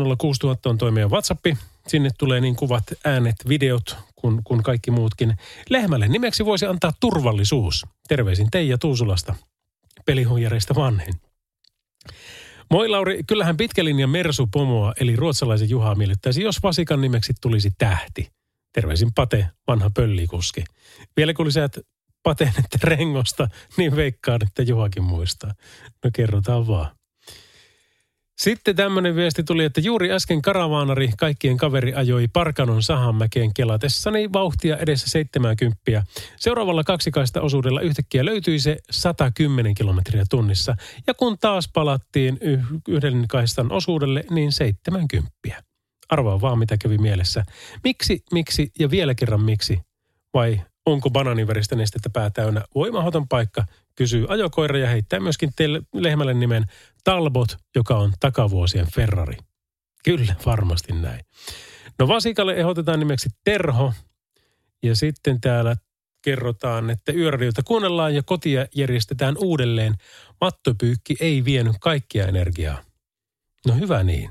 on 0.66 0.78
toi 0.78 0.90
meidän 0.90 1.10
WhatsApp. 1.10 1.46
Sinne 1.86 2.10
tulee 2.18 2.40
niin 2.40 2.56
kuvat, 2.56 2.84
äänet, 3.04 3.36
videot 3.48 3.96
kuin, 4.16 4.44
kuin 4.44 4.62
kaikki 4.62 4.90
muutkin. 4.90 5.36
Lehmälle 5.70 6.08
nimeksi 6.08 6.44
voisi 6.44 6.66
antaa 6.66 6.92
turvallisuus. 7.00 7.86
Terveisin 8.08 8.50
Teija 8.50 8.78
Tuusulasta, 8.78 9.34
pelihuijareista 10.06 10.74
vanhin. 10.74 11.14
Moi 12.70 12.88
Lauri, 12.88 13.22
kyllähän 13.26 13.56
pitkälinjan 13.56 14.10
Mersu 14.10 14.46
Pomoa 14.46 14.92
eli 15.00 15.16
ruotsalaisen 15.16 15.70
Juhaa 15.70 15.94
miellyttäisi, 15.94 16.42
jos 16.42 16.62
Vasikan 16.62 17.00
nimeksi 17.00 17.32
tulisi 17.40 17.70
tähti. 17.78 18.30
Terveisin 18.72 19.12
Pate, 19.14 19.48
vanha 19.66 19.90
pöllikuski. 19.94 20.64
Vielä 21.16 21.34
kun 21.34 21.46
lisäät 21.46 21.78
Pateen 22.22 22.52
että 22.58 22.78
rengosta, 22.82 23.48
niin 23.76 23.96
veikkaan, 23.96 24.40
että 24.42 24.62
Juhakin 24.62 25.02
muistaa. 25.02 25.54
No 26.04 26.10
kerrotaan 26.14 26.66
vaan. 26.66 26.96
Sitten 28.36 28.76
tämmöinen 28.76 29.16
viesti 29.16 29.42
tuli, 29.42 29.64
että 29.64 29.80
juuri 29.80 30.12
äsken 30.12 30.42
karavaanari 30.42 31.10
kaikkien 31.18 31.56
kaveri 31.56 31.94
ajoi 31.94 32.28
Parkanon 32.32 32.82
sahanmäkeen 32.82 33.54
kelatessani 33.54 34.32
vauhtia 34.32 34.76
edessä 34.76 35.10
70. 35.10 36.02
Seuraavalla 36.36 36.84
kaksikaista 36.84 37.40
osuudella 37.40 37.80
yhtäkkiä 37.80 38.24
löytyi 38.24 38.58
se 38.58 38.76
110 38.90 39.74
kilometriä 39.74 40.24
tunnissa. 40.30 40.76
Ja 41.06 41.14
kun 41.14 41.38
taas 41.38 41.70
palattiin 41.74 42.38
yh- 42.40 42.64
yhden 42.88 43.24
kaistan 43.28 43.72
osuudelle, 43.72 44.24
niin 44.30 44.52
70. 44.52 45.30
Arvaa 46.08 46.40
vaan, 46.40 46.58
mitä 46.58 46.76
kävi 46.78 46.98
mielessä. 46.98 47.44
Miksi, 47.84 48.22
miksi 48.32 48.70
ja 48.78 48.90
vielä 48.90 49.14
kerran 49.14 49.40
miksi? 49.40 49.78
Vai 50.34 50.60
onko 50.86 51.10
bananiväristä 51.10 51.76
nestettä 51.76 52.10
pää 52.10 52.30
täynnä? 52.30 52.64
Voimahoton 52.74 53.28
paikka, 53.28 53.64
kysyy 53.94 54.26
ajokoira 54.28 54.78
ja 54.78 54.88
heittää 54.88 55.20
myöskin 55.20 55.50
teille 55.56 55.82
lehmälle 55.94 56.34
nimen 56.34 56.64
Talbot, 57.04 57.56
joka 57.74 57.98
on 57.98 58.12
takavuosien 58.20 58.86
Ferrari. 58.94 59.36
Kyllä, 60.04 60.34
varmasti 60.46 60.92
näin. 60.92 61.20
No 61.98 62.08
vasikalle 62.08 62.54
ehdotetaan 62.54 62.98
nimeksi 62.98 63.28
Terho. 63.44 63.92
Ja 64.82 64.96
sitten 64.96 65.40
täällä 65.40 65.76
kerrotaan, 66.22 66.90
että 66.90 67.12
yöradiota 67.12 67.62
kuunnellaan 67.62 68.14
ja 68.14 68.22
kotia 68.22 68.66
järjestetään 68.74 69.34
uudelleen. 69.38 69.94
Mattopyykki 70.40 71.16
ei 71.20 71.44
vienyt 71.44 71.76
kaikkia 71.80 72.26
energiaa. 72.26 72.82
No 73.66 73.74
hyvä 73.74 74.02
niin. 74.02 74.30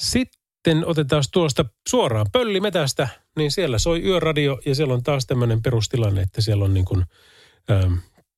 Sitten 0.00 0.39
otetaan 0.86 1.24
tuosta 1.32 1.64
suoraan 1.88 2.26
pöllimetästä, 2.32 3.08
niin 3.36 3.50
siellä 3.50 3.78
soi 3.78 4.02
yöradio 4.02 4.60
ja 4.66 4.74
siellä 4.74 4.94
on 4.94 5.02
taas 5.02 5.26
tämmöinen 5.26 5.62
perustilanne, 5.62 6.22
että 6.22 6.40
siellä 6.40 6.64
on 6.64 6.74
niin 6.74 6.84
kuin, 6.84 7.04
ö, 7.70 7.90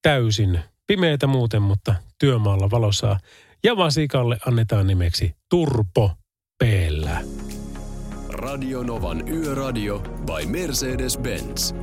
täysin 0.02 0.60
pimeätä 0.86 1.26
muuten, 1.26 1.62
mutta 1.62 1.94
työmaalla 2.18 2.70
valosaa. 2.70 3.18
Ja 3.64 3.76
vasikalle 3.76 4.38
annetaan 4.46 4.86
nimeksi 4.86 5.34
Turpo 5.50 6.10
Peellä. 6.58 7.20
Radio 8.28 8.82
Novan 8.82 9.28
Yöradio 9.28 9.98
by 9.98 10.46
Mercedes-Benz. 10.46 11.74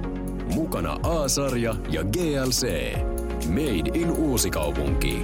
Mukana 0.53 0.99
A-sarja 1.03 1.75
ja 1.89 2.03
GLC. 2.03 2.93
Made 3.47 3.99
in 3.99 4.11
Uusikaupunki. 4.11 5.21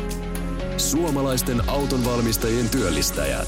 Suomalaisten 0.78 1.70
autonvalmistajien 1.70 2.70
työllistäjät. 2.70 3.47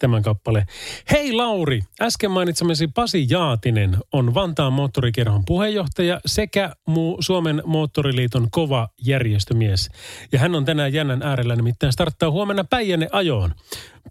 tämän 0.00 0.22
kappale. 0.22 0.66
Hei 1.10 1.32
Lauri, 1.32 1.80
äsken 2.00 2.30
mainitsemasi 2.30 2.88
Pasi 2.88 3.26
Jaatinen 3.30 3.96
on 4.12 4.34
Vantaan 4.34 4.72
moottorikerhon 4.72 5.44
puheenjohtaja 5.44 6.20
sekä 6.26 6.72
muu 6.86 7.16
Suomen 7.20 7.62
moottoriliiton 7.64 8.50
kova 8.50 8.88
järjestömies. 9.06 9.90
Ja 10.32 10.38
hän 10.38 10.54
on 10.54 10.64
tänään 10.64 10.92
jännän 10.92 11.22
äärellä, 11.22 11.56
nimittäin 11.56 11.92
starttaa 11.92 12.30
huomenna 12.30 12.64
Päijänne 12.64 13.08
ajoon. 13.12 13.54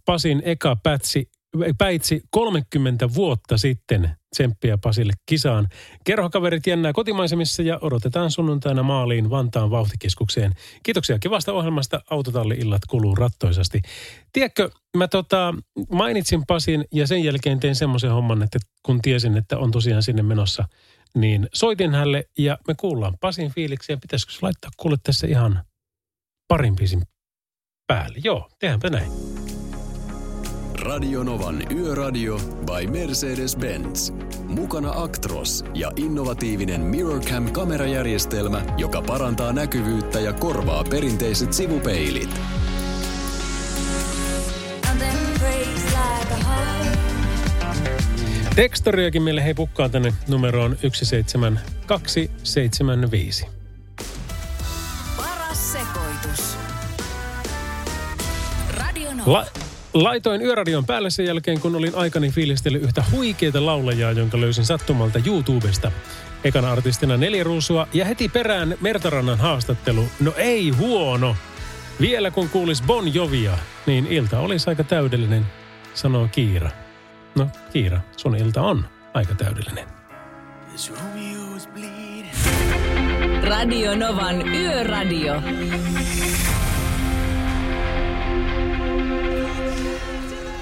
Pasin 0.05 0.41
eka 0.45 0.75
pätsi, 0.75 1.29
päitsi 1.77 2.21
30 2.31 3.13
vuotta 3.13 3.57
sitten 3.57 4.18
Tsemppiä 4.35 4.77
Pasille 4.77 5.13
kisaan. 5.25 5.67
Kerhokaverit 6.03 6.67
jännää 6.67 6.93
kotimaisemissa 6.93 7.61
ja 7.61 7.79
odotetaan 7.81 8.31
sunnuntaina 8.31 8.83
maaliin 8.83 9.29
Vantaan 9.29 9.71
vauhtikeskukseen. 9.71 10.53
Kiitoksia 10.83 11.19
kivasta 11.19 11.53
ohjelmasta. 11.53 12.01
Autotalli-illat 12.09 12.81
kuluu 12.89 13.15
rattoisasti. 13.15 13.81
Tiedätkö, 14.33 14.69
mä 14.97 15.07
tota, 15.07 15.53
mainitsin 15.91 16.43
Pasin 16.47 16.85
ja 16.91 17.07
sen 17.07 17.23
jälkeen 17.23 17.59
tein 17.59 17.75
semmoisen 17.75 18.11
homman, 18.11 18.43
että 18.43 18.59
kun 18.83 19.01
tiesin, 19.01 19.37
että 19.37 19.57
on 19.57 19.71
tosiaan 19.71 20.03
sinne 20.03 20.23
menossa, 20.23 20.67
niin 21.15 21.49
soitin 21.53 21.91
hänelle 21.91 22.25
ja 22.37 22.57
me 22.67 22.75
kuullaan 22.75 23.17
Pasin 23.21 23.51
fiiliksiä. 23.51 23.97
Pitäisikö 23.97 24.33
laittaa 24.41 24.71
kuule 24.77 24.95
tässä 25.03 25.27
ihan 25.27 25.63
parin 26.47 26.75
biisin 26.75 27.01
päälle? 27.87 28.17
Joo, 28.23 28.49
tehdäänpä 28.59 28.89
näin. 28.89 29.38
Radionovan 30.79 31.63
Yöradio 31.77 32.39
by 32.39 32.87
Mercedes-Benz. 32.87 34.11
Mukana 34.47 34.91
Actros 34.95 35.65
ja 35.73 35.91
innovatiivinen 35.95 36.81
MirrorCam 36.81 37.51
kamerajärjestelmä, 37.51 38.61
joka 38.77 39.01
parantaa 39.01 39.53
näkyvyyttä 39.53 40.19
ja 40.19 40.33
korvaa 40.33 40.83
perinteiset 40.83 41.53
sivupeilit. 41.53 42.29
Tekstoriakin 48.55 49.21
meille 49.21 49.43
hei 49.43 49.53
pukkaa 49.53 49.89
tänne 49.89 50.13
numeroon 50.27 50.77
17275. 50.81 53.47
Paras 55.17 55.71
sekoitus. 55.71 56.57
Radio 58.77 59.13
Nova. 59.13 59.31
La- 59.31 59.45
laitoin 59.93 60.41
yöradion 60.41 60.85
päälle 60.85 61.09
sen 61.09 61.25
jälkeen, 61.25 61.59
kun 61.59 61.75
olin 61.75 61.95
aikani 61.95 62.29
fiilistellyt 62.29 62.83
yhtä 62.83 63.03
huikeita 63.11 63.65
laulajaa, 63.65 64.11
jonka 64.11 64.41
löysin 64.41 64.65
sattumalta 64.65 65.19
YouTubesta. 65.25 65.91
Ekana 66.43 66.71
artistina 66.71 67.17
neljä 67.17 67.43
ruusua 67.43 67.87
ja 67.93 68.05
heti 68.05 68.29
perään 68.29 68.75
Mertarannan 68.81 69.37
haastattelu. 69.37 70.05
No 70.19 70.33
ei 70.37 70.69
huono. 70.69 71.35
Vielä 72.01 72.31
kun 72.31 72.49
kuulis 72.49 72.81
Bon 72.81 73.13
Jovia, 73.13 73.57
niin 73.85 74.07
ilta 74.07 74.39
olisi 74.39 74.69
aika 74.69 74.83
täydellinen, 74.83 75.45
sanoo 75.93 76.27
Kiira. 76.31 76.69
No 77.35 77.47
Kiira, 77.73 77.99
sun 78.17 78.35
ilta 78.35 78.61
on 78.61 78.85
aika 79.13 79.35
täydellinen. 79.35 79.85
Radio 83.43 83.95
Novan 83.95 84.47
Yöradio. 84.55 85.41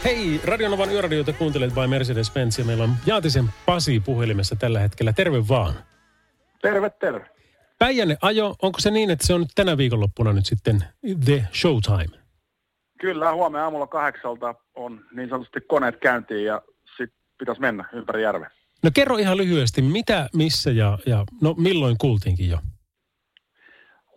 Hei, 0.04 0.42
Radionovan 0.44 0.92
yöradioita 0.92 1.34
kuuntelet 1.34 1.74
by 1.74 1.80
Mercedes-Benz 1.80 2.60
ja 2.60 2.66
meillä 2.66 2.84
on 2.84 2.90
Jaatisen 3.06 3.46
Pasi 3.66 4.00
puhelimessa 4.00 4.56
tällä 4.56 4.80
hetkellä. 4.80 5.14
Terve 5.14 5.48
vaan. 5.48 5.74
Terve, 6.62 6.90
terve. 6.90 7.30
Päijänne 7.80 8.18
ajo, 8.22 8.56
onko 8.62 8.80
se 8.80 8.92
niin, 8.92 9.10
että 9.10 9.28
se 9.28 9.34
on 9.34 9.42
nyt 9.42 9.50
tänä 9.56 9.78
viikonloppuna 9.78 10.34
nyt 10.34 10.46
sitten 10.46 10.84
The 11.26 11.48
Showtime? 11.54 12.20
Kyllä, 13.00 13.34
huomenna 13.34 13.64
aamulla 13.64 13.88
kahdeksalta 13.88 14.56
on 14.76 15.06
niin 15.16 15.30
sanotusti 15.30 15.62
koneet 15.62 15.98
käyntiin 16.00 16.46
ja 16.46 16.62
sitten 16.98 17.20
pitäisi 17.38 17.62
mennä 17.62 17.90
ympäri 17.94 18.24
järven. 18.24 18.50
No 18.84 18.92
kerro 18.94 19.18
ihan 19.18 19.38
lyhyesti, 19.38 19.82
mitä, 19.82 20.30
missä 20.34 20.72
ja, 20.72 20.98
ja 21.06 21.26
no 21.42 21.56
milloin 21.58 21.98
kuultiinkin 21.98 22.50
jo? 22.50 22.60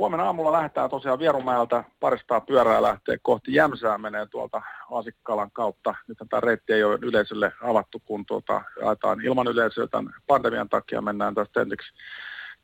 Huomenna 0.01 0.25
aamulla 0.25 0.53
lähdetään 0.53 0.91
tosiaan 0.91 1.19
Vierumäeltä, 1.19 1.85
paristaa 2.01 2.41
pyörää 2.41 2.83
lähtee 2.83 3.17
kohti 3.23 3.55
Jämsää, 3.55 3.99
menee 3.99 4.27
tuolta 4.27 4.63
Asikkalan 4.91 5.51
kautta. 5.51 5.95
Nyt 6.09 6.19
tämä 6.29 6.41
reitti 6.41 6.73
ei 6.73 6.85
ole 6.85 6.99
yleisölle 7.03 7.53
avattu, 7.63 8.03
kun 8.05 8.27
tuota, 8.27 8.63
jaetaan 8.81 9.21
ilman 9.21 9.47
yleisöä 9.47 9.87
tämän 9.87 10.15
pandemian 10.27 10.69
takia. 10.69 11.03
Mennään 11.03 11.35
tästä 11.35 11.61
ensiksi 11.61 11.93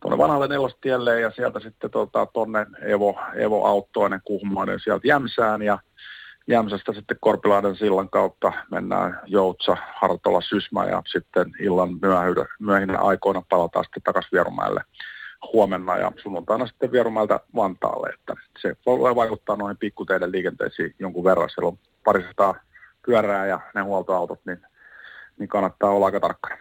tuonne 0.00 0.18
vanhalle 0.18 0.48
nelostielle 0.48 1.20
ja 1.20 1.30
sieltä 1.30 1.60
sitten 1.60 1.90
tuota, 1.90 2.26
tuonne 2.26 2.66
Evo, 2.82 3.20
Evo 3.34 3.66
Auttoinen 3.66 4.20
Kuhmoinen 4.24 4.80
sieltä 4.80 5.08
Jämsään 5.08 5.62
ja 5.62 5.78
Jämsästä 6.48 6.92
sitten 6.92 7.16
Korpilahden 7.20 7.76
sillan 7.76 8.10
kautta 8.10 8.52
mennään 8.70 9.20
Joutsa, 9.26 9.76
Hartola, 9.94 10.40
Sysmä 10.40 10.84
ja 10.84 11.02
sitten 11.06 11.52
illan 11.60 11.88
myöhinä 12.60 12.98
aikoina 12.98 13.42
palataan 13.48 13.84
sitten 13.84 14.02
takaisin 14.02 14.30
Vierumäelle 14.32 14.80
huomenna 15.52 15.96
ja 15.96 16.12
sunnuntaina 16.22 16.66
sitten 16.66 16.92
Vierumäeltä 16.92 17.40
Vantaalle, 17.54 18.08
että 18.14 18.34
se 18.58 18.76
voi 18.86 19.14
vaikuttaa 19.14 19.56
noihin 19.56 19.76
pikkuteiden 19.76 20.32
liikenteisiin 20.32 20.94
jonkun 20.98 21.24
verran. 21.24 21.50
Siellä 21.50 21.68
on 21.68 21.78
parisataa 22.04 22.54
pyörää 23.06 23.46
ja 23.46 23.60
ne 23.74 23.80
huoltoautot, 23.80 24.40
niin, 24.46 24.62
niin 25.38 25.48
kannattaa 25.48 25.90
olla 25.90 26.06
aika 26.06 26.20
tarkkana. 26.20 26.56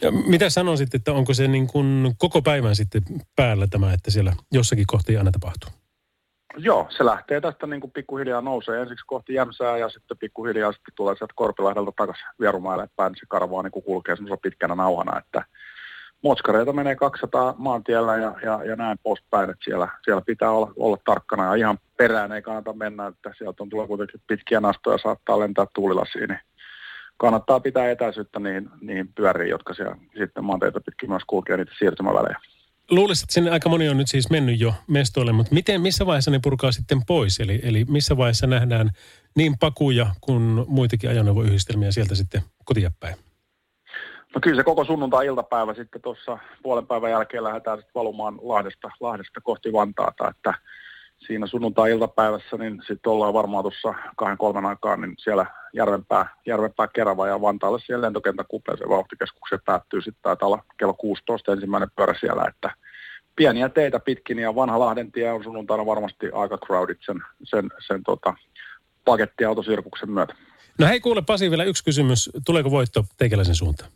Ja 0.00 0.10
mitä 0.12 0.50
sanoisit, 0.50 0.94
että 0.94 1.12
onko 1.12 1.34
se 1.34 1.48
niin 1.48 1.66
kuin 1.66 2.14
koko 2.18 2.42
päivän 2.42 2.76
sitten 2.76 3.02
päällä 3.36 3.66
tämä, 3.66 3.92
että 3.92 4.10
siellä 4.10 4.32
jossakin 4.52 4.84
kohti 4.86 5.16
aina 5.16 5.30
tapahtuu? 5.30 5.70
Joo, 6.56 6.86
se 6.90 7.04
lähtee 7.04 7.40
tästä 7.40 7.66
niin 7.66 7.80
kuin 7.80 7.90
pikkuhiljaa 7.90 8.40
nousee 8.40 8.80
ensiksi 8.80 9.06
kohti 9.06 9.34
Jämsää 9.34 9.78
ja 9.78 9.88
sitten 9.88 10.18
pikkuhiljaa 10.18 10.72
sitten 10.72 10.94
tulee 10.94 11.16
sieltä 11.16 11.32
Korpilahdelta 11.36 11.92
takaisin 11.96 12.26
Vierumäelle 12.40 12.88
päin. 12.96 13.14
Se 13.14 13.26
karvaa 13.28 13.62
niin 13.62 13.70
kuin 13.70 13.82
kulkee 13.82 14.16
semmoisella 14.16 14.40
pitkänä 14.42 14.74
nauhana, 14.74 15.18
että 15.18 15.44
motskareita 16.26 16.72
menee 16.72 16.96
200 16.96 17.54
maantiellä 17.58 18.16
ja, 18.16 18.34
ja, 18.42 18.64
ja 18.64 18.76
näin 18.76 18.98
poispäin, 19.02 19.50
että 19.50 19.64
siellä, 19.64 19.88
siellä 20.04 20.22
pitää 20.26 20.50
olla, 20.50 20.72
olla 20.76 20.96
tarkkana 21.04 21.44
ja 21.44 21.54
ihan 21.54 21.78
perään 21.96 22.32
ei 22.32 22.42
kannata 22.42 22.72
mennä, 22.72 23.06
että 23.06 23.32
sieltä 23.38 23.62
on 23.62 23.68
tulee 23.68 23.86
kuitenkin 23.86 24.20
pitkiä 24.26 24.60
nastoja, 24.60 24.98
saattaa 24.98 25.38
lentää 25.38 25.66
tuulilasiin, 25.74 26.28
niin 26.28 26.40
kannattaa 27.16 27.60
pitää 27.60 27.90
etäisyyttä 27.90 28.40
niihin, 28.40 28.70
niihin 28.80 29.08
pyöriin, 29.14 29.50
jotka 29.50 29.74
siellä 29.74 29.96
sitten 30.18 30.44
maanteita 30.44 30.80
pitkin 30.80 31.10
myös 31.10 31.22
kulkee 31.26 31.56
niitä 31.56 31.72
siirtymävälejä. 31.78 32.38
Luulisin, 32.90 33.24
että 33.24 33.34
sinne 33.34 33.50
aika 33.50 33.68
moni 33.68 33.88
on 33.88 33.96
nyt 33.96 34.08
siis 34.08 34.30
mennyt 34.30 34.60
jo 34.60 34.74
mestoille, 34.86 35.32
mutta 35.32 35.54
miten, 35.54 35.80
missä 35.80 36.06
vaiheessa 36.06 36.30
ne 36.30 36.40
purkaa 36.42 36.72
sitten 36.72 36.98
pois? 37.06 37.40
Eli, 37.40 37.60
eli 37.62 37.84
missä 37.84 38.16
vaiheessa 38.16 38.46
nähdään 38.46 38.90
niin 39.36 39.58
pakuja 39.60 40.06
kuin 40.20 40.64
muitakin 40.68 41.10
ajoneuvoyhdistelmiä 41.10 41.92
sieltä 41.92 42.14
sitten 42.14 42.42
kotia 42.64 42.90
päin? 43.00 43.16
No 44.34 44.40
kyllä 44.40 44.56
se 44.56 44.64
koko 44.64 44.84
sunnuntai-iltapäivä 44.84 45.74
sitten 45.74 46.02
tuossa 46.02 46.38
puolen 46.62 46.86
päivän 46.86 47.10
jälkeen 47.10 47.44
lähdetään 47.44 47.78
sitten 47.78 47.94
valumaan 47.94 48.38
Lahdesta, 48.42 48.90
Lahdesta 49.00 49.40
kohti 49.40 49.72
Vantaata, 49.72 50.28
että 50.28 50.54
siinä 51.26 51.46
sunnuntai-iltapäivässä 51.46 52.56
niin 52.56 52.82
sitten 52.86 53.12
ollaan 53.12 53.34
varmaan 53.34 53.64
tuossa 53.64 53.94
kahden 54.16 54.38
kolmen 54.38 54.66
aikaan 54.66 55.00
niin 55.00 55.14
siellä 55.18 55.46
Järvenpää, 55.72 56.26
Järvenpää 56.46 56.88
Kerava 56.88 57.26
ja 57.26 57.40
Vantaalle 57.40 57.80
siellä 57.80 58.06
lentokentän 58.06 58.46
kupeeseen 58.48 58.90
vauhtikeskukseen 58.90 59.60
päättyy 59.64 60.00
sitten 60.00 60.22
taitaa 60.22 60.48
olla 60.48 60.64
kello 60.78 60.94
16 60.94 61.52
ensimmäinen 61.52 61.90
pyörä 61.96 62.14
siellä, 62.20 62.44
että 62.48 62.70
pieniä 63.36 63.68
teitä 63.68 64.00
pitkin 64.00 64.38
ja 64.38 64.54
vanha 64.54 64.80
Lahden 64.80 65.12
tie 65.12 65.32
on 65.32 65.44
sunnuntaina 65.44 65.86
varmasti 65.86 66.30
aika 66.32 66.58
crowded 66.58 66.96
sen, 67.00 67.22
sen, 67.42 67.70
sen 67.86 68.02
tota, 68.02 68.34
pakettiautosirkuksen 69.04 70.10
myötä. 70.10 70.34
No 70.78 70.86
hei 70.86 71.00
kuule 71.00 71.22
Pasi 71.22 71.50
vielä 71.50 71.64
yksi 71.64 71.84
kysymys. 71.84 72.30
Tuleeko 72.46 72.70
voitto 72.70 73.04
teikäläisen 73.16 73.54
suuntaan? 73.54 73.90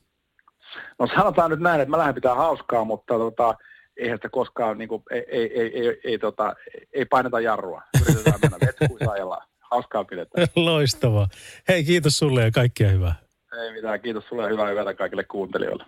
No 0.99 1.07
sanotaan 1.15 1.51
nyt 1.51 1.61
näin, 1.61 1.81
että 1.81 1.91
mä 1.91 1.99
lähden 1.99 2.15
pitää 2.15 2.35
hauskaa, 2.35 2.85
mutta 2.85 3.15
tota, 3.15 3.55
eihän 3.97 4.19
sitä 4.19 4.29
koskaan, 4.29 4.79
niin 4.79 4.89
kuin, 4.89 5.03
ei, 5.11 5.25
ei, 5.29 5.61
ei, 5.61 5.89
ei, 5.89 6.01
ei, 6.05 6.19
tota, 6.19 6.55
ei 6.93 7.05
paineta 7.05 7.41
jarrua. 7.41 7.83
Yritetään 8.03 8.39
mennä 8.43 8.59
vetkuissa 8.61 9.11
ajellaan. 9.11 9.47
Hauskaa 9.71 10.05
pidetään. 10.05 10.47
Loistavaa. 10.57 11.29
Hei 11.69 11.85
kiitos 11.85 12.19
sulle 12.19 12.43
ja 12.43 12.51
kaikkea 12.51 12.89
hyvää. 12.89 13.15
Ei 13.63 13.73
mitään, 13.73 14.01
kiitos 14.01 14.25
sulle 14.29 14.43
ja 14.43 14.49
hyvää 14.49 14.73
yötä 14.73 14.95
kaikille 14.95 15.25
kuuntelijoille. 15.25 15.85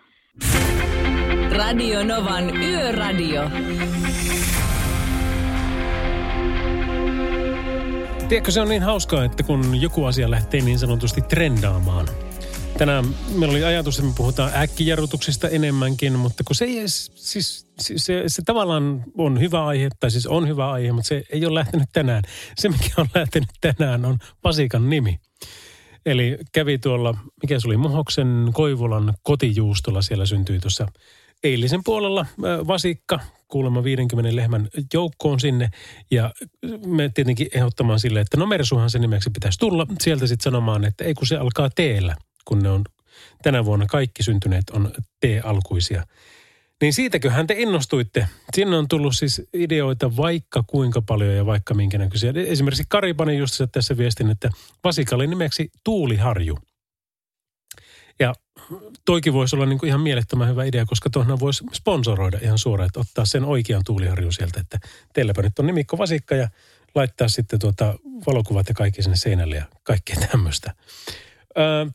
Radio 1.56 2.04
Novan 2.04 2.56
Yöradio. 2.56 3.42
Tiedätkö, 8.28 8.50
se 8.50 8.60
on 8.60 8.68
niin 8.68 8.82
hauskaa, 8.82 9.24
että 9.24 9.42
kun 9.42 9.80
joku 9.80 10.04
asia 10.04 10.30
lähtee 10.30 10.60
niin 10.60 10.78
sanotusti 10.78 11.22
trendaamaan. 11.22 12.06
Tänään 12.82 13.04
meillä 13.34 13.52
oli 13.52 13.64
ajatus, 13.64 13.98
että 13.98 14.08
me 14.08 14.14
puhutaan 14.16 14.52
äkkijarrutuksista 14.54 15.48
enemmänkin, 15.48 16.18
mutta 16.18 16.44
kun 16.44 16.56
se 16.56 16.64
ei 16.64 16.78
edes, 16.78 17.12
siis, 17.14 17.66
siis 17.80 18.06
se, 18.06 18.22
se 18.26 18.42
tavallaan 18.46 19.04
on 19.18 19.40
hyvä 19.40 19.66
aihe, 19.66 19.88
tai 20.00 20.10
siis 20.10 20.26
on 20.26 20.48
hyvä 20.48 20.70
aihe, 20.70 20.92
mutta 20.92 21.08
se 21.08 21.22
ei 21.30 21.46
ole 21.46 21.54
lähtenyt 21.54 21.88
tänään. 21.92 22.22
Se, 22.56 22.68
mikä 22.68 22.88
on 22.96 23.06
lähtenyt 23.14 23.48
tänään, 23.60 24.04
on 24.04 24.18
Pasikan 24.42 24.90
nimi. 24.90 25.18
Eli 26.06 26.38
kävi 26.52 26.78
tuolla, 26.78 27.14
mikä 27.42 27.60
se 27.60 27.68
oli, 27.68 27.76
Muhoksen 27.76 28.50
Koivulan 28.52 29.14
kotijuustolla, 29.22 30.02
siellä 30.02 30.26
syntyi 30.26 30.60
tuossa 30.60 30.86
eilisen 31.44 31.80
puolella 31.84 32.26
vasikka, 32.66 33.20
kuulemma 33.48 33.84
50 33.84 34.36
lehmän 34.36 34.68
joukkoon 34.94 35.40
sinne. 35.40 35.70
Ja 36.10 36.32
me 36.86 37.10
tietenkin 37.14 37.48
ehdottamaan 37.54 38.00
sille, 38.00 38.20
että 38.20 38.36
no 38.36 38.46
Mersuhan 38.46 38.90
se 38.90 38.98
nimeksi 38.98 39.30
pitäisi 39.30 39.58
tulla. 39.58 39.86
Sieltä 40.00 40.26
sitten 40.26 40.44
sanomaan, 40.44 40.84
että 40.84 41.04
ei 41.04 41.14
kun 41.14 41.26
se 41.26 41.36
alkaa 41.36 41.70
teellä, 41.70 42.16
kun 42.44 42.58
ne 42.58 42.70
on 42.70 42.84
tänä 43.42 43.64
vuonna 43.64 43.86
kaikki 43.86 44.22
syntyneet 44.22 44.70
on 44.70 44.92
T-alkuisia. 45.20 46.06
Niin 46.80 46.92
siitäköhän 46.92 47.46
te 47.46 47.54
innostuitte. 47.58 48.28
Sinne 48.56 48.76
on 48.76 48.88
tullut 48.88 49.16
siis 49.16 49.42
ideoita 49.54 50.16
vaikka 50.16 50.64
kuinka 50.66 51.02
paljon 51.02 51.34
ja 51.34 51.46
vaikka 51.46 51.74
minkä 51.74 51.98
näköisiä. 51.98 52.32
Esimerkiksi 52.46 52.84
Karipani 52.88 53.38
just 53.38 53.60
tässä 53.72 53.96
viestin, 53.96 54.30
että 54.30 54.50
vasikalle 54.84 55.26
nimeksi 55.26 55.70
Tuuliharju. 55.84 56.58
Ja 58.20 58.34
toikin 59.04 59.32
voisi 59.32 59.56
olla 59.56 59.66
niin 59.66 59.78
kuin 59.78 59.88
ihan 59.88 60.00
mielettömän 60.00 60.48
hyvä 60.48 60.64
idea, 60.64 60.86
koska 60.86 61.10
tuohon 61.10 61.40
voisi 61.40 61.64
sponsoroida 61.72 62.38
ihan 62.42 62.58
suoraan, 62.58 62.86
että 62.86 63.00
ottaa 63.00 63.24
sen 63.24 63.44
oikean 63.44 63.82
tuuliharjun 63.86 64.32
sieltä, 64.32 64.60
että 64.60 64.78
teilläpä 65.14 65.42
nyt 65.42 65.58
on 65.58 65.66
Nimikko 65.66 65.98
Vasikka 65.98 66.34
ja 66.34 66.48
laittaa 66.94 67.28
sitten 67.28 67.58
tuota 67.58 67.94
valokuvat 68.26 68.68
ja 68.68 68.74
kaikki 68.74 69.02
sinne 69.02 69.16
seinälle 69.16 69.56
ja 69.56 69.64
kaikkea 69.82 70.16
tämmöistä. 70.30 70.74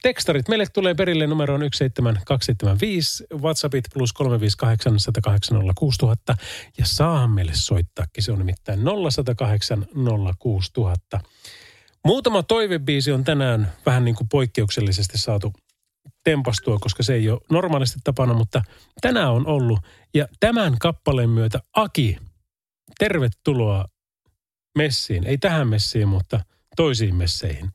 Tekstarit. 0.02 0.48
Meille 0.48 0.66
tulee 0.74 0.96
perille 0.96 1.28
numeroon 1.28 1.62
17275, 1.62 3.24
WhatsAppit 3.34 3.86
plus 3.94 4.14
358 4.14 5.00
108 5.00 5.58
06000 5.76 6.38
ja 6.78 6.86
saa 6.86 7.28
meille 7.28 7.52
soittaakin. 7.56 8.24
Se 8.24 8.32
on 8.32 8.40
nimittäin 8.40 8.80
0108 9.12 9.86
06000. 10.40 11.20
Muutama 12.06 12.44
toivebiisi 12.44 13.12
on 13.12 13.24
tänään 13.24 13.74
vähän 13.86 14.06
niin 14.06 14.16
kuin 14.16 14.30
poikkeuksellisesti 14.30 15.18
saatu 15.18 15.54
tempastua, 16.24 16.78
koska 16.80 17.04
se 17.04 17.14
ei 17.14 17.30
ole 17.30 17.40
normaalisti 17.52 18.00
tapana, 18.04 18.34
mutta 18.34 18.62
tänään 19.02 19.32
on 19.32 19.48
ollut. 19.48 19.80
Ja 20.14 20.28
tämän 20.40 20.78
kappaleen 20.80 21.30
myötä 21.30 21.60
Aki, 21.74 22.18
tervetuloa 23.00 23.86
messiin. 24.78 25.28
Ei 25.28 25.38
tähän 25.38 25.68
messiin, 25.68 26.08
mutta 26.08 26.40
toisiin 26.76 27.16
messeihin. 27.16 27.72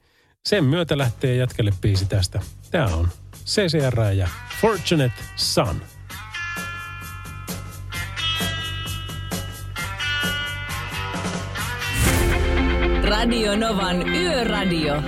Sen 0.48 0.64
myötä 0.64 0.98
lähtee 0.98 1.36
jatkelle 1.36 1.70
biisi 1.80 2.06
tästä. 2.06 2.40
Tämä 2.70 2.86
on 2.86 3.08
CCR 3.46 4.00
ja 4.16 4.28
Fortunate 4.60 5.14
Son. 5.36 5.82
Radio 13.04 13.56
Novan 13.56 14.08
Yöradio. 14.08 15.02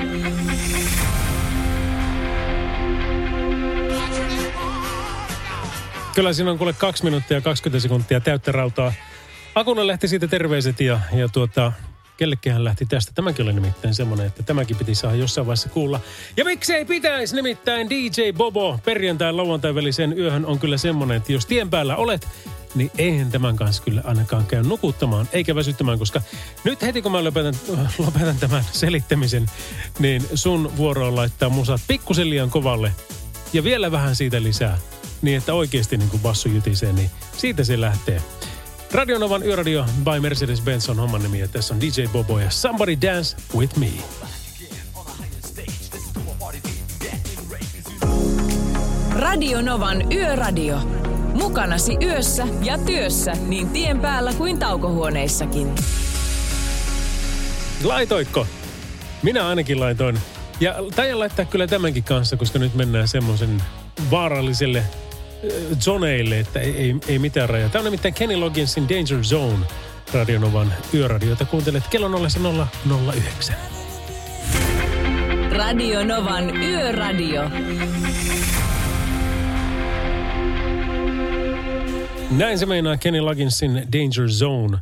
Kyllä 6.14 6.32
siinä 6.32 6.50
on 6.50 6.58
kuule 6.58 6.72
kaksi 6.72 7.04
minuuttia 7.04 7.36
ja 7.36 7.40
20 7.40 7.82
sekuntia 7.82 8.20
täyttä 8.20 8.52
rautaa. 8.52 8.92
Akulle 9.54 9.86
lähti 9.86 10.08
siitä 10.08 10.28
terveiset 10.28 10.80
ja, 10.80 11.00
ja 11.12 11.28
tuota, 11.28 11.72
kellekin 12.16 12.64
lähti 12.64 12.86
tästä. 12.86 13.12
Tämäkin 13.14 13.44
oli 13.44 13.52
nimittäin 13.52 13.94
semmoinen, 13.94 14.26
että 14.26 14.42
tämäkin 14.42 14.76
piti 14.76 14.94
saada 14.94 15.16
jossain 15.16 15.46
vaiheessa 15.46 15.68
kuulla. 15.68 16.00
Ja 16.36 16.44
miksei 16.44 16.84
pitäisi 16.84 17.36
nimittäin 17.36 17.90
DJ 17.90 18.32
Bobo 18.32 18.78
perjantai 18.84 19.32
lauantai 19.32 19.74
väliseen 19.74 20.18
yöhön 20.18 20.46
on 20.46 20.58
kyllä 20.58 20.76
semmoinen, 20.76 21.16
että 21.16 21.32
jos 21.32 21.46
tien 21.46 21.70
päällä 21.70 21.96
olet, 21.96 22.28
niin 22.74 22.90
eihän 22.98 23.30
tämän 23.30 23.56
kanssa 23.56 23.82
kyllä 23.82 24.02
ainakaan 24.04 24.46
käy 24.46 24.62
nukuttamaan 24.62 25.28
eikä 25.32 25.54
väsyttämään, 25.54 25.98
koska 25.98 26.22
nyt 26.64 26.82
heti 26.82 27.02
kun 27.02 27.12
mä 27.12 27.24
lopetan, 27.24 27.54
lopetan 27.98 28.36
tämän 28.36 28.64
selittämisen, 28.72 29.46
niin 29.98 30.22
sun 30.34 30.72
vuoro 30.76 31.08
on 31.08 31.16
laittaa 31.16 31.48
musat 31.48 31.80
pikkusen 31.88 32.30
liian 32.30 32.50
kovalle 32.50 32.92
ja 33.52 33.64
vielä 33.64 33.92
vähän 33.92 34.16
siitä 34.16 34.42
lisää, 34.42 34.78
niin 35.22 35.38
että 35.38 35.54
oikeasti 35.54 35.96
niin 35.96 36.10
kuin 36.10 36.22
bassu 36.22 36.48
jytisee, 36.48 36.92
niin 36.92 37.10
siitä 37.36 37.64
se 37.64 37.80
lähtee. 37.80 38.22
Radionovan 38.94 39.42
Yöradio 39.42 39.84
by 40.04 40.20
Mercedes-Benz 40.20 40.90
on 40.90 40.96
homman 40.96 41.22
nimi 41.22 41.40
ja 41.40 41.48
tässä 41.48 41.74
on 41.74 41.80
DJ 41.80 42.06
Bobo 42.12 42.38
ja 42.38 42.50
Somebody 42.50 42.96
Dance 43.02 43.36
With 43.56 43.78
Me. 43.78 43.88
Radio 49.12 49.62
Novan 49.62 50.12
Yöradio. 50.12 50.78
Mukanasi 51.34 51.96
yössä 52.02 52.46
ja 52.62 52.78
työssä 52.78 53.32
niin 53.32 53.68
tien 53.68 54.00
päällä 54.00 54.32
kuin 54.32 54.58
taukohuoneissakin. 54.58 55.74
Laitoikko? 57.84 58.46
Minä 59.22 59.48
ainakin 59.48 59.80
laitoin. 59.80 60.18
Ja 60.60 60.74
taidan 60.96 61.18
laittaa 61.18 61.44
kyllä 61.44 61.66
tämänkin 61.66 62.04
kanssa, 62.04 62.36
koska 62.36 62.58
nyt 62.58 62.74
mennään 62.74 63.08
semmoisen 63.08 63.62
vaaralliselle 64.10 64.82
zoneille, 65.80 66.38
että 66.38 66.60
ei, 66.60 66.76
ei, 66.76 66.94
ei 67.08 67.18
mitään 67.18 67.48
rajaa. 67.48 67.68
Tämä 67.68 67.80
on 67.80 67.84
nimittäin 67.84 68.14
Kenny 68.14 68.36
Logginsin 68.36 68.88
Danger 68.88 69.24
Zone 69.24 69.66
Radionovan 70.12 70.74
yöradiota. 70.94 71.44
Kuuntelet 71.44 71.88
kello 71.90 72.10
009. 73.12 73.56
Radio 75.50 76.04
Novan 76.04 76.56
Yöradio. 76.56 77.42
Näin 82.30 82.58
se 82.58 82.66
meinaa 82.66 82.96
Kenny 82.96 83.20
Logginsin 83.20 83.72
Danger 83.74 84.28
Zone 84.28 84.78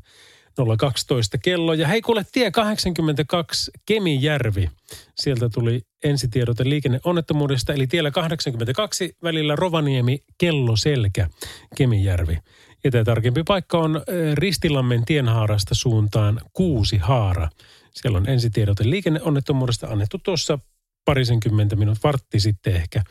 012 0.79 1.39
kello. 1.39 1.75
Ja 1.75 1.89
hei 1.89 2.01
kuule, 2.01 2.27
tie 2.33 2.51
82 2.51 3.71
Kemijärvi. 3.87 4.71
Sieltä 5.15 5.49
tuli 5.49 5.81
ensitiedote 6.05 6.65
liikenneonnettomuudesta, 6.65 7.73
eli 7.73 7.87
tiellä 7.87 8.11
82 8.11 9.17
välillä 9.23 9.57
Rovaniemi 9.57 10.19
Kelloselkä 10.39 11.29
Kemijärvi. 11.77 12.39
Ja 12.85 12.91
tämä 12.91 13.05
tarkempi 13.05 13.43
paikka 13.47 13.79
on 13.79 14.03
Ristilammen 14.35 15.05
tienhaarasta 15.05 15.75
suuntaan 15.75 16.41
Kuusi 16.53 16.97
Haara. 16.97 17.49
Siellä 17.95 18.19
on 18.19 18.29
ensitiedote 18.29 18.91
liikenneonnettomuudesta 18.91 19.87
annettu 19.87 20.19
tuossa 20.19 20.59
parisenkymmentä 21.05 21.77
minuuttia, 21.77 22.09
vartti 22.09 22.41
sitten 22.41 22.75
ehkä, 22.75 23.03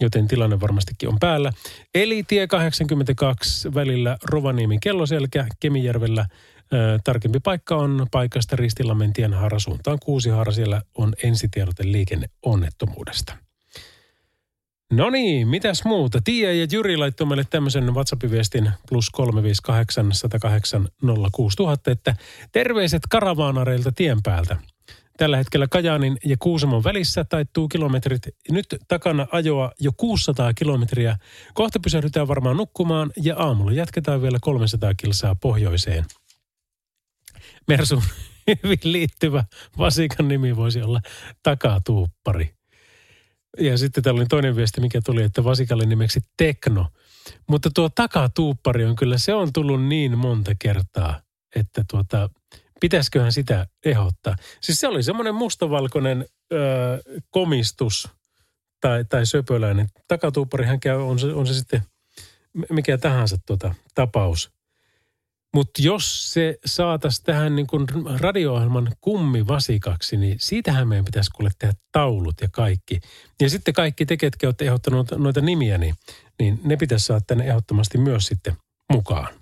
joten 0.00 0.28
tilanne 0.28 0.60
varmastikin 0.60 1.08
on 1.08 1.18
päällä. 1.20 1.52
Eli 1.94 2.22
tie 2.22 2.46
82 2.46 3.74
välillä 3.74 4.16
Rovaniemi 4.22 4.78
Kelloselkä 4.82 5.46
Kemijärvellä. 5.60 6.26
Tarkempi 7.04 7.40
paikka 7.40 7.76
on 7.76 8.06
paikasta 8.10 8.56
Ristilammen 8.56 9.12
tienhaara 9.12 9.58
suuntaan 9.58 9.98
Kuusihaara. 10.02 10.52
Siellä 10.52 10.82
on 10.94 11.12
ensitiedote 11.22 11.82
liikenneonnettomuudesta. 11.84 13.36
No 14.92 15.10
niin, 15.10 15.48
mitäs 15.48 15.84
muuta? 15.84 16.20
Tiia 16.24 16.52
ja 16.52 16.66
Jyri 16.72 16.96
laittoi 16.96 17.26
meille 17.26 17.44
tämmöisen 17.50 17.94
WhatsApp-viestin 17.94 18.70
plus 18.88 19.10
358 19.10 20.12
108 20.12 20.88
06000, 21.32 21.90
että 21.90 22.14
terveiset 22.52 23.02
karavaanareilta 23.10 23.92
tien 23.92 24.18
päältä. 24.22 24.56
Tällä 25.16 25.36
hetkellä 25.36 25.66
Kajaanin 25.68 26.16
ja 26.24 26.36
Kuusamon 26.38 26.84
välissä 26.84 27.24
taittuu 27.24 27.68
kilometrit. 27.68 28.22
Nyt 28.50 28.66
takana 28.88 29.26
ajoa 29.32 29.72
jo 29.80 29.92
600 29.96 30.54
kilometriä. 30.54 31.16
Kohta 31.54 31.80
pysähdytään 31.80 32.28
varmaan 32.28 32.56
nukkumaan 32.56 33.10
ja 33.22 33.36
aamulla 33.36 33.72
jatketaan 33.72 34.22
vielä 34.22 34.38
300 34.40 34.94
kilsaa 34.94 35.34
pohjoiseen. 35.34 36.04
Mersun 37.68 38.02
hyvin 38.62 38.78
liittyvä 38.84 39.44
vasikan 39.78 40.28
nimi 40.28 40.56
voisi 40.56 40.82
olla 40.82 41.00
takatuuppari. 41.42 42.54
Ja 43.58 43.78
sitten 43.78 44.02
täällä 44.02 44.18
oli 44.18 44.26
toinen 44.26 44.56
viesti, 44.56 44.80
mikä 44.80 45.00
tuli, 45.04 45.22
että 45.22 45.44
vasikalle 45.44 45.86
nimeksi 45.86 46.20
Tekno. 46.36 46.86
Mutta 47.48 47.70
tuo 47.74 47.88
takatuuppari 47.88 48.84
on 48.84 48.96
kyllä, 48.96 49.18
se 49.18 49.34
on 49.34 49.52
tullut 49.52 49.84
niin 49.84 50.18
monta 50.18 50.52
kertaa, 50.58 51.20
että 51.56 51.84
tuota, 51.90 52.30
pitäisiköhän 52.80 53.32
sitä 53.32 53.66
ehdottaa. 53.84 54.36
Siis 54.60 54.80
se 54.80 54.88
oli 54.88 55.02
semmoinen 55.02 55.34
mustavalkoinen 55.34 56.26
öö, 56.52 56.98
komistus 57.30 58.08
tai, 58.80 59.04
tai 59.04 59.26
söpöläinen. 59.26 59.86
Takatuupparihan 60.08 60.80
käy, 60.80 60.96
on 60.96 61.18
se, 61.18 61.26
on 61.26 61.46
se 61.46 61.54
sitten 61.54 61.82
mikä 62.70 62.98
tahansa 62.98 63.36
tuota, 63.46 63.74
tapaus. 63.94 64.50
Mutta 65.54 65.82
jos 65.82 66.32
se 66.32 66.58
saataisiin 66.66 67.24
tähän 67.24 67.56
niin 67.56 67.66
kuin 67.66 67.86
radio-ohjelman 68.20 68.92
kummivasikaksi, 69.00 70.16
niin 70.16 70.36
siitähän 70.40 70.88
meidän 70.88 71.04
pitäisi 71.04 71.30
kuule 71.30 71.50
tehdä 71.58 71.74
taulut 71.92 72.40
ja 72.40 72.48
kaikki. 72.52 73.00
Ja 73.40 73.50
sitten 73.50 73.74
kaikki 73.74 74.06
te, 74.06 74.16
ketkä 74.16 74.46
olette 74.46 74.64
ehdottanut 74.64 75.10
noita 75.10 75.40
nimiä, 75.40 75.78
niin, 75.78 75.94
niin 76.40 76.60
ne 76.64 76.76
pitäisi 76.76 77.06
saada 77.06 77.20
tänne 77.26 77.44
ehdottomasti 77.44 77.98
myös 77.98 78.26
sitten 78.26 78.56
mukaan. 78.92 79.34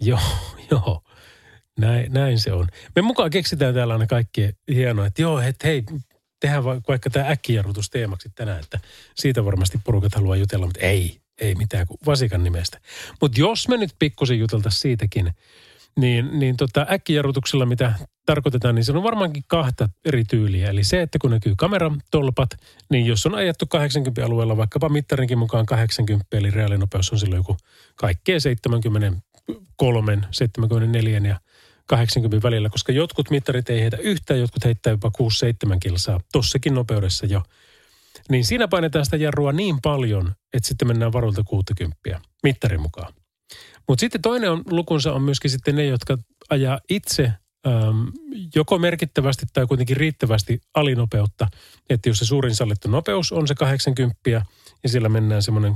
Joo, 0.00 0.20
joo. 0.70 1.02
Näin, 1.78 2.12
näin 2.12 2.38
se 2.38 2.52
on. 2.52 2.68
Me 2.96 3.02
mukaan 3.02 3.30
keksitään 3.30 3.74
täällä 3.74 3.92
aina 3.92 4.06
kaikki 4.06 4.48
hienoa, 4.68 5.06
että 5.06 5.22
joo, 5.22 5.40
että 5.40 5.68
hei, 5.68 5.82
tehdään 6.40 6.64
vaikka 6.64 7.10
tämä 7.10 7.28
äkkijarrutus 7.28 7.90
teemaksi 7.90 8.28
tänään, 8.34 8.60
että 8.60 8.80
siitä 9.14 9.44
varmasti 9.44 9.78
porukat 9.84 10.14
haluaa 10.14 10.36
jutella, 10.36 10.66
mutta 10.66 10.80
ei, 10.80 11.20
ei 11.40 11.54
mitään 11.54 11.86
kuin 11.86 11.98
vasikan 12.06 12.44
nimestä. 12.44 12.80
Mutta 13.20 13.40
jos 13.40 13.68
me 13.68 13.76
nyt 13.76 13.90
pikkusen 13.98 14.38
juteltaisiin 14.38 14.80
siitäkin, 14.80 15.30
niin, 15.96 16.38
niin 16.38 16.56
tota 16.56 16.86
äkkijarrutuksella 16.90 17.66
mitä 17.66 17.94
tarkoitetaan, 18.26 18.74
niin 18.74 18.84
se 18.84 18.92
on 18.92 19.02
varmaankin 19.02 19.44
kahta 19.46 19.88
eri 20.04 20.24
tyyliä. 20.24 20.70
Eli 20.70 20.84
se, 20.84 21.02
että 21.02 21.18
kun 21.18 21.30
näkyy 21.30 21.54
kameratolpat, 21.56 22.50
niin 22.90 23.06
jos 23.06 23.26
on 23.26 23.34
ajettu 23.34 23.66
80 23.66 24.24
alueella 24.24 24.56
vaikkapa 24.56 24.88
mittarinkin 24.88 25.38
mukaan 25.38 25.66
80, 25.66 26.36
eli 26.36 26.50
reaalinopeus 26.50 27.12
on 27.12 27.18
silloin 27.18 27.40
joku 27.40 27.56
kaikkea 27.96 28.40
73, 28.40 30.18
74 30.30 31.18
ja 31.18 31.40
80 31.86 32.46
välillä, 32.46 32.68
koska 32.68 32.92
jotkut 32.92 33.30
mittarit 33.30 33.70
ei 33.70 33.80
heitä 33.80 33.96
yhtään, 33.96 34.40
jotkut 34.40 34.64
heittää 34.64 34.90
jopa 34.90 35.10
6-7 35.74 35.78
kilsaa 35.80 36.20
tossakin 36.32 36.74
nopeudessa 36.74 37.26
jo. 37.26 37.42
Niin 38.30 38.44
siinä 38.44 38.68
painetaan 38.68 39.04
sitä 39.04 39.16
jarrua 39.16 39.52
niin 39.52 39.76
paljon, 39.82 40.34
että 40.52 40.68
sitten 40.68 40.88
mennään 40.88 41.12
varolta 41.12 41.42
60 41.44 42.20
mittarin 42.42 42.80
mukaan. 42.80 43.14
Mutta 43.88 44.00
sitten 44.00 44.22
toinen 44.22 44.50
on, 44.50 44.62
lukunsa 44.70 45.12
on 45.12 45.22
myöskin 45.22 45.50
sitten 45.50 45.76
ne, 45.76 45.86
jotka 45.86 46.18
ajaa 46.50 46.80
itse 46.90 47.32
äm, 47.66 48.12
joko 48.54 48.78
merkittävästi 48.78 49.46
tai 49.52 49.66
kuitenkin 49.66 49.96
riittävästi 49.96 50.60
alinopeutta. 50.74 51.48
Että 51.90 52.08
jos 52.08 52.18
se 52.18 52.24
suurin 52.24 52.54
sallittu 52.54 52.88
nopeus 52.88 53.32
on 53.32 53.48
se 53.48 53.54
80 53.54 54.20
ja 54.82 54.88
siellä 54.88 55.08
mennään 55.08 55.42
semmoinen 55.42 55.74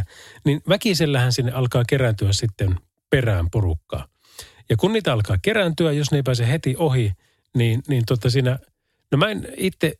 65-70, 0.00 0.04
niin 0.44 0.60
väkisellähän 0.68 1.32
sinne 1.32 1.52
alkaa 1.52 1.84
kerääntyä 1.88 2.32
sitten 2.32 2.76
perään 3.10 3.50
porukkaa. 3.50 4.08
Ja 4.70 4.76
kun 4.76 4.92
niitä 4.92 5.12
alkaa 5.12 5.36
kerääntyä, 5.42 5.92
jos 5.92 6.10
ne 6.10 6.18
ei 6.18 6.22
pääse 6.22 6.48
heti 6.48 6.74
ohi, 6.78 7.12
niin, 7.54 7.82
niin 7.88 8.02
tota 8.06 8.30
siinä, 8.30 8.58
no 9.12 9.18
mä 9.18 9.30
en 9.30 9.48
itse 9.56 9.92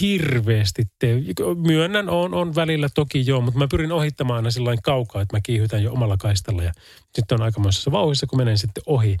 hirveästi 0.00 0.82
tee. 0.98 1.20
Myönnän, 1.66 2.08
on, 2.08 2.34
on 2.34 2.54
välillä 2.54 2.88
toki 2.94 3.26
joo, 3.26 3.40
mutta 3.40 3.58
mä 3.58 3.68
pyrin 3.70 3.92
ohittamaan 3.92 4.36
aina 4.36 4.50
sillä 4.50 4.74
kaukaa, 4.82 5.22
että 5.22 5.36
mä 5.36 5.40
kiihytän 5.40 5.82
jo 5.82 5.92
omalla 5.92 6.16
kaistalla 6.16 6.62
ja 6.62 6.72
sitten 7.14 7.40
on 7.40 7.42
aikamoisessa 7.42 7.92
vauhissa, 7.92 8.26
kun 8.26 8.38
menen 8.38 8.58
sitten 8.58 8.82
ohi. 8.86 9.16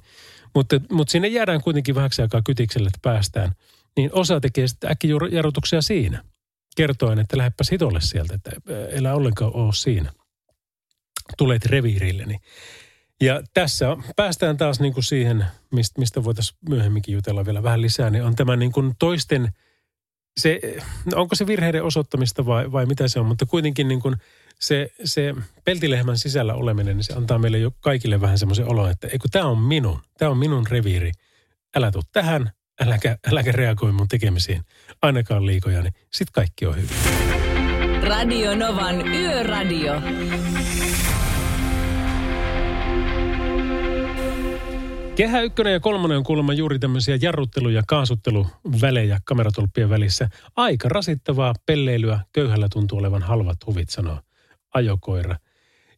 Mutta, 0.54 0.80
mutta 0.90 1.12
sinne 1.12 1.28
jäädään 1.28 1.62
kuitenkin 1.62 1.94
vähäksi 1.94 2.22
aikaa 2.22 2.42
kytikselle, 2.42 2.86
että 2.86 2.98
päästään. 3.02 3.52
Niin 3.96 4.10
osa 4.12 4.40
tekee 4.40 4.68
sitten 4.68 4.90
äkkijarrutuksia 4.90 5.82
siinä. 5.82 6.24
Kertoen, 6.76 7.18
että 7.18 7.38
lähdepäs 7.38 7.70
hitolle 7.70 8.00
sieltä, 8.00 8.34
että 8.34 8.50
elä 8.88 9.14
ollenkaan 9.14 9.54
ole 9.54 9.74
siinä. 9.74 10.12
Tulet 11.38 11.66
reviirilleni. 11.66 12.38
Ja 13.20 13.42
tässä 13.54 13.96
päästään 14.16 14.56
taas 14.56 14.80
niin 14.80 14.92
kuin 14.92 15.04
siihen, 15.04 15.46
mistä, 15.72 16.00
mistä 16.00 16.24
voitaisiin 16.24 16.58
myöhemminkin 16.68 17.14
jutella 17.14 17.46
vielä 17.46 17.62
vähän 17.62 17.82
lisää, 17.82 18.10
niin 18.10 18.24
on 18.24 18.36
tämä 18.36 18.56
niin 18.56 18.72
kuin 18.72 18.94
toisten– 18.98 19.48
se, 20.36 20.60
no 21.04 21.20
onko 21.20 21.34
se 21.34 21.46
virheiden 21.46 21.84
osoittamista 21.84 22.46
vai, 22.46 22.72
vai 22.72 22.86
mitä 22.86 23.08
se 23.08 23.20
on, 23.20 23.26
mutta 23.26 23.46
kuitenkin 23.46 23.88
niin 23.88 24.00
kuin 24.00 24.16
se, 24.60 24.90
se 25.04 25.34
peltilehmän 25.64 26.18
sisällä 26.18 26.54
oleminen, 26.54 26.96
niin 26.96 27.04
se 27.04 27.14
antaa 27.14 27.38
meille 27.38 27.58
jo 27.58 27.70
kaikille 27.80 28.20
vähän 28.20 28.38
semmoisen 28.38 28.68
olon, 28.68 28.90
että 28.90 29.08
eikö 29.08 29.28
tämä 29.30 29.46
on 29.46 29.58
minun, 29.58 30.00
tämä 30.18 30.30
on 30.30 30.38
minun 30.38 30.66
reviiri. 30.70 31.12
Älä 31.76 31.90
tuu 31.90 32.02
tähän, 32.12 32.50
äläkä, 32.80 33.18
äläkä 33.26 33.52
reagoi 33.52 33.92
mun 33.92 34.08
tekemisiin, 34.08 34.62
ainakaan 35.02 35.46
liikoja, 35.46 35.82
niin 35.82 35.94
sit 36.12 36.30
kaikki 36.30 36.66
on 36.66 36.76
hyvin. 36.76 36.96
Radio 38.02 38.54
Novan 38.54 39.08
Yöradio. 39.08 39.94
Kehä 45.16 45.40
ykkönen 45.40 45.72
ja 45.72 45.80
kolmonen 45.80 46.18
on 46.18 46.24
kuulemma 46.24 46.52
juuri 46.52 46.78
tämmöisiä 46.78 47.18
jarruttelu- 47.20 47.68
ja 47.68 47.82
kaasutteluvälejä 47.88 49.18
kameratolppien 49.24 49.90
välissä. 49.90 50.28
Aika 50.56 50.88
rasittavaa 50.88 51.54
pelleilyä, 51.66 52.20
köyhällä 52.32 52.68
tuntuu 52.72 52.98
olevan 52.98 53.22
halvat 53.22 53.66
huvit, 53.66 53.90
sanoo 53.90 54.18
ajokoira. 54.74 55.36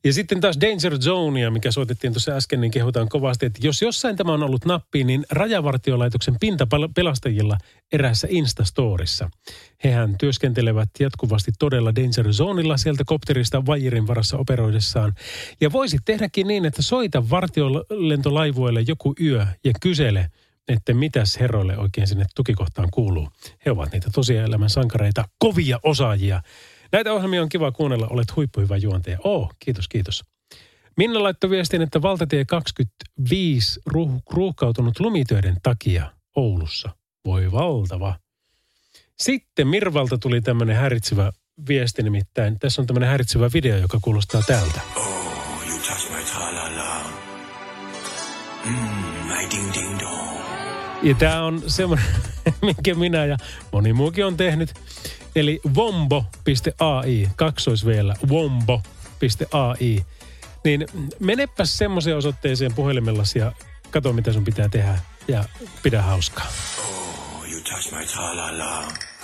Ja 0.07 0.13
sitten 0.13 0.41
taas 0.41 0.59
Danger 0.61 0.99
Zonea, 0.99 1.51
mikä 1.51 1.71
soitettiin 1.71 2.13
tuossa 2.13 2.33
äsken, 2.33 2.61
niin 2.61 2.71
kehutaan 2.71 3.09
kovasti, 3.09 3.47
että 3.47 3.67
jos 3.67 3.83
jossain 3.83 4.17
tämä 4.17 4.33
on 4.33 4.43
ollut 4.43 4.65
nappi, 4.65 5.05
niin 5.05 5.25
rajavartiolaitoksen 5.31 6.37
pintapelastajilla 6.41 7.59
eräässä 7.93 8.29
Instastorissa. 8.31 9.31
Hehän 9.85 10.19
työskentelevät 10.19 10.89
jatkuvasti 11.01 11.53
todella 11.59 11.95
Danger 11.95 12.33
Zoneilla 12.33 12.77
sieltä 12.77 13.05
kopterista 13.07 13.67
vajirin 13.67 14.07
varassa 14.07 14.39
operoidessaan. 14.39 15.15
Ja 15.61 15.73
voisit 15.73 16.01
tehdäkin 16.05 16.47
niin, 16.47 16.65
että 16.65 16.83
soita 16.83 17.31
vartiolentolaivuille 17.31 18.85
joku 18.89 19.15
yö 19.21 19.47
ja 19.65 19.73
kysele, 19.81 20.31
että 20.69 20.95
mitäs 20.95 21.41
herroille 21.41 21.79
oikein 21.79 22.07
sinne 22.07 22.27
tukikohtaan 22.35 22.89
kuuluu. 22.93 23.29
He 23.67 23.71
ovat 23.71 23.93
niitä 23.93 24.11
tosiaelämän 24.15 24.71
sankareita, 24.71 25.25
kovia 25.39 25.81
osaajia. 25.83 26.43
Näitä 26.93 27.13
ohjelmia 27.13 27.43
on 27.43 27.49
kiva 27.49 27.73
kuunnella, 27.73 28.07
olet 28.11 28.37
huippuhyvä 28.37 28.77
juontaja. 28.77 29.19
Oo, 29.25 29.51
kiitos, 29.59 29.89
kiitos. 29.89 30.25
Minna 30.97 31.23
laittoi 31.23 31.51
viestin, 31.51 31.83
että 31.83 32.03
valtatie 32.03 32.45
25 32.45 33.81
ruuh- 33.91 34.23
ruuhkautunut 34.31 35.01
lumitöiden 35.01 35.57
takia 35.63 36.13
Oulussa. 36.37 36.91
Voi 37.25 37.53
valtava. 37.53 38.15
Sitten 39.19 39.69
Mirvalta 39.69 40.19
tuli 40.19 40.41
tämmöinen 40.41 40.77
häiritsevä 40.77 41.33
viesti 41.69 42.03
nimittäin. 42.03 42.59
Tässä 42.59 42.83
on 42.83 42.87
tämmöinen 42.87 43.09
häiritsevä 43.09 43.51
video, 43.55 43.77
joka 43.77 43.99
kuulostaa 44.03 44.43
tältä. 44.47 44.81
Oh, 44.97 45.05
you 45.69 45.79
touch 45.79 46.11
my 46.11 46.23
tra-la-la. 46.33 47.05
Mm, 48.65 48.73
my 49.29 49.49
ding-ding 49.51 50.01
dong. 50.01 50.39
Ja 51.03 51.15
tämä 51.15 51.43
on 51.43 51.63
semmoinen, 51.67 52.07
minkä 52.63 52.95
minä 52.95 53.25
ja 53.25 53.37
moni 53.73 53.93
muukin 53.93 54.27
on 54.27 54.37
tehnyt. 54.37 54.75
Eli 55.37 55.61
vombo.ai, 55.75 57.29
kaksois 57.37 57.87
vielä, 57.87 58.15
vombo.ai. 58.29 60.05
Niin 60.65 60.87
menepäs 61.21 61.79
semmoiseen 61.79 62.17
osoitteeseen 62.17 62.75
puhelimellasi 62.75 63.39
ja 63.39 63.53
katso 63.91 64.13
mitä 64.13 64.33
sun 64.33 64.45
pitää 64.45 64.69
tehdä 64.69 64.99
ja 65.29 65.45
pidä 65.83 66.03
hauskaa. 66.03 66.47
Oh, 66.79 67.53
you 67.53 67.61
touch 67.61 67.93
my. 67.93 69.16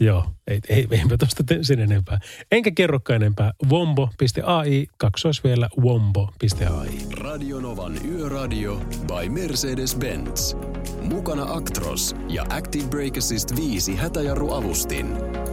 Joo, 0.00 0.24
ei, 0.46 0.60
ei, 0.68 0.86
eipä 0.90 1.16
tosta 1.18 1.44
te- 1.44 1.58
sen 1.62 1.80
enempää. 1.80 2.18
Enkä 2.52 2.70
kerrokaan 2.70 3.22
enempää. 3.22 3.52
Vombo.ai, 3.68 4.86
kaksois 4.98 5.44
vielä 5.44 5.68
vombo.ai. 5.82 6.88
Radionovan 7.20 7.92
Yöradio 8.06 8.76
by 9.06 9.28
Mercedes-Benz. 9.28 10.56
Mukana 11.02 11.46
Actros 11.48 12.16
ja 12.28 12.44
Active 12.50 12.88
Brake 12.88 13.18
Assist 13.18 13.56
5 13.56 13.96
hätäjarruavustin. 13.96 15.06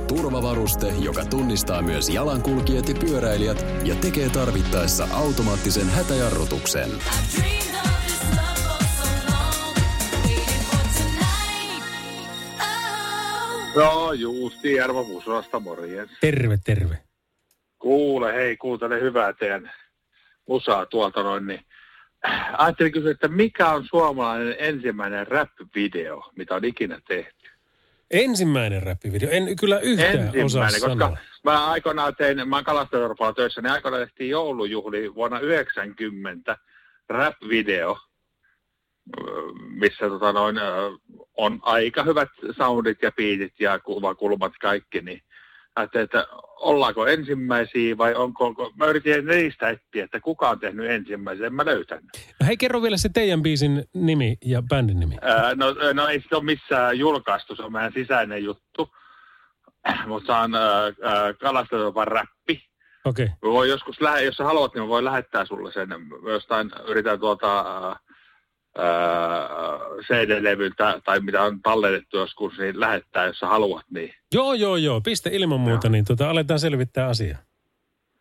Turvavaruste, 0.07 0.93
joka 0.99 1.25
tunnistaa 1.25 1.81
myös 1.81 2.09
jalankulkijat 2.09 2.89
ja 2.89 2.95
pyöräilijät 2.95 3.65
ja 3.83 3.95
tekee 3.95 4.29
tarvittaessa 4.29 5.07
automaattisen 5.13 5.89
hätäjarrutuksen. 5.89 6.89
Joo, 13.75 14.13
Juusti 14.13 14.73
Järva 14.73 15.03
Musurasta, 15.03 15.59
morjens. 15.59 16.11
Terve, 16.21 16.57
terve. 16.65 16.97
Kuule, 17.79 18.33
hei, 18.33 18.57
kuuntele 18.57 19.01
hyvää 19.01 19.33
teidän 19.33 19.71
musaa 20.47 20.85
tuolta 20.85 21.23
noin, 21.23 21.47
niin 21.47 21.65
ajattelin 22.57 22.91
kysyä, 22.91 23.11
että 23.11 23.27
mikä 23.27 23.69
on 23.69 23.85
suomalainen 23.85 24.55
ensimmäinen 24.59 25.27
rap-video, 25.27 26.31
mitä 26.37 26.55
on 26.55 26.65
ikinä 26.65 26.99
tehty? 27.07 27.49
Ensimmäinen 28.11 28.83
räppivideo. 28.83 29.29
En 29.31 29.55
kyllä 29.55 29.79
yhtään 29.79 30.17
osaa 30.17 30.41
Ensimmäinen, 30.41 30.81
koska 30.81 31.05
sanoa. 31.05 31.17
mä 31.43 31.71
aikoinaan 31.71 32.15
tein, 32.15 32.49
mä 32.49 32.63
oon 33.19 33.35
töissä, 33.35 33.61
niin 33.61 33.71
aikoinaan 33.71 34.07
tehtiin 34.07 34.29
joulujuhli 34.29 35.15
vuonna 35.15 35.39
90 35.39 36.57
rap-video, 37.09 37.97
missä 39.69 40.09
tota 40.09 40.31
noin, 40.31 40.55
on 41.37 41.59
aika 41.61 42.03
hyvät 42.03 42.29
soundit 42.57 43.01
ja 43.01 43.11
biitit 43.11 43.53
ja 43.59 43.79
kuvakulmat 43.79 44.53
kaikki, 44.61 45.01
niin 45.01 45.21
ajattelin, 45.75 46.03
että 46.03 46.27
ollaanko 46.59 47.07
ensimmäisiä 47.07 47.97
vai 47.97 48.15
onko, 48.15 48.45
onko 48.45 48.71
mä 48.75 48.85
yritin 48.85 49.25
niistä 49.25 49.69
etsiä, 49.69 50.03
että 50.03 50.19
kuka 50.19 50.49
on 50.49 50.59
tehnyt 50.59 50.89
ensimmäisen, 50.89 51.45
en 51.45 51.53
mä 51.53 51.65
löytänyt. 51.65 52.09
No 52.39 52.47
hei, 52.47 52.57
kerro 52.57 52.81
vielä 52.81 52.97
se 52.97 53.09
teidän 53.13 53.41
biisin 53.41 53.83
nimi 53.93 54.37
ja 54.45 54.61
bändin 54.61 54.99
nimi. 54.99 55.15
Ää, 55.21 55.55
no, 55.55 55.65
no 55.93 56.07
ei 56.07 56.21
sitä 56.21 56.35
ole 56.37 56.43
missään 56.43 56.99
julkaistu, 56.99 57.55
se 57.55 57.63
on 57.63 57.71
meidän 57.71 57.93
sisäinen 57.93 58.43
juttu, 58.43 58.89
mutta 60.07 60.25
se 60.25 60.31
on 60.31 60.51
kalastajorpan 61.39 62.07
räppi. 62.07 62.63
Okei. 63.05 63.25
Okay. 63.25 63.51
Voi 63.51 63.69
joskus, 63.69 64.01
lähe, 64.01 64.21
jos 64.21 64.35
sä 64.35 64.43
haluat, 64.43 64.73
niin 64.73 64.83
mä 64.83 64.87
voin 64.87 65.05
lähettää 65.05 65.45
sulle 65.45 65.71
sen. 65.71 65.89
Jostain 66.27 66.71
yritän 66.87 67.19
tuolta 67.19 67.57
ää, 67.57 67.87
ää, 67.87 67.99
CD-levyltä 70.07 71.01
tai 71.05 71.19
mitä 71.19 71.41
on 71.43 71.61
tallennettu 71.61 72.17
joskus, 72.17 72.57
niin 72.57 72.79
lähettää, 72.79 73.25
jos 73.25 73.39
sä 73.39 73.47
haluat. 73.47 73.85
Niin. 73.89 74.13
Joo, 74.33 74.53
joo, 74.53 74.75
joo. 74.75 75.01
Piste 75.01 75.29
ilman 75.33 75.59
muuta, 75.59 75.89
niin 75.89 76.05
tota, 76.05 76.29
aletaan 76.29 76.59
selvittää 76.59 77.07
asiaa. 77.07 77.39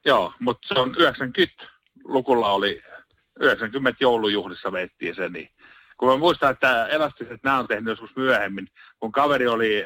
Joo, 0.05 0.33
mutta 0.39 0.69
se 0.75 0.81
on 0.81 0.95
90 0.99 1.65
lukulla 2.05 2.53
oli, 2.53 2.83
90 3.41 4.05
joulujuhlissa 4.05 4.73
veettiin 4.73 5.15
se, 5.15 5.29
niin 5.29 5.49
kun 5.99 6.09
mä 6.09 6.17
muistan, 6.17 6.51
että 6.51 6.87
elastiset 6.87 7.41
nämä 7.45 7.59
on 7.59 7.69
tehnyt 7.69 7.91
joskus 7.91 8.17
myöhemmin, 8.17 8.69
kun 9.01 9.13
kaveri 9.13 9.47
oli 9.47 9.85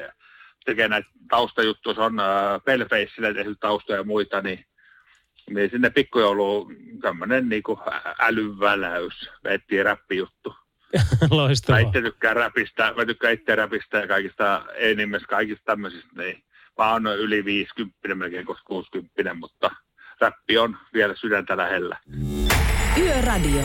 tekee 0.65 0.87
näitä 0.87 1.09
taustajuttuja, 1.29 1.95
se 1.95 2.01
on 2.01 2.19
äh, 2.19 2.25
Pellfaceille 2.65 3.33
tehnyt 3.33 3.59
taustoja 3.59 3.99
ja 3.99 4.03
muita, 4.03 4.41
niin, 4.41 4.65
niin 5.49 5.69
sinne 5.69 5.89
pikkujouluun 5.89 6.75
tämmöinen 7.01 7.49
niinku 7.49 7.79
älyväläys, 8.19 9.29
veettiin 9.43 9.85
räppijuttu. 9.85 10.55
Mä 11.21 11.27
Loistavaa. 11.29 11.79
itse 11.79 12.01
tykkään 12.01 12.35
räpistä, 12.35 12.93
mä 12.97 13.05
tykkään 13.05 13.33
itse 13.33 13.55
räpistä 13.55 13.97
ja 13.97 14.07
kaikista 14.07 14.65
enimmästä 14.75 15.27
kaikista 15.27 15.65
tämmöisistä, 15.65 16.09
niin 16.15 16.43
mä 16.77 16.91
oon 16.91 17.05
yli 17.05 17.45
50, 17.45 18.15
melkein 18.15 18.45
kohta 18.45 18.63
60, 18.65 19.33
mutta 19.33 19.71
räppi 20.21 20.57
on 20.57 20.77
vielä 20.93 21.15
sydäntä 21.15 21.57
lähellä. 21.57 21.97
Yöradio. 22.97 23.61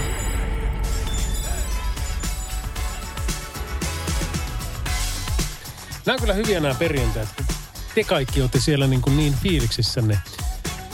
Nämä 6.06 6.14
on 6.14 6.20
kyllä 6.20 6.34
hyviä 6.34 6.60
nämä 6.60 6.74
perjantajat. 6.74 7.28
Te 7.94 8.04
kaikki 8.04 8.40
olette 8.40 8.60
siellä 8.60 8.86
niin, 8.86 9.02
kuin 9.02 9.16
niin 9.16 9.34
fiiliksissänne. 9.42 10.18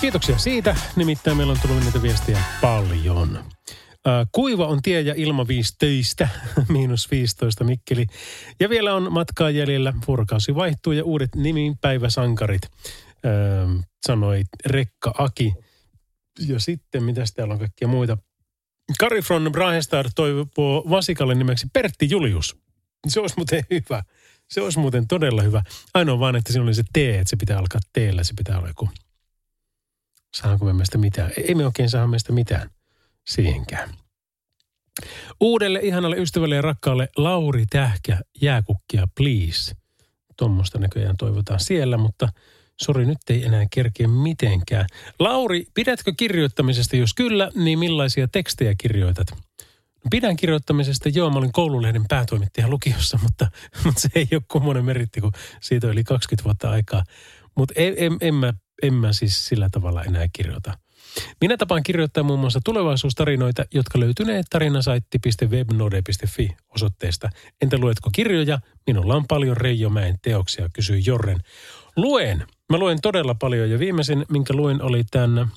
Kiitoksia 0.01 0.39
siitä. 0.39 0.77
Nimittäin 0.97 1.37
meillä 1.37 1.53
on 1.53 1.59
tullut 1.63 1.85
niitä 1.85 2.03
viestejä 2.03 2.39
paljon. 2.61 3.45
Kuiva 4.33 4.67
on 4.67 4.83
tie 4.83 5.01
ja 5.01 5.15
ilma 5.17 5.49
15, 5.49 6.29
miinus 6.69 7.11
15 7.11 7.65
Mikkeli. 7.65 8.07
Ja 8.61 8.69
vielä 8.69 8.95
on 8.95 9.13
matkaa 9.13 9.51
jäljellä, 9.51 9.95
vuorokausi 10.09 10.55
vaihtuu 10.55 10.93
ja 10.93 11.05
uudet 11.05 11.35
nimipäiväsankarit, 11.35 12.63
ää, 13.25 13.33
sanoi 14.07 14.43
Rekka 14.67 15.15
Aki. 15.19 15.55
Ja 16.49 16.61
sitten, 16.61 17.03
mitä 17.03 17.23
täällä 17.37 17.53
on 17.53 17.59
kaikkia 17.59 17.89
muita. 17.89 18.19
Kari 18.99 19.21
von 19.31 19.53
Brahestad 19.53 20.07
toivoo 20.15 20.85
vasikalle 20.91 21.35
nimeksi 21.35 21.67
Pertti 21.73 22.11
Julius. 22.11 22.57
Se 23.09 23.21
olisi 23.21 23.37
muuten 23.37 23.65
hyvä. 23.71 24.03
Se 24.51 24.61
olisi 24.61 24.79
muuten 24.79 25.09
todella 25.09 25.43
hyvä. 25.43 25.63
Ainoa 25.95 26.19
vaan, 26.19 26.37
että 26.37 26.53
siinä 26.53 26.63
oli 26.63 26.75
se 26.75 26.83
T, 26.93 26.97
että 26.97 27.31
se 27.31 27.37
pitää 27.37 27.59
alkaa 27.59 27.81
teellä, 27.93 28.25
se 28.25 28.35
pitää 28.37 28.59
olla 28.59 28.69
joku. 28.69 28.89
Saanko 30.37 30.64
me 30.64 30.72
meistä 30.72 30.99
mitään? 30.99 31.33
Ei 31.37 31.55
me 31.55 31.66
oikein 31.66 31.91
saa 31.91 32.07
meistä 32.07 32.33
mitään 32.33 32.70
siihenkään. 33.26 33.91
Uudelle 35.41 35.81
ihanalle 35.83 36.16
ystävälle 36.16 36.55
ja 36.55 36.62
rakkaalle 36.62 37.09
Lauri 37.16 37.64
Tähkä, 37.70 38.20
jääkukkia 38.41 39.07
please. 39.16 39.74
Tuommoista 40.37 40.79
näköjään 40.79 41.16
toivotaan 41.16 41.61
siellä, 41.61 41.97
mutta 41.97 42.29
sori 42.83 43.07
nyt 43.07 43.18
ei 43.31 43.45
enää 43.45 43.66
kerkeä 43.70 44.09
mitenkään. 44.09 44.87
Lauri, 45.18 45.66
pidätkö 45.74 46.12
kirjoittamisesta? 46.16 46.97
Jos 46.97 47.14
kyllä, 47.14 47.51
niin 47.55 47.79
millaisia 47.79 48.29
tekstejä 48.29 48.74
kirjoitat? 48.81 49.26
Pidän 50.11 50.37
kirjoittamisesta, 50.37 51.09
joo, 51.09 51.31
mä 51.31 51.39
olin 51.39 51.53
koululehden 51.53 52.05
päätoimittaja 52.09 52.68
lukiossa, 52.68 53.18
mutta, 53.22 53.51
mutta 53.85 54.01
se 54.01 54.09
ei 54.14 54.29
ole 54.33 54.43
kummonen 54.49 54.85
meritti, 54.85 55.20
kun 55.20 55.33
siitä 55.61 55.87
on 55.87 55.93
yli 55.93 56.05
20 56.05 56.45
vuotta 56.45 56.70
aikaa. 56.70 57.05
Mutta 57.57 57.74
en, 57.76 57.95
en, 57.97 58.16
en, 58.20 58.35
mä, 58.35 58.53
en 58.83 58.95
mä 58.95 59.12
siis 59.12 59.47
sillä 59.47 59.68
tavalla 59.72 60.05
enää 60.05 60.26
kirjoita. 60.33 60.79
Minä 61.41 61.57
tapaan 61.57 61.83
kirjoittaa 61.83 62.22
muun 62.22 62.41
muassa 62.41 62.61
tulevaisuustarinoita, 62.64 63.64
jotka 63.74 64.01
löytyneet 64.01 64.47
tarinasaitti.webnode.fi 64.51 66.57
osoitteesta. 66.74 67.31
Entä 67.62 67.79
luetko 67.79 68.11
kirjoja? 68.12 68.59
Minulla 68.87 69.14
on 69.14 69.24
paljon 69.29 69.57
Reijo 69.57 69.91
Mäen 69.91 70.18
teoksia, 70.22 70.68
kysyi 70.72 71.03
Jorren. 71.07 71.39
Luen. 71.97 72.47
Mä 72.70 72.79
luen 72.79 72.99
todella 73.03 73.35
paljon 73.35 73.70
ja 73.70 73.79
viimeisin, 73.79 74.26
minkä 74.29 74.55
luin, 74.55 74.83
oli 74.83 75.05
tämän 75.11 75.51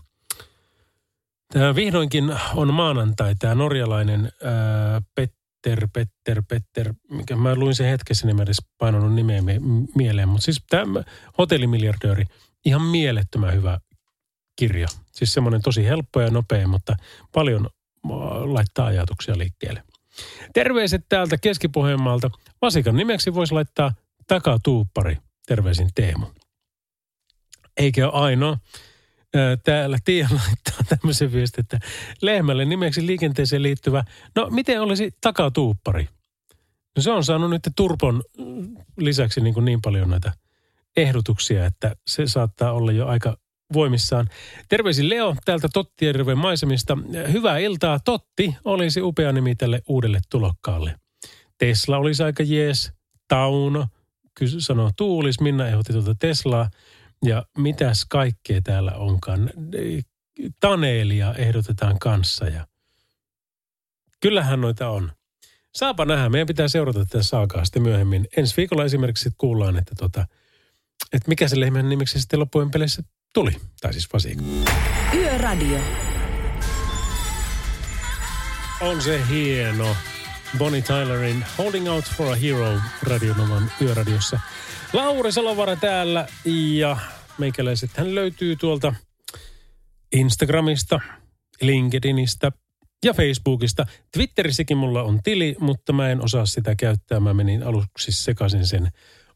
Tämä 1.51 1.75
vihdoinkin 1.75 2.35
on 2.55 2.73
maanantai, 2.73 3.35
tämä 3.39 3.55
norjalainen 3.55 4.31
ää, 4.43 5.01
Petter, 5.15 5.87
Petter, 5.93 6.43
Petter, 6.47 6.93
mikä 7.09 7.35
mä 7.35 7.55
luin 7.55 7.75
sen 7.75 7.87
hetkessä, 7.87 8.27
niin 8.27 8.35
mä 8.35 8.43
edes 8.43 8.65
painanut 8.77 9.13
nimeä 9.13 9.41
mie- 9.41 9.61
mieleen. 9.95 10.29
Mutta 10.29 10.45
siis 10.45 10.63
tämä 10.69 11.03
hotellimiljardööri, 11.37 12.25
ihan 12.65 12.81
mielettömän 12.81 13.53
hyvä 13.53 13.79
kirja. 14.55 14.87
Siis 15.11 15.33
semmoinen 15.33 15.61
tosi 15.61 15.85
helppo 15.85 16.21
ja 16.21 16.29
nopea, 16.29 16.67
mutta 16.67 16.95
paljon 17.33 17.65
ää, 17.65 18.11
laittaa 18.53 18.85
ajatuksia 18.85 19.37
liikkeelle. 19.37 19.83
Terveiset 20.53 21.05
täältä 21.09 21.37
Keski-Pohjanmaalta. 21.37 22.29
Vasikan 22.61 22.95
nimeksi 22.95 23.33
voisi 23.33 23.53
laittaa 23.53 23.93
takatuuppari. 24.27 25.17
Terveisin 25.47 25.89
Teemu. 25.95 26.25
Eikä 27.77 28.09
ole 28.09 28.23
ainoa 28.23 28.57
täällä 29.63 29.97
Tiia 30.03 30.27
laittaa 30.31 30.77
tämmöisen 30.89 31.33
viestin, 31.33 31.61
että 31.61 31.79
lehmälle 32.21 32.65
nimeksi 32.65 33.07
liikenteeseen 33.07 33.63
liittyvä, 33.63 34.03
no 34.35 34.49
miten 34.49 34.81
olisi 34.81 35.11
takatuuppari? 35.21 36.09
No 36.95 37.01
se 37.01 37.11
on 37.11 37.23
saanut 37.23 37.49
nyt 37.49 37.69
Turpon 37.75 38.23
lisäksi 38.97 39.41
niin, 39.41 39.53
kuin 39.53 39.65
niin 39.65 39.81
paljon 39.81 40.09
näitä 40.09 40.31
ehdotuksia, 40.97 41.65
että 41.65 41.95
se 42.07 42.27
saattaa 42.27 42.71
olla 42.71 42.91
jo 42.91 43.07
aika 43.07 43.37
voimissaan. 43.73 44.27
Terveisin 44.69 45.09
Leo 45.09 45.35
täältä 45.45 45.67
Tottijärven 45.73 46.37
maisemista. 46.37 46.97
Hyvää 47.31 47.57
iltaa. 47.57 47.99
Totti 47.99 48.55
olisi 48.63 49.01
upea 49.01 49.31
nimi 49.31 49.55
tälle 49.55 49.81
uudelle 49.87 50.19
tulokkaalle. 50.29 50.95
Tesla 51.57 51.97
olisi 51.97 52.23
aika 52.23 52.43
jees. 52.43 52.93
Tauno, 53.27 53.87
kysy, 54.35 54.61
sanoo 54.61 54.91
Tuulis. 54.97 55.41
Minna 55.41 55.67
ehdotti 55.67 55.93
tuota 55.93 56.15
Teslaa. 56.19 56.69
Ja 57.25 57.45
mitäs 57.57 58.05
kaikkea 58.09 58.61
täällä 58.61 58.91
onkaan. 58.91 59.49
Taneelia 60.59 61.33
ehdotetaan 61.33 61.99
kanssa 61.99 62.45
ja 62.45 62.67
kyllähän 64.19 64.61
noita 64.61 64.89
on. 64.89 65.11
Saapa 65.75 66.05
nähdä. 66.05 66.29
Meidän 66.29 66.47
pitää 66.47 66.67
seurata 66.67 67.05
tätä 67.05 67.23
saakaa 67.23 67.65
sitten 67.65 67.81
myöhemmin. 67.81 68.27
Ensi 68.37 68.57
viikolla 68.57 68.85
esimerkiksi 68.85 69.29
kuullaan, 69.37 69.77
että, 69.77 69.95
tota, 69.97 70.27
että 71.13 71.29
mikä 71.29 71.47
se 71.47 71.59
lehmän 71.59 71.89
nimeksi 71.89 72.19
sitten 72.19 72.39
loppujen 72.39 72.71
peleissä 72.71 73.03
tuli. 73.33 73.51
Tai 73.81 73.93
siis 73.93 74.13
vasikko. 74.13 74.43
Yöradio. 75.13 75.79
On 78.81 79.01
se 79.01 79.21
hieno. 79.29 79.95
Bonnie 80.57 80.81
Tylerin 80.81 81.45
Holding 81.57 81.89
Out 81.89 82.05
for 82.05 82.27
a 82.27 82.35
Hero 82.35 82.79
Radionovan 83.03 83.71
yöradiossa. 83.81 84.39
Lauri 84.93 85.31
Salovara 85.31 85.75
täällä 85.75 86.27
ja 86.45 86.97
meikäläiset 87.37 87.97
hän 87.97 88.15
löytyy 88.15 88.55
tuolta 88.55 88.93
Instagramista, 90.11 90.99
LinkedInistä 91.61 92.51
ja 93.05 93.13
Facebookista. 93.13 93.85
Twitterissäkin 94.13 94.77
mulla 94.77 95.03
on 95.03 95.19
tili, 95.23 95.55
mutta 95.59 95.93
mä 95.93 96.09
en 96.09 96.23
osaa 96.23 96.45
sitä 96.45 96.75
käyttää. 96.75 97.19
Mä 97.19 97.33
menin 97.33 97.63
aluksi 97.63 98.11
sekaisin 98.11 98.67
sen 98.67 98.91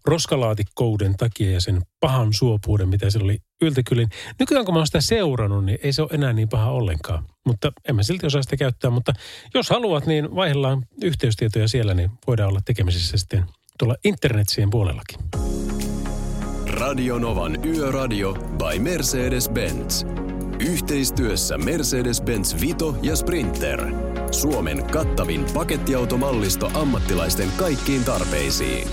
roskalaatikkouden 0.06 1.18
takia 1.18 1.52
ja 1.52 1.62
sen 1.62 1.82
pahan 2.00 2.34
suopuuden, 2.34 2.90
mitä 2.90 3.10
se 3.10 3.20
oli 3.20 3.38
yltäkylin. 3.62 4.10
Nykyään 4.40 4.66
kun 4.66 4.74
mä 4.74 4.80
oon 4.80 4.88
sitä 4.88 5.02
seurannut, 5.02 5.66
niin 5.66 5.80
ei 5.84 5.94
se 5.94 6.02
ole 6.02 6.10
enää 6.14 6.34
niin 6.34 6.50
paha 6.50 6.72
ollenkaan. 6.72 7.26
Mutta 7.46 7.72
en 7.90 7.96
mä 7.96 8.04
silti 8.04 8.26
osaa 8.26 8.44
sitä 8.44 8.58
käyttää. 8.58 8.92
Mutta 8.92 9.14
jos 9.54 9.70
haluat, 9.70 10.06
niin 10.06 10.36
vaihdellaan 10.36 10.86
yhteystietoja 11.04 11.68
siellä, 11.68 11.94
niin 11.94 12.12
voidaan 12.28 12.50
olla 12.50 12.60
tekemisissä 12.66 13.18
sitten 13.18 13.46
tuolla 13.80 13.96
internetsien 14.04 14.70
puolellakin. 14.70 15.20
Radio 16.68 17.20
Novan 17.20 17.66
Yöradio 17.66 18.34
by 18.34 18.80
Mercedes-Benz. 18.80 20.08
Yhteistyössä 20.60 21.58
Mercedes-Benz 21.58 22.62
Vito 22.62 22.96
ja 23.02 23.16
Sprinter. 23.16 23.86
Suomen 24.32 24.86
kattavin 24.86 25.46
pakettiautomallisto 25.54 26.72
ammattilaisten 26.74 27.52
kaikkiin 27.58 28.04
tarpeisiin. 28.04 28.88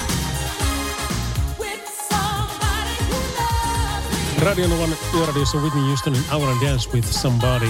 Radionovan 4.43 4.90
yöradiossa 5.14 5.59
Whitney 5.59 5.82
Houstonin 5.84 6.20
I 6.20 6.40
Wanna 6.40 6.66
Dance 6.66 6.90
With 6.95 7.09
Somebody. 7.09 7.68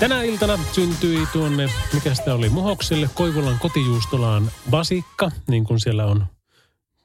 Tänä 0.00 0.22
iltana 0.22 0.58
syntyi 0.72 1.26
tuonne, 1.32 1.68
mikä 1.92 2.14
sitä 2.14 2.34
oli, 2.34 2.48
Muhokselle, 2.48 3.10
Koivulan 3.14 3.58
kotijuustolaan 3.58 4.50
vasikka, 4.70 5.30
niin 5.48 5.64
kuin 5.64 5.80
siellä 5.80 6.06
on 6.06 6.26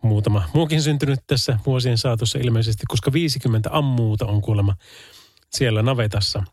muutama 0.04 0.44
muukin 0.54 0.82
syntynyt 0.82 1.20
tässä 1.28 1.60
vuosien 1.66 1.98
saatossa 1.98 2.40
ilmeisesti, 2.40 2.84
koska 2.88 3.14
50 3.14 3.70
ammuuta 3.74 4.26
on 4.26 4.42
kuulemma 4.42 4.76
siellä 5.50 5.82
navetassa. 5.82 6.44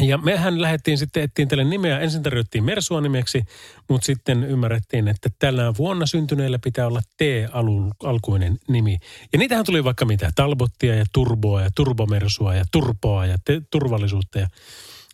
Ja 0.00 0.18
mehän 0.18 0.62
lähdettiin 0.62 0.98
sitten, 0.98 1.22
ettiin 1.22 1.48
tälle 1.48 1.64
nimeä, 1.64 2.00
ensin 2.00 2.22
tarjottiin 2.22 2.64
Mersua 2.64 3.00
nimeksi, 3.00 3.44
mutta 3.88 4.06
sitten 4.06 4.44
ymmärrettiin, 4.44 5.08
että 5.08 5.28
tällä 5.38 5.74
vuonna 5.78 6.06
syntyneellä 6.06 6.58
pitää 6.58 6.86
olla 6.86 7.00
T-alkuinen 7.16 8.58
nimi. 8.68 8.98
Ja 9.32 9.38
niitähän 9.38 9.64
tuli 9.64 9.84
vaikka 9.84 10.04
mitä, 10.04 10.30
Talbottia 10.34 10.94
ja 10.94 11.04
Turboa 11.12 11.62
ja 11.62 11.68
Turbomersua 11.74 12.54
ja 12.54 12.64
Turpoa 12.72 13.26
ja 13.26 13.38
te- 13.44 13.62
turvallisuutta 13.70 14.38
ja 14.38 14.48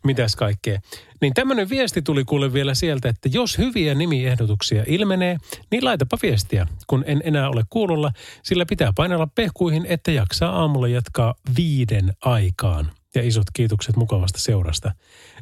mitäs 0.05 0.37
kaikkea. 0.37 0.81
Niin 1.21 1.35
tämmöinen 1.35 1.69
viesti 1.69 2.03
tuli 2.03 2.25
kuule 2.25 2.53
vielä 2.53 2.75
sieltä, 2.75 3.09
että 3.09 3.29
jos 3.33 3.59
hyviä 3.59 3.95
nimiehdotuksia 3.95 4.85
ilmenee, 4.87 5.37
niin 5.71 5.85
laitapa 5.85 6.19
viestiä, 6.23 6.67
kun 6.87 7.05
en 7.07 7.21
enää 7.25 7.49
ole 7.49 7.63
kuulolla, 7.71 8.13
sillä 8.43 8.67
pitää 8.67 8.93
painella 8.97 9.29
pehkuihin, 9.35 9.87
että 9.87 10.11
jaksaa 10.11 10.61
aamulla 10.61 10.89
jatkaa 10.89 11.35
viiden 11.57 12.13
aikaan. 12.25 12.91
Ja 13.15 13.23
isot 13.23 13.47
kiitokset 13.53 13.97
mukavasta 13.97 14.39
seurasta. 14.39 14.95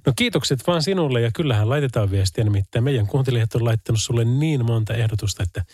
No 0.06 0.12
kiitokset 0.16 0.66
vaan 0.66 0.82
sinulle 0.82 1.20
ja 1.20 1.30
kyllähän 1.34 1.68
laitetaan 1.68 2.10
viestiä, 2.10 2.44
nimittäin 2.44 2.84
meidän 2.84 3.06
kuuntelijat 3.06 3.54
on 3.54 3.64
laittanut 3.64 4.02
sulle 4.02 4.24
niin 4.24 4.64
monta 4.64 4.94
ehdotusta, 4.94 5.42
että 5.42 5.64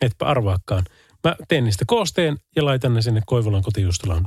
etpä 0.00 0.26
arvaakaan. 0.26 0.84
Mä 1.24 1.36
teen 1.48 1.64
niistä 1.64 1.84
koosteen 1.86 2.36
ja 2.56 2.64
laitan 2.64 2.94
ne 2.94 3.02
sinne 3.02 3.22
Koivulan 3.26 3.62
kotijustolan 3.62 4.26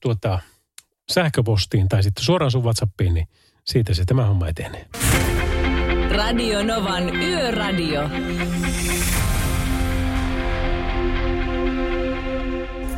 tuota, 0.00 0.38
sähköpostiin 1.12 1.88
tai 1.88 2.02
sitten 2.02 2.24
suoraan 2.24 2.50
sun 2.50 2.64
WhatsAppiin, 2.64 3.14
niin 3.14 3.28
siitä 3.64 3.94
se 3.94 4.04
tämä 4.04 4.26
homma 4.26 4.48
etenee. 4.48 4.86
Radio 6.10 6.62
Novan 6.62 7.16
Yöradio. 7.16 8.08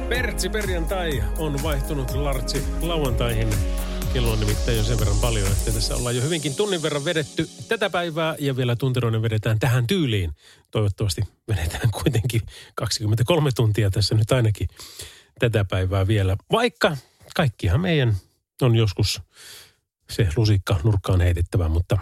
Pertsi 0.08 0.48
perjantai 0.48 1.22
on 1.38 1.62
vaihtunut 1.62 2.10
lartsi 2.10 2.62
lauantaihin. 2.80 3.48
Kello 4.12 4.32
on 4.32 4.40
nimittäin 4.40 4.76
jo 4.76 4.84
sen 4.84 4.98
verran 4.98 5.18
paljon, 5.20 5.52
että 5.52 5.72
tässä 5.72 5.96
ollaan 5.96 6.16
jo 6.16 6.22
hyvinkin 6.22 6.54
tunnin 6.54 6.82
verran 6.82 7.04
vedetty 7.04 7.48
tätä 7.68 7.90
päivää 7.90 8.36
ja 8.38 8.56
vielä 8.56 8.76
tunteroinen 8.76 9.22
vedetään 9.22 9.58
tähän 9.58 9.86
tyyliin. 9.86 10.32
Toivottavasti 10.70 11.22
vedetään 11.48 11.90
kuitenkin 11.90 12.40
23 12.74 13.50
tuntia 13.56 13.90
tässä 13.90 14.14
nyt 14.14 14.32
ainakin 14.32 14.68
tätä 15.38 15.64
päivää 15.64 16.06
vielä. 16.06 16.36
Vaikka 16.52 16.96
kaikkihan 17.34 17.80
meidän 17.80 18.16
on 18.62 18.76
joskus 18.76 19.22
se 20.10 20.28
lusikka 20.36 20.80
nurkkaan 20.84 21.20
heitettävä, 21.20 21.68
mutta 21.68 21.98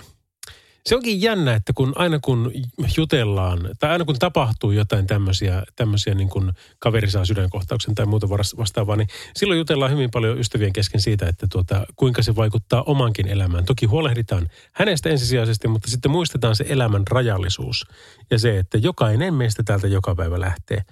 Se 0.86 0.96
onkin 0.96 1.22
jännä, 1.22 1.54
että 1.54 1.72
kun 1.72 1.92
aina 1.96 2.18
kun 2.18 2.52
jutellaan, 2.96 3.58
tai 3.78 3.90
aina 3.90 4.04
kun 4.04 4.18
tapahtuu 4.18 4.70
jotain 4.70 5.06
tämmöisiä, 5.06 5.62
tämmöisiä 5.76 6.14
niin 6.14 6.28
kuin 6.28 6.52
kaveri 6.78 7.10
saa 7.10 7.24
sydänkohtauksen 7.24 7.94
tai 7.94 8.06
muuta 8.06 8.28
vastaavaa, 8.28 8.96
niin 8.96 9.08
silloin 9.36 9.58
jutellaan 9.58 9.90
hyvin 9.90 10.10
paljon 10.10 10.38
ystävien 10.38 10.72
kesken 10.72 11.00
siitä, 11.00 11.26
että 11.26 11.46
tuota, 11.52 11.86
kuinka 11.96 12.22
se 12.22 12.36
vaikuttaa 12.36 12.82
omankin 12.82 13.28
elämään. 13.28 13.64
Toki 13.64 13.86
huolehditaan 13.86 14.48
hänestä 14.72 15.08
ensisijaisesti, 15.08 15.68
mutta 15.68 15.90
sitten 15.90 16.10
muistetaan 16.10 16.56
se 16.56 16.64
elämän 16.68 17.02
rajallisuus 17.10 17.86
ja 18.30 18.38
se, 18.38 18.58
että 18.58 18.78
jokainen 18.78 19.34
meistä 19.34 19.62
täältä 19.62 19.86
joka 19.86 20.14
päivä 20.14 20.40
lähtee. 20.40 20.82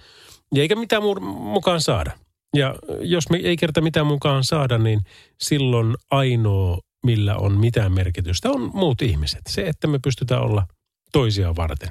Ja 0.55 0.63
eikä 0.63 0.77
mitään 0.77 1.03
mukaan 1.31 1.81
saada. 1.81 2.13
Ja 2.57 2.75
jos 3.01 3.31
me 3.31 3.37
ei 3.37 3.57
kerta 3.57 3.81
mitään 3.81 4.07
mukaan 4.07 4.45
saada, 4.45 4.79
niin 4.79 5.01
silloin 5.41 5.95
ainoa, 6.11 6.79
millä 7.07 7.37
on 7.37 7.61
mitään 7.61 7.93
merkitystä, 7.93 8.51
on 8.51 8.71
muut 8.75 9.03
ihmiset. 9.03 9.41
Se, 9.49 9.63
että 9.63 9.87
me 9.87 9.99
pystytään 10.05 10.43
olla 10.43 10.67
toisia 11.13 11.57
varten. 11.57 11.91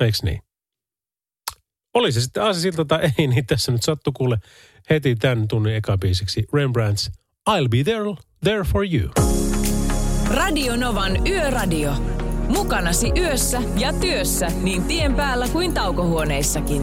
Eikö 0.00 0.18
niin? 0.22 0.40
Oli 1.94 2.12
se 2.12 2.20
sitten 2.20 2.42
aasisilta 2.42 2.84
tai 2.84 3.12
ei, 3.18 3.26
niin 3.34 3.46
tässä 3.46 3.72
nyt 3.72 3.82
sattu 3.82 4.12
kuule 4.12 4.38
heti 4.90 5.16
tämän 5.16 5.48
tunnin 5.48 5.74
ekabiisiksi 5.74 6.42
Rembrandt's 6.42 7.12
I'll 7.50 7.68
be 7.68 7.84
there, 7.84 8.14
there 8.44 8.64
for 8.64 8.86
you. 8.94 9.10
Radio 10.30 10.76
Novan 10.76 11.26
Yöradio. 11.26 11.92
Mukanasi 12.48 13.12
yössä 13.16 13.62
ja 13.78 13.92
työssä 13.92 14.46
niin 14.62 14.84
tien 14.84 15.14
päällä 15.14 15.48
kuin 15.48 15.74
taukohuoneissakin. 15.74 16.82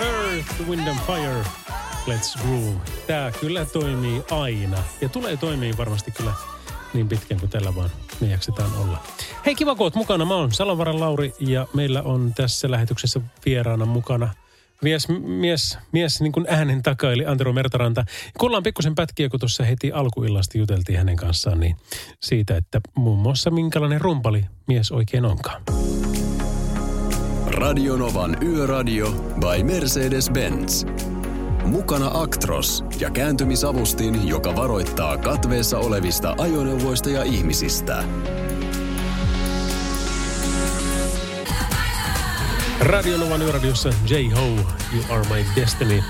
Earth, 0.00 0.68
Wind 0.68 0.88
and 0.88 0.98
Fire, 1.06 1.61
Let's 2.06 2.42
Groove. 2.42 2.80
Tää 3.06 3.30
kyllä 3.40 3.64
toimii 3.64 4.22
aina. 4.30 4.78
Ja 5.00 5.08
tulee 5.08 5.36
toimii 5.36 5.76
varmasti 5.76 6.10
kyllä 6.10 6.32
niin 6.94 7.08
pitkään 7.08 7.40
kuin 7.40 7.50
tällä 7.50 7.74
vaan 7.74 7.90
me 8.20 8.28
jaksetaan 8.28 8.70
olla. 8.82 8.98
Hei, 9.46 9.54
kiva 9.54 9.74
kun 9.74 9.84
oot 9.84 9.94
mukana. 9.94 10.24
Mä 10.24 10.34
oon 10.34 10.52
Salonvaran 10.52 11.00
Lauri 11.00 11.34
ja 11.40 11.66
meillä 11.74 12.02
on 12.02 12.32
tässä 12.34 12.70
lähetyksessä 12.70 13.20
vieraana 13.46 13.86
mukana 13.86 14.34
mies, 14.82 15.08
mies, 15.08 15.78
mies 15.92 16.20
niin 16.20 16.32
kuin 16.32 16.46
äänen 16.48 16.82
takaa, 16.82 17.12
eli 17.12 17.26
Antero 17.26 17.52
Mertaranta. 17.52 18.04
Kuullaan 18.38 18.62
pikkusen 18.62 18.94
pätkiä, 18.94 19.28
kun 19.28 19.40
tuossa 19.40 19.64
heti 19.64 19.92
alkuillasta 19.92 20.58
juteltiin 20.58 20.98
hänen 20.98 21.16
kanssaan, 21.16 21.60
niin 21.60 21.76
siitä, 22.20 22.56
että 22.56 22.80
muun 22.94 23.18
muassa 23.18 23.50
minkälainen 23.50 24.00
rumpali 24.00 24.44
mies 24.66 24.92
oikein 24.92 25.24
onkaan. 25.24 25.62
Radionovan 27.46 28.42
Yöradio 28.42 29.10
by 29.12 29.62
Mercedes-Benz. 29.62 30.86
Mukana 31.64 32.10
Actros 32.14 32.84
ja 33.00 33.10
kääntymisavustin, 33.10 34.28
joka 34.28 34.56
varoittaa 34.56 35.18
katveessa 35.18 35.78
olevista 35.78 36.34
ajoneuvoista 36.38 37.10
ja 37.10 37.22
ihmisistä. 37.22 38.04
Radionovan 42.80 43.42
yöradiossa 43.42 43.88
J-Ho, 43.88 44.46
You 44.94 45.04
Are 45.08 45.28
My 45.28 45.44
Destiny. 45.56 46.02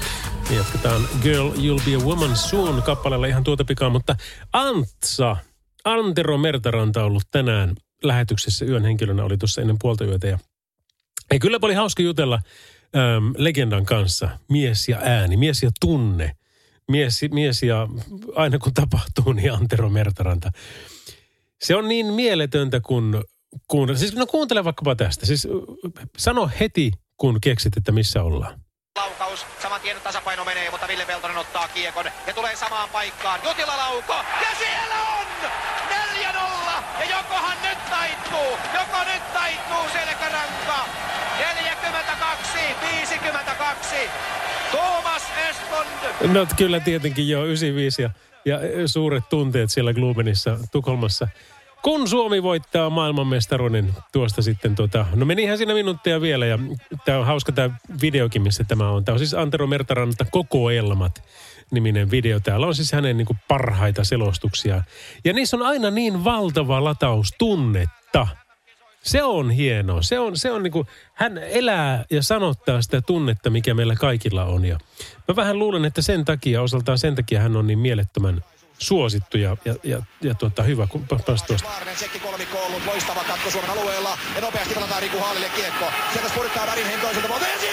Ja 0.50 0.56
jatketaan 0.56 1.02
Girl, 1.22 1.50
You'll 1.50 1.84
Be 1.84 1.94
a 1.94 2.06
Woman 2.06 2.36
Soon 2.36 2.82
kappaleella 2.82 3.26
ihan 3.26 3.44
tuota 3.44 3.64
pikaa, 3.64 3.90
mutta 3.90 4.16
Antsa, 4.52 5.36
Antero 5.84 6.38
Mertaranta 6.38 7.00
on 7.00 7.06
ollut 7.06 7.26
tänään 7.30 7.74
lähetyksessä 8.02 8.64
yön 8.64 8.82
henkilönä, 8.82 9.24
oli 9.24 9.38
tuossa 9.38 9.60
ennen 9.60 9.76
puolta 9.82 10.04
yötä 10.04 10.26
ja 10.26 10.38
ja 11.32 11.38
kyllä 11.38 11.58
oli 11.62 11.74
hauska 11.74 12.02
jutella 12.02 12.38
äm, 12.96 13.34
legendan 13.36 13.84
kanssa. 13.84 14.28
Mies 14.48 14.88
ja 14.88 14.98
ääni, 15.02 15.36
mies 15.36 15.62
ja 15.62 15.70
tunne. 15.80 16.36
Mies, 16.88 17.20
mies 17.32 17.62
ja 17.62 17.88
aina 18.34 18.58
kun 18.58 18.74
tapahtuu, 18.74 19.32
niin 19.32 19.52
Antero 19.52 19.88
Mertaranta. 19.88 20.50
Se 21.62 21.76
on 21.76 21.88
niin 21.88 22.06
mieletöntä, 22.06 22.80
kun, 22.80 23.24
kun 23.68 23.98
siis 23.98 24.14
no 24.14 24.26
kuuntele 24.26 24.64
vaikkapa 24.64 24.96
tästä. 24.96 25.26
Siis 25.26 25.48
sano 26.16 26.50
heti, 26.60 26.92
kun 27.16 27.40
keksit, 27.40 27.76
että 27.76 27.92
missä 27.92 28.22
ollaan. 28.22 28.60
Laukaus, 28.96 29.46
saman 29.62 29.80
tien 29.80 29.96
tasapaino 30.04 30.44
menee, 30.44 30.70
mutta 30.70 30.88
Ville 30.88 31.04
Peltonen 31.04 31.36
ottaa 31.36 31.68
kiekon 31.68 32.04
ja 32.26 32.34
tulee 32.34 32.56
samaan 32.56 32.88
paikkaan. 32.88 33.40
Jutila 33.44 33.76
lauko 33.76 34.14
ja 34.14 34.56
siellä 34.58 34.94
on! 35.18 35.26
4-0! 35.90 36.82
Ja 37.00 37.16
jokohan 37.16 37.56
nyt 37.62 37.78
taittuu, 37.90 38.58
joko 38.74 39.04
nyt 39.04 39.32
taittuu 39.32 39.88
selkäranka. 39.92 40.88
42, 41.92 42.58
52. 42.82 43.96
Thomas 44.70 45.22
Esplund. 45.50 46.32
No 46.32 46.46
kyllä 46.56 46.80
tietenkin 46.80 47.28
jo 47.28 47.44
95 47.44 48.02
ja, 48.02 48.10
ja 48.44 48.58
suuret 48.86 49.28
tunteet 49.28 49.70
siellä 49.70 49.92
Glubenissa 49.92 50.58
Tukholmassa. 50.72 51.28
Kun 51.82 52.08
Suomi 52.08 52.42
voittaa 52.42 52.90
maailmanmestaruuden 52.90 53.94
tuosta 54.12 54.42
sitten 54.42 54.74
tota, 54.74 55.06
no 55.14 55.26
menihän 55.26 55.58
siinä 55.58 55.74
minuutteja 55.74 56.20
vielä 56.20 56.46
ja 56.46 56.58
tämä 57.04 57.18
on 57.18 57.26
hauska 57.26 57.52
tämä 57.52 57.70
videokin, 58.02 58.42
missä 58.42 58.64
tämä 58.64 58.88
on. 58.88 59.04
Tämä 59.04 59.14
on 59.14 59.18
siis 59.18 59.34
Antero 59.34 59.66
Mertaranta 59.66 60.24
Kokoelmat 60.24 61.22
niminen 61.72 62.10
video. 62.10 62.40
Täällä 62.40 62.66
on 62.66 62.74
siis 62.74 62.92
hänen 62.92 63.16
niin 63.16 63.26
kuin 63.26 63.38
parhaita 63.48 64.04
selostuksia. 64.04 64.82
Ja 65.24 65.32
niissä 65.32 65.56
on 65.56 65.62
aina 65.62 65.90
niin 65.90 66.24
valtava 66.24 66.84
lataus 66.84 67.34
tunnetta. 67.38 68.26
Se 69.02 69.22
on 69.22 69.50
hienoa. 69.50 70.02
Se 70.02 70.18
on, 70.18 70.36
se 70.36 70.50
on 70.50 70.62
niin 70.62 70.72
kuin, 70.72 70.86
hän 71.14 71.38
elää 71.38 72.04
ja 72.10 72.22
sanottaa 72.22 72.82
sitä 72.82 73.00
tunnetta, 73.00 73.50
mikä 73.50 73.74
meillä 73.74 73.94
kaikilla 73.94 74.44
on. 74.44 74.64
Ja 74.64 74.78
mä 75.28 75.36
vähän 75.36 75.58
luulen, 75.58 75.84
että 75.84 76.02
sen 76.02 76.24
takia, 76.24 76.62
osaltaan 76.62 76.98
sen 76.98 77.14
takia 77.14 77.40
hän 77.40 77.56
on 77.56 77.66
niin 77.66 77.78
mielettömän 77.78 78.44
suosittu 78.78 79.38
ja, 79.38 79.56
ja, 79.64 79.74
ja, 79.82 80.02
ja 80.22 80.34
tuota, 80.34 80.62
hyvä, 80.62 80.86
kun 80.86 81.06
pääsi 81.26 81.44
tuosta. 81.44 81.68
Sekki 81.96 82.18
kolmikko 82.18 82.58
ollut 82.66 82.86
loistava 82.86 83.24
katko 83.24 83.50
Suomen 83.50 83.70
alueella. 83.70 84.18
Ja 84.34 84.40
nopeasti 84.40 84.74
pelataan 84.74 85.02
Riku 85.02 85.18
Haalille 85.18 85.48
kiekko. 85.56 85.84
Sieltä 86.12 86.28
spurttaa 86.28 86.66
värin 86.66 87.00
toiselta 87.00 87.28
puolelta. 87.28 87.46
Ja 87.46 87.71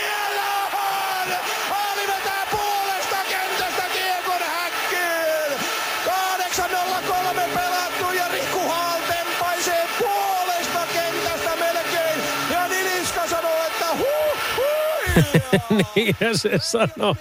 niin, 15.96 16.16
se 16.34 16.60
sanoo. 16.62 17.16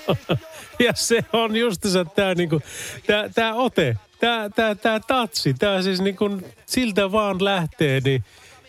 Ja 0.79 0.93
se 0.95 1.25
on 1.33 1.57
justiinsa 1.57 2.05
tämä 2.05 2.35
niinku, 2.35 2.61
tää, 3.07 3.29
tää 3.29 3.55
ote, 3.55 3.97
tämä 4.21 4.51
tää, 4.57 4.75
tää 4.75 5.01
tatsi, 5.01 5.55
tämä 5.55 5.83
siis 5.83 6.01
niinku 6.01 6.41
siltä 6.67 7.13
vaan 7.13 7.45
lähtee, 7.45 8.01
niin 8.05 8.25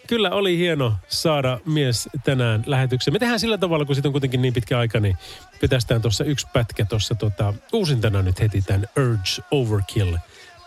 kyllä 0.07 0.29
oli 0.29 0.57
hieno 0.57 0.93
saada 1.07 1.59
mies 1.65 2.09
tänään 2.23 2.63
lähetykseen. 2.65 3.15
Me 3.15 3.19
tehdään 3.19 3.39
sillä 3.39 3.57
tavalla, 3.57 3.85
kun 3.85 3.95
siitä 3.95 4.07
on 4.07 4.13
kuitenkin 4.13 4.41
niin 4.41 4.53
pitkä 4.53 4.79
aika, 4.79 4.99
niin 4.99 5.17
pitästään 5.61 6.01
tuossa 6.01 6.23
yksi 6.23 6.47
pätkä 6.53 6.85
tuossa 6.85 7.15
tota, 7.15 7.53
uusintana 7.73 8.21
nyt 8.21 8.39
heti 8.39 8.61
tämän 8.61 8.87
Urge 8.97 9.43
Overkill 9.51 10.15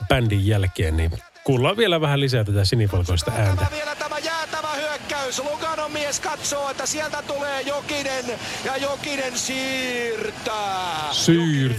bändin 0.09 0.47
jälkeen, 0.47 0.97
niin 0.97 1.11
kuullaan 1.45 1.77
vielä 1.77 2.01
vähän 2.01 2.21
lisää 2.21 2.45
tätä 2.45 2.65
sinivalkoista 2.65 3.33
ääntä. 3.37 3.67
Vielä 3.73 3.95
tämä 3.95 4.19
jäätävä 4.19 4.72
hyökkäys. 5.03 5.39
Luganon 5.39 5.93
mies 5.93 6.21
katsoo, 6.21 6.71
että 6.71 6.87
sieltä 6.87 7.23
tulee 7.27 7.61
Jokinen 7.61 8.25
ja 8.65 8.77
Jokinen 8.77 9.39
siirtää. 9.39 11.09
Syyrt, 11.13 11.77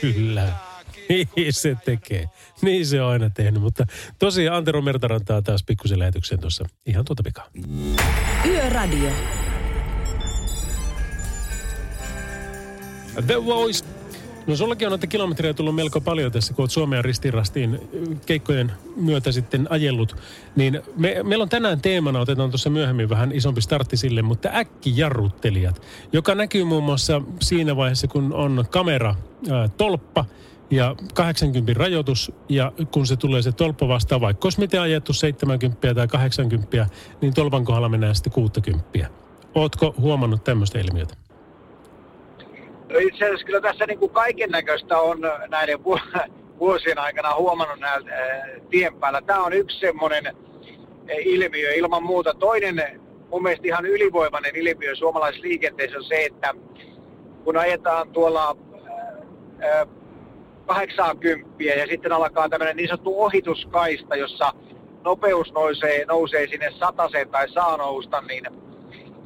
kyllä. 0.00 0.52
Niin 1.08 1.52
se 1.52 1.76
tekee. 1.84 2.24
Niin 2.62 2.86
se 2.86 3.02
on 3.02 3.12
aina 3.12 3.30
tehnyt. 3.30 3.62
Mutta 3.62 3.84
tosiaan 4.18 4.56
Antero 4.56 4.82
Mertarantaa 4.82 5.42
taas 5.42 5.64
pikkusen 5.66 5.98
lähetykseen 5.98 6.40
tuossa 6.40 6.64
ihan 6.86 7.04
tuota 7.04 7.22
pikaa. 7.22 7.46
Yöradio. 8.46 9.10
The 13.26 13.44
Voice. 13.44 13.97
No 14.48 14.56
sullakin 14.56 14.88
on 14.88 14.90
noita 14.90 15.06
kilometrejä 15.06 15.54
tullut 15.54 15.74
melko 15.74 16.00
paljon 16.00 16.32
tässä, 16.32 16.54
kun 16.54 16.62
olet 16.62 16.70
Suomea 16.70 17.02
ristirastiin 17.02 17.80
keikkojen 18.26 18.72
myötä 18.96 19.32
sitten 19.32 19.66
ajellut. 19.70 20.16
Niin 20.56 20.82
me, 20.96 21.16
meillä 21.22 21.42
on 21.42 21.48
tänään 21.48 21.80
teemana, 21.80 22.20
otetaan 22.20 22.50
tuossa 22.50 22.70
myöhemmin 22.70 23.08
vähän 23.08 23.32
isompi 23.32 23.60
startti 23.60 23.96
sille, 23.96 24.22
mutta 24.22 24.48
äkkijarruttelijat, 24.54 25.82
joka 26.12 26.34
näkyy 26.34 26.64
muun 26.64 26.84
muassa 26.84 27.22
siinä 27.40 27.76
vaiheessa, 27.76 28.08
kun 28.08 28.34
on 28.34 28.64
kamera 28.70 29.14
ää, 29.50 29.68
tolppa 29.68 30.24
ja 30.70 30.96
80 31.14 31.72
rajoitus 31.80 32.32
ja 32.48 32.72
kun 32.90 33.06
se 33.06 33.16
tulee 33.16 33.42
se 33.42 33.52
tolppa 33.52 33.88
vastaan, 33.88 34.20
vaikka 34.20 34.46
olisi 34.46 34.60
miten 34.60 34.80
ajettu 34.80 35.12
70 35.12 35.94
tai 35.94 36.08
80, 36.08 36.86
niin 37.20 37.34
tolpan 37.34 37.64
kohdalla 37.64 37.88
mennään 37.88 38.14
sitten 38.14 38.32
60. 38.32 39.08
Ootko 39.54 39.94
huomannut 39.98 40.44
tämmöistä 40.44 40.78
ilmiötä? 40.78 41.27
No 42.92 42.98
Itse 42.98 43.24
asiassa 43.24 43.46
kyllä 43.46 43.60
tässä 43.60 43.86
niin 43.86 43.98
kuin 43.98 44.12
kaiken 44.12 44.50
näköistä 44.50 44.98
on 44.98 45.18
näiden 45.48 45.84
vu- 45.84 46.22
vuosien 46.60 46.98
aikana 46.98 47.34
huomannut 47.34 47.80
näiltä 47.80 48.10
äh, 48.14 48.42
tien 48.70 48.94
päällä. 48.94 49.22
Tämä 49.22 49.44
on 49.44 49.52
yksi 49.52 49.80
semmoinen 49.80 50.36
ilmiö 51.18 51.74
ilman 51.74 52.02
muuta. 52.02 52.34
Toinen 52.34 53.00
mun 53.30 53.42
mielestä 53.42 53.66
ihan 53.66 53.86
ylivoimainen 53.86 54.56
ilmiö 54.56 54.94
suomalaisessa 54.96 55.48
liikenteessä 55.48 55.98
on 55.98 56.04
se, 56.04 56.24
että 56.24 56.54
kun 57.44 57.56
ajetaan 57.56 58.10
tuolla 58.10 58.56
äh, 59.62 59.80
äh, 59.80 59.88
80 60.66 61.64
ja 61.64 61.86
sitten 61.86 62.12
alkaa 62.12 62.48
tämmöinen 62.48 62.76
niin 62.76 62.88
sanottu 62.88 63.22
ohituskaista, 63.22 64.16
jossa 64.16 64.52
nopeus 65.04 65.52
nousee, 65.52 66.04
nousee 66.04 66.46
sinne 66.46 66.70
sataseen 66.78 67.28
tai 67.28 67.48
saa 67.48 67.76
nousta, 67.76 68.20
niin 68.20 68.44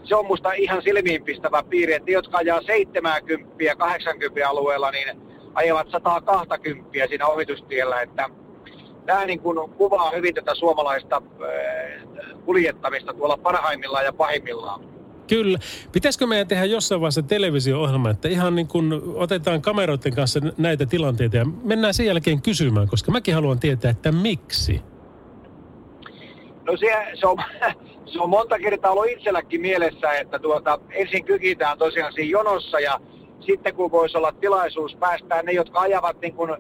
se 0.05 0.17
on 0.17 0.27
musta 0.27 0.53
ihan 0.53 0.83
silmiinpistävä 0.83 1.63
piiri, 1.63 1.93
että 1.93 2.07
ne, 2.07 2.13
jotka 2.13 2.39
ajaa 2.39 2.63
70 2.63 3.65
ja 3.65 3.77
80 3.77 4.49
alueella, 4.49 4.91
niin 4.91 5.09
ajavat 5.55 5.91
120 5.91 7.07
siinä 7.09 7.27
ohitustiellä, 7.27 8.03
että 8.03 8.29
tämä 9.07 9.25
niin 9.25 9.41
kuin 9.41 9.71
kuvaa 9.71 10.11
hyvin 10.11 10.35
tätä 10.35 10.55
suomalaista 10.55 11.17
äh, 11.17 12.43
kuljettamista 12.45 13.15
tuolla 13.15 13.37
parhaimmillaan 13.37 14.05
ja 14.05 14.13
pahimmillaan. 14.13 14.93
Kyllä. 15.29 15.59
Pitäisikö 15.93 16.27
meidän 16.27 16.49
tehdä 16.49 16.65
jossain 16.65 17.01
vaiheessa 17.01 17.23
televisio-ohjelma, 17.23 18.11
että 18.11 18.29
ihan 18.29 18.55
niin 18.55 18.69
kuin 18.69 18.93
otetaan 19.15 19.63
kameroiden 19.63 20.15
kanssa 20.15 20.41
näitä 20.59 20.87
tilanteita 20.87 21.37
ja 21.37 21.45
mennään 21.45 21.95
sen 21.95 22.07
jälkeen 22.07 22.43
kysymään, 22.43 22.89
koska 22.89 23.13
mäkin 23.13 23.35
haluan 23.35 23.59
tietää, 23.59 23.91
että 23.91 24.13
miksi. 24.13 24.83
No 26.67 26.77
se, 26.77 27.07
se, 27.15 27.27
on, 27.27 27.37
se 28.13 28.21
on 28.21 28.31
monta 28.31 28.59
kertaa 28.59 28.91
ollut 28.91 29.11
itselläkin 29.11 29.61
mielessä, 29.61 30.13
että 30.13 30.39
tuota, 30.39 30.79
ensin 30.91 31.25
kykitään 31.25 31.79
tosiaan 31.79 32.13
siinä 32.13 32.31
jonossa 32.31 32.81
ja 32.81 33.01
sitten 33.41 33.75
kun 33.75 33.91
voisi 33.91 34.17
olla 34.17 34.33
tilaisuus 34.33 34.97
päästää 34.97 35.43
ne, 35.43 35.53
jotka 35.53 35.81
ajavat 35.81 36.21
niin 36.21 36.35
kuin, 36.35 36.51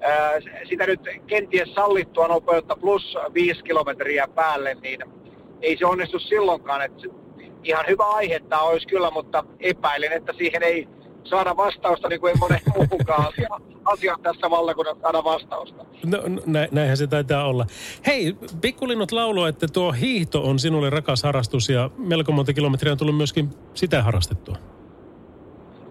ää, 0.00 0.40
sitä 0.68 0.86
nyt 0.86 1.00
kenties 1.26 1.74
sallittua 1.74 2.28
nopeutta 2.28 2.76
plus 2.76 3.16
5 3.34 3.62
kilometriä 3.62 4.28
päälle, 4.34 4.74
niin 4.74 5.00
ei 5.62 5.76
se 5.76 5.86
onnistu 5.86 6.18
silloinkaan. 6.18 6.82
Että 6.82 7.08
ihan 7.64 7.84
hyvä 7.88 8.04
aihetta 8.04 8.60
olisi 8.60 8.86
kyllä, 8.86 9.10
mutta 9.10 9.44
epäilen, 9.60 10.12
että 10.12 10.32
siihen 10.32 10.62
ei 10.62 10.88
saada 11.24 11.56
vastausta 11.56 12.08
niin 12.08 12.20
kuin 12.20 12.30
ei 12.30 12.36
monen 12.40 12.60
muukaan 12.90 13.32
asia, 13.84 14.12
asia 14.12 14.16
tässä 14.22 14.50
valtakunnassa 14.50 15.02
saada 15.02 15.24
vastausta. 15.24 15.84
No, 16.06 16.18
nä, 16.46 16.68
näinhän 16.72 16.96
se 16.96 17.06
taitaa 17.06 17.46
olla. 17.46 17.66
Hei, 18.06 18.36
pikkulinnut 18.60 19.12
laulua, 19.12 19.48
että 19.48 19.66
tuo 19.72 19.92
hiihto 19.92 20.42
on 20.42 20.58
sinulle 20.58 20.90
rakas 20.90 21.22
harrastus 21.22 21.68
ja 21.68 21.90
melko 21.98 22.32
monta 22.32 22.52
kilometriä 22.52 22.92
on 22.92 22.98
tullut 22.98 23.16
myöskin 23.16 23.50
sitä 23.74 24.02
harrastettua. 24.02 24.56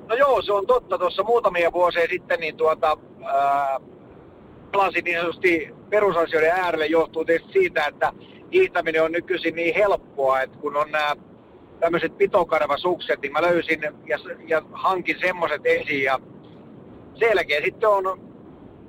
No 0.07 0.16
joo, 0.16 0.41
se 0.41 0.53
on 0.53 0.68
totta. 0.68 0.98
Tuossa 0.98 1.24
muutamia 1.24 1.72
vuosia 1.74 2.07
sitten 2.10 2.40
niin 2.40 2.57
tuota, 2.57 2.98
ää, 3.26 3.80
pelasin 4.72 5.03
niin 5.03 5.20
sanotusti 5.20 5.74
perusasioiden 5.90 6.52
äärelle 6.52 6.86
johtuu 6.86 7.26
tietysti 7.26 7.53
siitä, 7.53 7.86
että 7.86 8.14
hiihtäminen 8.53 9.03
on 9.03 9.11
nykyisin 9.11 9.56
niin 9.56 9.76
helppoa, 9.76 10.41
että 10.41 10.57
kun 10.57 10.78
on 10.78 10.91
nämä 10.91 11.16
tämmöiset 11.80 12.18
pitokarvasukset, 12.18 13.22
niin 13.22 13.32
mä 13.32 13.41
löysin 13.41 13.82
ja, 14.07 14.20
ja 14.48 14.61
hankin 14.72 15.16
semmoiset 15.20 15.61
esiin 15.66 16.03
ja 16.03 16.20
selkeä 17.20 17.62
sitten 17.64 17.90
on 17.90 18.30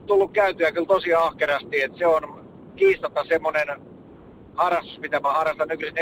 tullut 0.06 0.32
käytyä 0.32 0.72
kyllä 0.72 0.86
tosi 0.86 1.14
ahkerasti, 1.14 1.82
että 1.82 1.98
se 1.98 2.06
on 2.06 2.46
kiistatta 2.76 3.24
semmoinen 3.28 3.68
harrastus, 4.54 4.98
mitä 4.98 5.20
mä 5.20 5.32
harrastan 5.32 5.68
nykyisin 5.68 5.96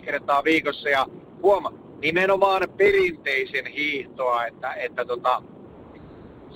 4-5 0.00 0.04
kertaa 0.04 0.44
viikossa 0.44 0.88
ja 0.88 1.06
huoma, 1.42 1.72
nimenomaan 2.00 2.62
perinteisen 2.76 3.66
hiihtoa, 3.66 4.46
että, 4.46 4.72
että 4.72 5.04
tota, 5.04 5.42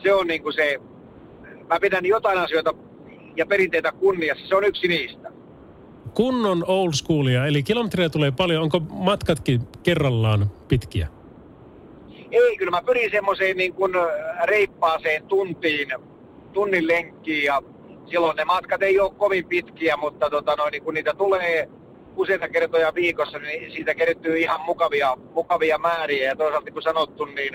se 0.03 0.15
on 0.15 0.27
niinku 0.27 0.53
se, 0.53 0.81
mä 1.69 1.81
pidän 1.81 2.07
jotain 2.07 2.39
asioita 2.39 2.75
ja 3.37 3.47
perinteitä 3.47 3.93
kunniassa, 3.93 4.49
se 4.49 4.57
on 4.57 4.65
yksi 4.65 4.89
niistä 4.89 5.33
kunnon 6.15 6.65
old 6.67 6.93
schoolia, 6.93 7.47
eli 7.47 7.63
kilometrejä 7.63 8.09
tulee 8.09 8.31
paljon. 8.31 8.63
Onko 8.63 8.81
matkatkin 8.81 9.61
kerrallaan 9.83 10.51
pitkiä? 10.69 11.09
Ei, 12.33 12.57
kyllä 12.57 12.71
mä 12.71 12.83
pyrin 12.83 13.11
semmoiseen 13.11 13.57
niin 13.57 13.75
kuin 13.75 13.93
reippaaseen 14.45 15.27
tuntiin, 15.27 15.89
tunnin 16.53 16.89
lenkkiin 16.89 17.45
ja 17.45 17.63
silloin 18.07 18.37
ne 18.37 18.45
matkat 18.45 18.83
ei 18.83 19.01
ole 19.01 19.15
kovin 19.17 19.45
pitkiä, 19.45 19.97
mutta 19.97 20.31
tota 20.31 20.57
noin, 20.57 20.73
niin 20.73 20.83
kun 20.83 20.95
niitä 20.95 21.15
tulee 21.15 21.69
useita 22.17 22.49
kertoja 22.49 22.95
viikossa, 22.95 23.39
niin 23.39 23.73
siitä 23.73 23.95
kertyy 23.95 24.39
ihan 24.39 24.61
mukavia, 24.61 25.17
mukavia 25.35 25.79
määriä. 25.79 26.29
Ja 26.29 26.37
toisaalta 26.37 26.65
niin 26.65 26.73
kuin 26.73 26.83
sanottu, 26.83 27.25
niin 27.25 27.55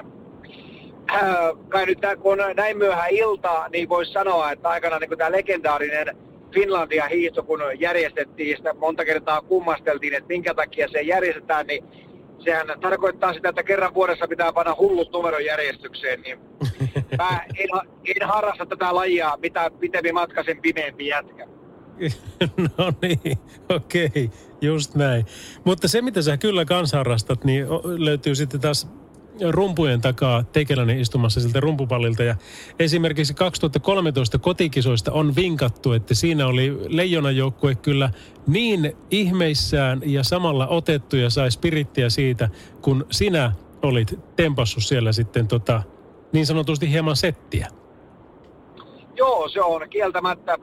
äh, 1.12 1.24
kai 1.70 1.86
nyt 1.86 2.02
tää, 2.02 2.16
kun 2.16 2.42
on 2.42 2.56
näin 2.56 2.78
myöhä 2.78 3.08
ilta, 3.08 3.70
niin 3.70 3.90
voisi 3.90 4.12
sanoa, 4.12 4.52
että 4.52 4.70
aikana 4.70 5.00
niin 5.00 5.18
tämä 5.18 5.32
legendaarinen 5.32 6.18
Finlandia 6.54 7.08
hiihto, 7.08 7.44
kun 7.44 7.60
järjestettiin, 7.80 8.58
sitä 8.58 8.74
monta 8.74 9.06
kertaa 9.06 9.42
kummasteltiin, 9.42 10.14
että 10.14 10.28
minkä 10.28 10.54
takia 10.54 10.88
se 10.88 11.02
järjestetään, 11.02 11.68
niin 11.68 11.84
sehän 12.40 12.68
tarkoittaa 12.82 13.34
sitä, 13.34 13.50
että 13.50 13.64
kerran 13.64 13.94
vuodessa 13.94 14.28
pitää 14.28 14.54
panna 14.54 14.76
hullut 14.80 15.12
numerojärjestykseen, 15.12 16.22
niin 16.22 16.40
mä 17.18 17.42
en, 17.58 17.70
en 18.06 18.28
harrasta 18.28 18.66
tätä 18.66 18.96
lajia, 18.96 19.38
mitä 19.42 19.72
pitempi 19.80 20.12
matka, 20.12 20.44
sen 20.44 20.62
pimeämpi 20.62 21.08
jätkä. 21.08 21.48
no 22.78 22.94
niin, 23.02 23.38
okei, 23.70 24.06
okay, 24.06 24.30
just 24.62 24.96
näin. 24.96 25.26
Mutta 25.64 25.88
se, 25.88 26.02
mitä 26.02 26.22
sä 26.22 26.38
kyllä 26.38 26.66
kans 26.66 26.94
harrastat, 26.94 27.44
niin 27.44 27.66
löytyy 27.98 28.36
sitten 28.36 28.62
taas 28.62 28.88
rumpujen 29.52 30.02
takaa 30.02 30.44
teikäläinen 30.44 31.00
istumassa 31.00 31.42
siltä 31.42 31.60
rumpupallilta. 31.60 32.24
Ja 32.24 32.36
esimerkiksi 32.80 33.34
2013 33.34 34.38
kotikisoista 34.38 35.12
on 35.12 35.36
vinkattu, 35.36 35.94
että 35.94 36.14
siinä 36.14 36.48
oli 36.48 36.78
leijonajoukkue 36.88 37.76
kyllä 37.76 38.10
niin 38.48 38.98
ihmeissään 39.12 40.02
ja 40.06 40.24
samalla 40.24 40.68
otettu 40.68 41.16
ja 41.16 41.30
sai 41.30 41.52
spirittiä 41.52 42.10
siitä, 42.10 42.50
kun 42.82 43.06
sinä 43.12 43.52
olit 43.82 44.20
tempassut 44.36 44.84
siellä 44.84 45.12
sitten 45.12 45.48
tota, 45.48 45.84
niin 46.34 46.46
sanotusti 46.46 46.92
hieman 46.92 47.16
settiä. 47.16 47.68
Joo, 49.16 49.50
se 49.50 49.62
on 49.62 49.90
kieltämättä, 49.90 50.58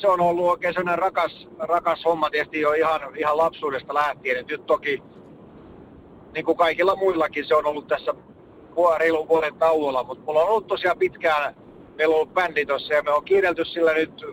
se 0.00 0.08
on 0.08 0.20
ollut 0.20 0.50
oikein 0.50 0.74
sellainen 0.74 0.98
rakas, 0.98 1.48
rakas 1.58 2.04
homma 2.04 2.30
tietysti 2.30 2.60
jo 2.60 2.72
ihan, 2.72 3.00
ihan 3.16 3.36
lapsuudesta 3.36 3.94
lähtien. 3.94 4.36
Et 4.40 4.46
nyt 4.46 4.66
toki 4.66 5.02
niin 6.34 6.44
kuin 6.44 6.58
kaikilla 6.58 6.96
muillakin 6.96 7.46
se 7.46 7.54
on 7.54 7.66
ollut 7.66 7.86
tässä 7.86 8.14
reilun 8.98 9.28
vuoden 9.28 9.54
tauolla, 9.54 10.04
mutta 10.04 10.24
mulla 10.24 10.42
on 10.42 10.48
ollut 10.48 10.66
tosiaan 10.66 10.98
pitkään, 10.98 11.54
meillä 11.96 12.12
on 12.12 12.20
ollut 12.20 12.34
bändi 12.34 12.66
tuossa 12.66 12.94
ja 12.94 13.02
me 13.02 13.10
on 13.10 13.24
kiirelty 13.24 13.64
sillä 13.64 13.94
nyt 13.94 14.24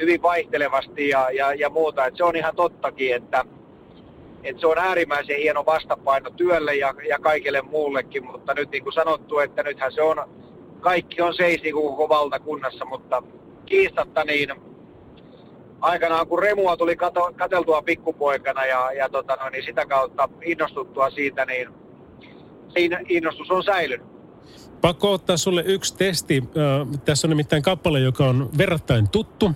hyvin 0.00 0.22
vaihtelevasti 0.22 1.08
ja, 1.08 1.30
ja, 1.30 1.54
ja 1.54 1.70
muuta. 1.70 2.06
Et 2.06 2.16
se 2.16 2.24
on 2.24 2.36
ihan 2.36 2.56
tottakin, 2.56 3.14
että, 3.14 3.44
että 4.44 4.60
se 4.60 4.66
on 4.66 4.78
äärimmäisen 4.78 5.36
hieno 5.36 5.66
vastapaino 5.66 6.30
työlle 6.30 6.74
ja, 6.74 6.94
ja 7.08 7.18
kaikille 7.18 7.62
muullekin, 7.62 8.26
mutta 8.26 8.54
nyt 8.54 8.70
niin 8.70 8.82
kuin 8.82 8.92
sanottu, 8.92 9.38
että 9.38 9.62
nythän 9.62 9.92
se 9.92 10.02
on, 10.02 10.28
kaikki 10.80 11.22
on 11.22 11.34
seis 11.34 11.62
niin 11.62 11.74
kuin 11.74 11.88
koko 11.88 12.08
valtakunnassa, 12.08 12.84
mutta 12.84 13.22
kiistatta 13.66 14.24
niin 14.24 14.65
aikanaan 15.80 16.26
kun 16.26 16.38
Remua 16.38 16.76
tuli 16.76 16.96
kato, 16.96 17.32
kateltua 17.36 17.82
pikkupoikana 17.82 18.66
ja, 18.66 18.92
ja 18.92 19.08
tota, 19.08 19.36
no, 19.36 19.48
niin 19.48 19.64
sitä 19.64 19.86
kautta 19.86 20.28
innostuttua 20.42 21.10
siitä, 21.10 21.44
niin 21.44 21.68
siinä 22.68 23.00
innostus 23.08 23.50
on 23.50 23.64
säilynyt. 23.64 24.06
Pakko 24.80 25.12
ottaa 25.12 25.36
sulle 25.36 25.62
yksi 25.66 25.96
testi. 25.96 26.44
Tässä 27.04 27.26
on 27.26 27.30
nimittäin 27.30 27.62
kappale, 27.62 28.00
joka 28.00 28.24
on 28.24 28.50
verrattain 28.58 29.08
tuttu. 29.08 29.50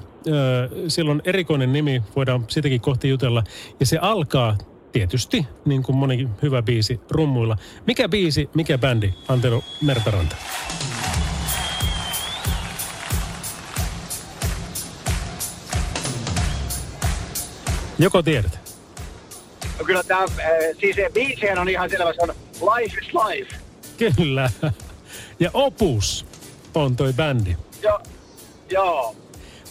Sillä 0.88 1.10
on 1.10 1.22
erikoinen 1.24 1.72
nimi, 1.72 2.02
voidaan 2.16 2.44
sitäkin 2.48 2.80
kohti 2.80 3.08
jutella. 3.08 3.44
Ja 3.80 3.86
se 3.86 3.98
alkaa 3.98 4.56
tietysti, 4.92 5.46
niin 5.64 5.82
kuin 5.82 5.96
moni 5.96 6.28
hyvä 6.42 6.62
biisi, 6.62 7.00
rummuilla. 7.10 7.56
Mikä 7.86 8.08
biisi, 8.08 8.50
mikä 8.54 8.78
bändi, 8.78 9.14
Antero 9.28 9.62
Mertaranta? 9.82 10.36
Joko 18.00 18.22
tiedät? 18.22 18.76
No 19.78 19.84
kyllä 19.84 20.02
tämä, 20.02 20.24
siis 20.80 20.96
biisi 21.12 21.50
on 21.50 21.68
ihan 21.68 21.90
selvä, 21.90 22.12
se 22.12 22.22
on 22.22 22.34
Life 22.74 23.00
is 23.00 23.08
Life. 23.14 23.56
Kyllä. 23.98 24.50
Ja 25.40 25.50
Opus 25.54 26.26
on 26.74 26.96
toi 26.96 27.12
bändi. 27.12 27.56
Joo. 27.82 28.00
Joo. 28.70 29.16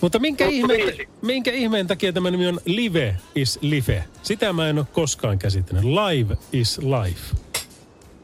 Mutta 0.02 0.20
minkä, 0.20 0.46
ihme, 0.46 0.74
minkä 1.22 1.52
ihmeen 1.52 1.88
takia 1.88 2.14
tämä 2.14 2.32
nimi 2.32 2.48
on 2.48 2.60
Live 2.66 3.16
is 3.36 3.60
Life? 3.62 4.04
Sitä 4.24 4.54
mä 4.54 4.70
en 4.70 4.78
ole 4.78 4.86
koskaan 4.94 5.40
käsittänyt. 5.40 5.84
Live 5.84 6.38
is 6.52 6.78
Life. 6.78 7.36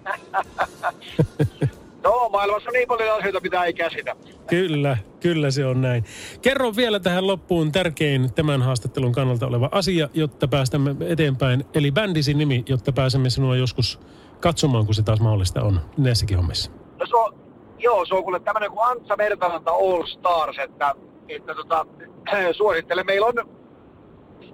no, 2.05 2.29
maailmassa 2.29 2.71
niin 2.71 2.87
paljon 2.87 3.17
asioita, 3.17 3.39
mitä 3.39 3.63
ei 3.63 3.73
käsitä. 3.73 4.15
Kyllä, 4.47 4.97
kyllä 5.19 5.51
se 5.51 5.65
on 5.65 5.81
näin. 5.81 6.03
Kerro 6.41 6.75
vielä 6.75 6.99
tähän 6.99 7.27
loppuun 7.27 7.71
tärkein 7.71 8.33
tämän 8.33 8.61
haastattelun 8.61 9.11
kannalta 9.11 9.47
oleva 9.47 9.69
asia, 9.71 10.09
jotta 10.13 10.47
päästämme 10.47 10.95
eteenpäin. 11.09 11.65
Eli 11.73 11.91
bändisi 11.91 12.33
nimi, 12.33 12.63
jotta 12.69 12.91
pääsemme 12.91 13.29
sinua 13.29 13.55
joskus 13.55 13.99
katsomaan, 14.39 14.85
kun 14.85 14.95
se 14.95 15.03
taas 15.03 15.19
mahdollista 15.19 15.61
on 15.61 15.79
näissäkin 15.97 16.37
hommissa? 16.37 16.71
No 16.99 17.05
se 17.05 17.15
on, 17.15 17.33
joo, 17.79 18.05
se 18.05 18.15
on 18.15 18.23
kuule 18.23 18.39
tämmöinen 18.39 18.71
kuin 18.71 18.87
Antsa 18.87 19.15
Mertalanta 19.15 19.71
All 19.71 20.05
Stars, 20.05 20.57
että, 20.59 20.95
että 21.29 21.55
tota, 21.55 21.85
suosittelen. 22.57 23.05
Meillä 23.05 23.27
on 23.27 23.49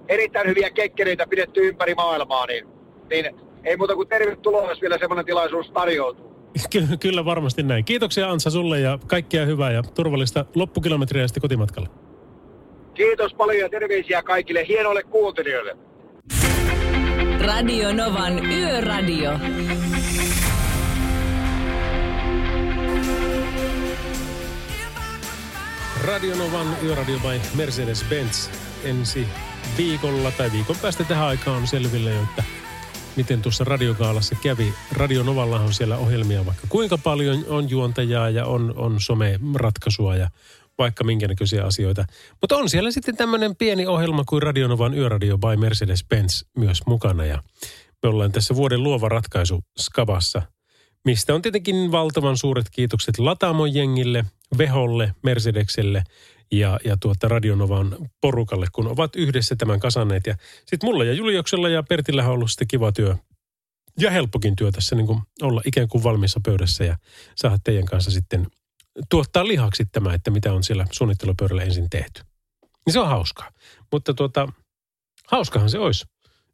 erittäin 0.08 0.48
hyviä 0.48 0.70
kekkereitä 0.70 1.28
pidetty 1.28 1.68
ympäri 1.68 1.96
maailmaa, 1.96 2.46
niin, 2.46 2.68
niin 3.10 3.36
ei 3.64 3.78
muuta 3.78 3.96
kuin 3.96 4.08
tervetuloa, 4.08 4.70
jos 4.70 4.82
vielä 4.82 4.98
semmoinen 4.98 5.26
tilaisuus 5.26 5.72
tarjoutuu. 5.72 6.31
Ky- 6.72 6.98
kyllä 7.00 7.26
varmasti 7.26 7.64
näin. 7.64 7.86
Kiitoksia 7.86 8.32
Ansa 8.32 8.50
sulle 8.50 8.80
ja 8.80 9.00
kaikkia 9.08 9.46
hyvää 9.46 9.72
ja 9.72 9.84
turvallista 9.84 10.46
loppukilometriä 10.56 11.28
sitten 11.28 11.42
kotimatkalle. 11.42 11.90
Kiitos 12.94 13.34
paljon 13.34 13.60
ja 13.60 13.70
terveisiä 13.70 14.24
kaikille 14.24 14.68
hienoille 14.68 15.04
kuuntelijoille. 15.04 15.78
Radio 17.42 17.94
Novan 17.94 18.46
Yöradio. 18.46 19.32
Radio 26.04 26.36
Novan 26.36 26.68
Yöradio 26.84 27.20
by 27.20 27.42
Mercedes-Benz 27.56 28.50
ensi 28.84 29.28
viikolla 29.78 30.32
tai 30.32 30.52
viikon 30.52 30.76
päästä 30.82 31.04
tähän 31.04 31.28
aikaan 31.28 31.58
on 31.58 31.68
selville 31.68 32.10
jo, 32.10 32.22
että 32.22 32.44
miten 33.16 33.42
tuossa 33.42 33.64
radiokaalassa 33.64 34.36
kävi. 34.44 34.74
On 35.66 35.74
siellä 35.74 35.98
ohjelmia 35.98 36.46
vaikka 36.46 36.68
kuinka 36.70 36.98
paljon 36.98 37.46
on 37.48 37.70
juontajaa 37.70 38.30
ja 38.30 38.46
on, 38.46 38.74
on 38.78 38.98
some-ratkaisua 39.02 40.16
ja 40.16 40.30
vaikka 40.78 41.04
minkä 41.04 41.28
näköisiä 41.28 41.66
asioita. 41.66 42.06
Mutta 42.42 42.58
on 42.58 42.70
siellä 42.70 42.92
sitten 42.92 43.18
tämmöinen 43.18 43.56
pieni 43.56 43.88
ohjelma 43.88 44.24
kuin 44.24 44.42
Radio 44.42 44.68
Novan 44.68 44.94
Yöradio 44.94 45.38
by 45.38 45.56
Mercedes-Benz 45.56 46.46
myös 46.58 46.82
mukana 46.88 47.26
ja 47.26 47.44
me 48.04 48.10
ollaan 48.10 48.32
tässä 48.32 48.56
vuoden 48.56 48.84
luova 48.84 49.10
ratkaisu 49.10 49.64
Skabassa, 49.80 50.42
mistä 51.06 51.36
on 51.36 51.42
tietenkin 51.42 51.92
valtavan 51.92 52.38
suuret 52.38 52.70
kiitokset 52.72 53.20
Lataamon 53.20 53.74
jengille, 53.74 54.26
Veholle, 54.58 55.16
Mercedekselle 55.24 56.04
ja, 56.52 56.80
ja 56.86 56.98
tuota 56.98 57.28
Radionovan 57.28 57.98
porukalle, 58.22 58.68
kun 58.72 58.88
ovat 58.88 59.16
yhdessä 59.16 59.56
tämän 59.56 59.80
kasanneet. 59.80 60.28
Ja 60.28 60.36
sitten 60.66 60.88
mulla 60.90 61.04
ja 61.04 61.14
Julioksella 61.14 61.70
ja 61.70 61.84
Pertillä 61.84 62.26
on 62.26 62.32
ollut 62.32 62.52
sitten 62.52 62.68
kiva 62.68 62.92
työ 62.92 63.16
ja 64.00 64.12
helppokin 64.12 64.56
työ 64.56 64.72
tässä 64.72 64.96
niin 64.96 65.08
kuin 65.08 65.20
olla 65.42 65.62
ikään 65.66 65.88
kuin 65.88 66.04
valmiissa 66.04 66.40
pöydässä 66.46 66.84
ja 66.84 66.98
saada 67.36 67.58
teidän 67.64 67.86
kanssa 67.86 68.12
sitten 68.12 68.48
tuottaa 69.10 69.48
lihaksi 69.48 69.86
tämä, 69.92 70.14
että 70.14 70.32
mitä 70.32 70.54
on 70.54 70.64
siellä 70.64 70.88
suunnittelupöydällä 70.92 71.64
ensin 71.64 71.90
tehty. 71.90 72.22
Niin 72.86 72.94
se 72.94 73.00
on 73.00 73.08
hauskaa. 73.08 73.52
Mutta 73.92 74.14
tuota, 74.14 74.48
hauskahan 75.28 75.70
se 75.70 75.80
olisi 75.80 76.06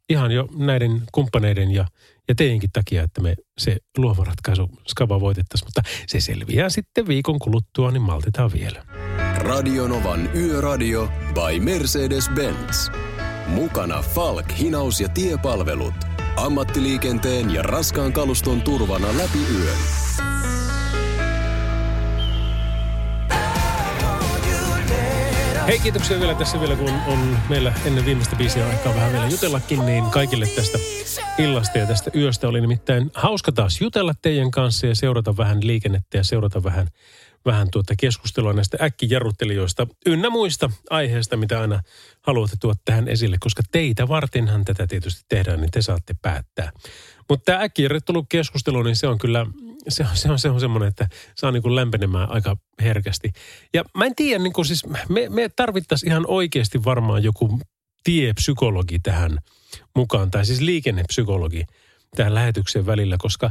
ihan 0.08 0.32
jo 0.32 0.48
näiden 0.56 1.02
kumppaneiden 1.12 1.70
ja, 1.70 1.86
ja 2.28 2.34
teidänkin 2.34 2.70
takia, 2.72 3.02
että 3.02 3.20
me 3.20 3.34
se 3.58 3.76
luova 3.96 4.24
ratkaisu 4.24 4.70
skava 4.88 5.20
voitettaisiin. 5.20 5.66
Mutta 5.66 5.82
se 6.06 6.20
selviää 6.20 6.68
sitten 6.68 7.08
viikon 7.08 7.38
kuluttua, 7.38 7.90
niin 7.90 8.02
maltetaan 8.02 8.52
vielä. 8.52 8.84
Radionovan 9.48 10.30
Yöradio 10.36 11.08
by 11.34 11.60
Mercedes-Benz. 11.60 12.90
Mukana 13.46 14.02
Falk, 14.02 14.52
hinaus 14.58 15.00
ja 15.00 15.08
tiepalvelut. 15.08 15.94
Ammattiliikenteen 16.36 17.54
ja 17.54 17.62
raskaan 17.62 18.12
kaluston 18.12 18.62
turvana 18.62 19.06
läpi 19.06 19.38
yön. 19.58 19.76
Hei, 25.66 25.78
kiitoksia 25.78 26.20
vielä 26.20 26.34
tässä 26.34 26.60
vielä, 26.60 26.76
kun 26.76 26.92
on 27.06 27.36
meillä 27.48 27.72
ennen 27.84 28.04
viimeistä 28.04 28.36
biisiä 28.36 28.68
aikaa 28.68 28.94
vähän 28.94 29.12
vielä 29.12 29.26
jutellakin, 29.26 29.86
niin 29.86 30.04
kaikille 30.04 30.46
tästä 30.46 30.78
illasta 31.38 31.78
ja 31.78 31.86
tästä 31.86 32.10
yöstä 32.14 32.48
oli 32.48 32.60
nimittäin 32.60 33.10
hauska 33.14 33.52
taas 33.52 33.80
jutella 33.80 34.14
teidän 34.22 34.50
kanssa 34.50 34.86
ja 34.86 34.94
seurata 34.94 35.36
vähän 35.36 35.66
liikennettä 35.66 36.16
ja 36.16 36.24
seurata 36.24 36.62
vähän, 36.62 36.88
vähän 37.44 37.68
tuota 37.72 37.94
keskustelua 38.00 38.52
näistä 38.52 38.78
äkkijarruttelijoista 38.82 39.86
ynnä 40.06 40.30
muista 40.30 40.70
aiheista, 40.90 41.36
mitä 41.36 41.60
aina 41.60 41.82
haluatte 42.22 42.56
tuoda 42.60 42.78
tähän 42.84 43.08
esille, 43.08 43.36
koska 43.40 43.62
teitä 43.72 44.08
vartenhan 44.08 44.64
tätä 44.64 44.86
tietysti 44.86 45.22
tehdään, 45.28 45.60
niin 45.60 45.70
te 45.70 45.82
saatte 45.82 46.14
päättää. 46.22 46.72
Mutta 47.28 47.44
tämä 47.44 47.62
äkkijarruttelu 47.62 48.26
keskustelu, 48.28 48.82
niin 48.82 48.96
se 48.96 49.06
on 49.06 49.18
kyllä 49.18 49.46
se 49.88 50.02
on, 50.10 50.16
se 50.16 50.30
on, 50.30 50.38
se 50.38 50.50
on 50.50 50.60
semmoinen, 50.60 50.88
että 50.88 51.08
saa 51.36 51.50
niin 51.50 51.62
kuin 51.62 51.76
lämpenemään 51.76 52.30
aika 52.30 52.56
herkästi. 52.80 53.32
Ja 53.74 53.84
mä 53.94 54.04
en 54.04 54.14
tiedä, 54.14 54.42
niin 54.42 54.52
kuin 54.52 54.66
siis 54.66 54.86
me, 54.86 55.28
me 55.28 55.48
tarvittaisiin 55.56 56.12
ihan 56.12 56.24
oikeasti 56.28 56.84
varmaan 56.84 57.22
joku 57.22 57.60
tiepsykologi 58.04 58.98
tähän 58.98 59.38
mukaan, 59.96 60.30
tai 60.30 60.46
siis 60.46 60.60
liikennepsykologi 60.60 61.64
tähän 62.16 62.34
lähetykseen 62.34 62.86
välillä, 62.86 63.16
koska 63.18 63.50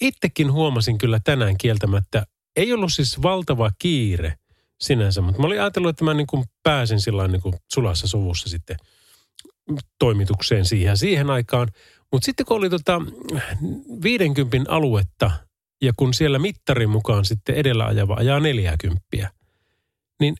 itsekin 0.00 0.52
huomasin 0.52 0.98
kyllä 0.98 1.20
tänään 1.24 1.56
kieltämättä, 1.58 2.26
ei 2.58 2.72
ollut 2.72 2.92
siis 2.92 3.22
valtava 3.22 3.70
kiire 3.78 4.34
sinänsä, 4.80 5.20
mutta 5.20 5.40
mä 5.40 5.46
olin 5.46 5.60
ajatellut, 5.60 5.90
että 5.90 6.04
mä 6.04 6.14
niin 6.14 6.26
kuin 6.26 6.44
pääsin 6.62 7.00
sillä 7.00 7.28
niin 7.28 7.42
kuin 7.42 7.54
sulassa 7.72 8.08
suvussa 8.08 8.48
sitten 8.48 8.76
toimitukseen 9.98 10.64
siihen 10.64 10.96
siihen 10.96 11.30
aikaan. 11.30 11.68
Mutta 12.12 12.26
sitten 12.26 12.46
kun 12.46 12.56
oli 12.56 12.70
tota 12.70 13.02
50 14.02 14.72
aluetta 14.72 15.30
ja 15.82 15.92
kun 15.96 16.14
siellä 16.14 16.38
mittarin 16.38 16.90
mukaan 16.90 17.24
sitten 17.24 17.54
edellä 17.54 17.86
ajava 17.86 18.14
ajaa 18.14 18.40
40, 18.40 19.02
niin 20.20 20.36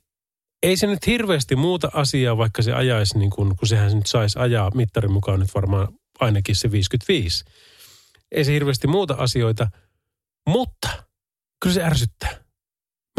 ei 0.62 0.76
se 0.76 0.86
nyt 0.86 1.06
hirveästi 1.06 1.56
muuta 1.56 1.90
asiaa, 1.94 2.36
vaikka 2.36 2.62
se 2.62 2.72
ajaisi 2.72 3.18
niin 3.18 3.30
kuin, 3.30 3.56
kun 3.56 3.68
sehän 3.68 3.94
nyt 3.94 4.06
saisi 4.06 4.38
ajaa 4.38 4.70
mittarin 4.74 5.12
mukaan 5.12 5.40
nyt 5.40 5.54
varmaan 5.54 5.88
ainakin 6.20 6.56
se 6.56 6.70
55. 6.70 7.44
Ei 8.32 8.44
se 8.44 8.52
hirveästi 8.52 8.86
muuta 8.86 9.14
asioita, 9.14 9.70
mutta 10.48 11.07
kyllä 11.60 11.74
se 11.74 11.82
ärsyttää. 11.82 12.30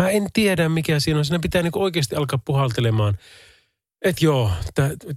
Mä 0.02 0.10
en 0.10 0.28
tiedä, 0.34 0.70
mikä 0.70 0.99
siinä 0.99 1.20
on. 1.20 1.26
Siinä 1.26 1.40
pitää 1.40 1.61
niin 1.61 1.72
oikeasti 1.76 2.16
alkaa 2.16 2.40
puhaltelemaan, 2.45 3.18
että 4.02 4.26
joo, 4.26 4.52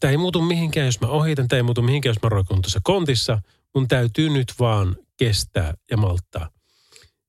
tämä 0.01 0.11
ei 0.11 0.16
muutu 0.16 0.43
mihinkään, 0.43 0.86
jos 0.86 1.01
mä 1.01 1.09
ohitan, 1.09 1.49
tämä 1.49 1.59
ei 1.59 1.62
muutu 1.62 1.82
mihinkään, 1.82 2.11
jos 2.11 2.23
mä 2.23 2.28
roikun 2.28 2.62
tuossa 2.62 2.81
kontissa. 2.82 3.39
Mun 3.74 3.89
täytyy 3.89 4.31
nyt 4.31 4.55
vaan 4.59 4.97
kestää 5.16 5.74
ja 5.90 5.97
malttaa. 5.97 6.51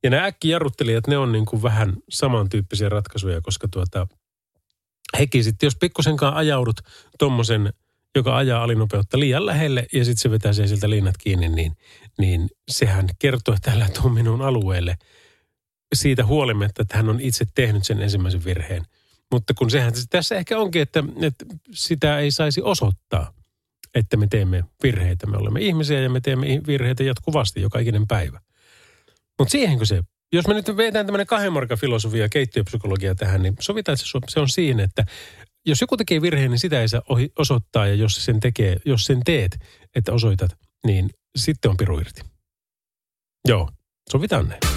Ja 0.03 0.09
nämä 0.09 0.25
äkkijarruttelijat, 0.25 1.07
ne 1.07 1.17
on 1.17 1.31
niin 1.31 1.45
kuin 1.45 1.63
vähän 1.63 1.93
samantyyppisiä 2.09 2.89
ratkaisuja, 2.89 3.41
koska 3.41 3.67
tuota, 3.67 4.07
hekin 5.19 5.43
sitten, 5.43 5.67
jos 5.67 5.75
pikkusenkaan 5.75 6.33
ajaudut 6.33 6.75
tuommoisen, 7.19 7.73
joka 8.15 8.37
ajaa 8.37 8.63
alinopeutta 8.63 9.19
liian 9.19 9.45
lähelle 9.45 9.87
ja 9.93 10.05
sitten 10.05 10.21
se 10.21 10.31
vetää 10.31 10.53
sen 10.53 10.67
siltä 10.67 10.89
liinat 10.89 11.17
kiinni, 11.17 11.49
niin, 11.49 11.77
niin 12.17 12.49
sehän 12.71 13.09
kertoo, 13.19 13.55
että 13.55 13.71
tällä 13.71 13.87
on 14.03 14.11
minun 14.11 14.41
alueelle 14.41 14.97
siitä 15.95 16.25
huolimatta, 16.25 16.81
että 16.81 16.97
hän 16.97 17.09
on 17.09 17.21
itse 17.21 17.45
tehnyt 17.55 17.83
sen 17.83 18.01
ensimmäisen 18.01 18.45
virheen. 18.45 18.85
Mutta 19.31 19.53
kun 19.53 19.71
sehän 19.71 19.93
tässä 20.09 20.35
ehkä 20.35 20.57
onkin, 20.57 20.81
että, 20.81 21.03
että 21.21 21.45
sitä 21.71 22.19
ei 22.19 22.31
saisi 22.31 22.61
osoittaa, 22.61 23.33
että 23.95 24.17
me 24.17 24.27
teemme 24.27 24.63
virheitä. 24.83 25.27
Me 25.27 25.37
olemme 25.37 25.61
ihmisiä 25.61 25.99
ja 25.99 26.09
me 26.09 26.21
teemme 26.21 26.47
virheitä 26.67 27.03
jatkuvasti 27.03 27.61
joka 27.61 27.79
ikinen 27.79 28.07
päivä. 28.07 28.39
Mutta 29.39 29.51
siihenkö 29.51 29.85
se, 29.85 30.03
jos 30.33 30.47
me 30.47 30.53
nyt 30.53 30.77
vetään 30.77 31.05
tämmöinen 31.05 31.27
kahden 31.27 31.53
markan 31.53 31.77
filosofia 31.77 32.21
ja 32.21 32.29
keittiöpsykologia 32.29 33.15
tähän, 33.15 33.41
niin 33.41 33.55
sovitaan, 33.59 33.93
että 33.93 34.31
se 34.31 34.39
on 34.39 34.49
siinä, 34.49 34.83
että 34.83 35.05
jos 35.65 35.81
joku 35.81 35.97
tekee 35.97 36.21
virheen, 36.21 36.51
niin 36.51 36.59
sitä 36.59 36.81
ei 36.81 36.87
saa 36.87 37.01
ohi, 37.09 37.31
osoittaa 37.39 37.87
ja 37.87 37.95
jos 37.95 38.25
sen 38.25 38.39
tekee, 38.39 38.77
jos 38.85 39.05
sen 39.05 39.21
teet, 39.25 39.57
että 39.95 40.13
osoitat, 40.13 40.51
niin 40.85 41.09
sitten 41.35 41.71
on 41.71 41.77
piru 41.77 41.99
irti. 41.99 42.21
Joo, 43.47 43.69
sovitaan 44.11 44.47
näin. 44.47 44.72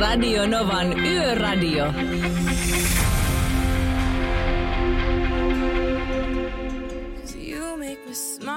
Radio 0.00 0.46
Novan 0.46 1.06
Yöradio. 1.06 1.84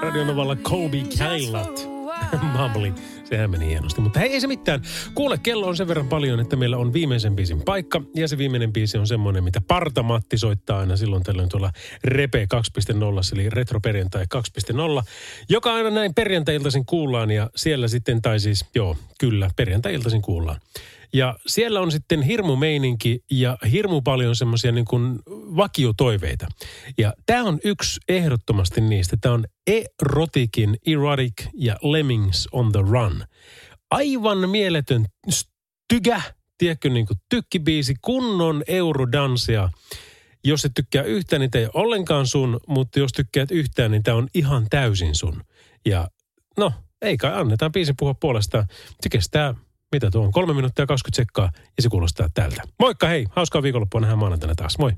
Radio 0.02 0.24
Novalla 0.24 0.56
Kobe 0.56 1.02
Kailat. 1.18 1.88
Mumbly. 2.56 2.92
Sehän 3.24 3.50
meni 3.50 3.66
hienosti. 3.66 4.00
Mutta 4.00 4.18
hei, 4.20 4.32
ei 4.32 4.40
se 4.40 4.46
mitään. 4.46 4.82
Kuule, 5.14 5.38
kello 5.38 5.66
on 5.66 5.76
sen 5.76 5.88
verran 5.88 6.08
paljon, 6.08 6.40
että 6.40 6.56
meillä 6.56 6.76
on 6.76 6.92
viimeisen 6.92 7.36
biisin 7.36 7.62
paikka. 7.62 8.02
Ja 8.14 8.28
se 8.28 8.38
viimeinen 8.38 8.72
biisi 8.72 8.98
on 8.98 9.06
semmoinen, 9.06 9.44
mitä 9.44 9.60
Parta 9.68 10.02
Matti 10.02 10.38
soittaa 10.38 10.78
aina 10.78 10.96
silloin 10.96 11.22
tällöin 11.22 11.48
tuolla 11.48 11.70
Repe 12.04 12.46
2.0, 12.54 12.98
eli 13.32 13.50
Retro 13.50 13.80
Perjantai 13.80 14.24
2.0, 14.34 15.04
joka 15.48 15.74
aina 15.74 15.90
näin 15.90 16.14
perjantai-iltaisin 16.14 16.86
kuullaan. 16.86 17.30
Ja 17.30 17.50
siellä 17.56 17.88
sitten, 17.88 18.22
tai 18.22 18.40
siis, 18.40 18.64
joo, 18.74 18.96
kyllä, 19.18 19.50
perjantai-iltaisin 19.56 20.22
kuullaan. 20.22 20.60
Ja 21.14 21.36
siellä 21.46 21.80
on 21.80 21.92
sitten 21.92 22.22
hirmu 22.22 22.56
meininki 22.56 23.24
ja 23.30 23.58
hirmu 23.72 24.02
paljon 24.02 24.36
semmoisia 24.36 24.72
niin 24.72 24.84
kuin 24.84 25.18
vakiotoiveita. 25.56 26.46
Ja 26.98 27.14
tämä 27.26 27.44
on 27.44 27.58
yksi 27.64 28.00
ehdottomasti 28.08 28.80
niistä. 28.80 29.16
Tämä 29.20 29.34
on 29.34 29.44
Erotikin 29.66 30.76
Erotic 30.86 31.46
ja 31.54 31.76
Lemmings 31.82 32.48
on 32.52 32.72
the 32.72 32.80
Run. 32.80 33.24
Aivan 33.90 34.50
mieletön 34.50 35.06
stygä, 35.30 36.22
tiedätkö, 36.58 36.88
niin 36.88 37.06
kuin 37.06 37.18
tykkibiisi, 37.28 37.94
kunnon 38.02 38.62
eurodansia. 38.66 39.68
Jos 40.44 40.64
et 40.64 40.72
tykkää 40.74 41.02
yhtään, 41.02 41.40
niin 41.40 41.50
ei 41.54 41.64
ole 41.64 41.70
ollenkaan 41.74 42.26
sun, 42.26 42.60
mutta 42.68 42.98
jos 42.98 43.12
tykkäät 43.12 43.50
yhtään, 43.50 43.90
niin 43.90 44.02
tämä 44.02 44.16
on 44.16 44.28
ihan 44.34 44.66
täysin 44.70 45.14
sun. 45.14 45.42
Ja 45.86 46.08
no, 46.56 46.72
ei 47.02 47.16
kai 47.16 47.32
annetaan 47.34 47.72
biisin 47.72 47.94
puhua 47.98 48.14
puolestaan. 48.14 48.66
Se 49.00 49.08
mitä 49.92 50.10
tuo 50.10 50.24
on? 50.24 50.32
Kolme 50.32 50.54
minuuttia 50.54 50.86
20 50.86 51.16
sekkaa 51.16 51.50
ja 51.76 51.82
se 51.82 51.88
kuulostaa 51.88 52.28
tältä. 52.34 52.62
Moikka 52.78 53.08
hei, 53.08 53.26
hauskaa 53.30 53.62
viikonloppua 53.62 54.00
nähdään 54.00 54.18
maanantaina 54.18 54.54
taas. 54.54 54.78
Moi. 54.78 54.92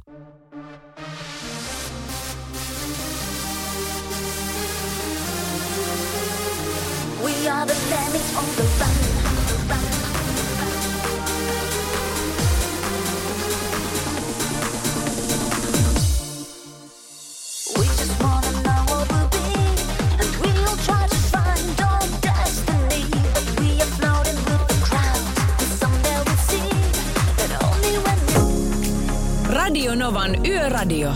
Radio 29.64 29.94
Novan 29.94 30.46
Yöradio. 30.46 31.12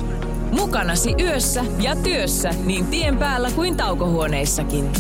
Mukanasi 0.51 1.15
yössä 1.21 1.65
ja 1.79 1.97
työssä 1.97 2.51
niin 2.65 2.87
tien 2.87 3.19
päällä 3.19 3.51
kuin 3.51 3.77
taukohuoneissakin. 3.77 4.93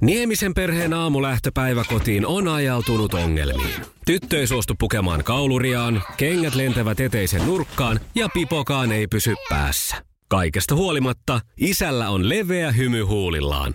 Niemisen 0.00 0.54
perheen 0.54 0.92
aamulähtöpäivä 0.94 1.84
kotiin 1.88 2.26
on 2.26 2.48
ajautunut 2.48 3.14
ongelmiin. 3.14 3.80
Tyttö 4.06 4.38
ei 4.38 4.46
suostu 4.46 4.74
pukemaan 4.78 5.24
kauluriaan, 5.24 6.02
kengät 6.16 6.54
lentävät 6.54 7.00
eteisen 7.00 7.46
nurkkaan 7.46 8.00
ja 8.14 8.28
pipokaan 8.34 8.92
ei 8.92 9.06
pysy 9.06 9.34
päässä. 9.48 9.96
Kaikesta 10.28 10.74
huolimatta, 10.74 11.40
isällä 11.56 12.10
on 12.10 12.28
leveä 12.28 12.72
hymy 12.72 13.02
huulillaan. 13.02 13.74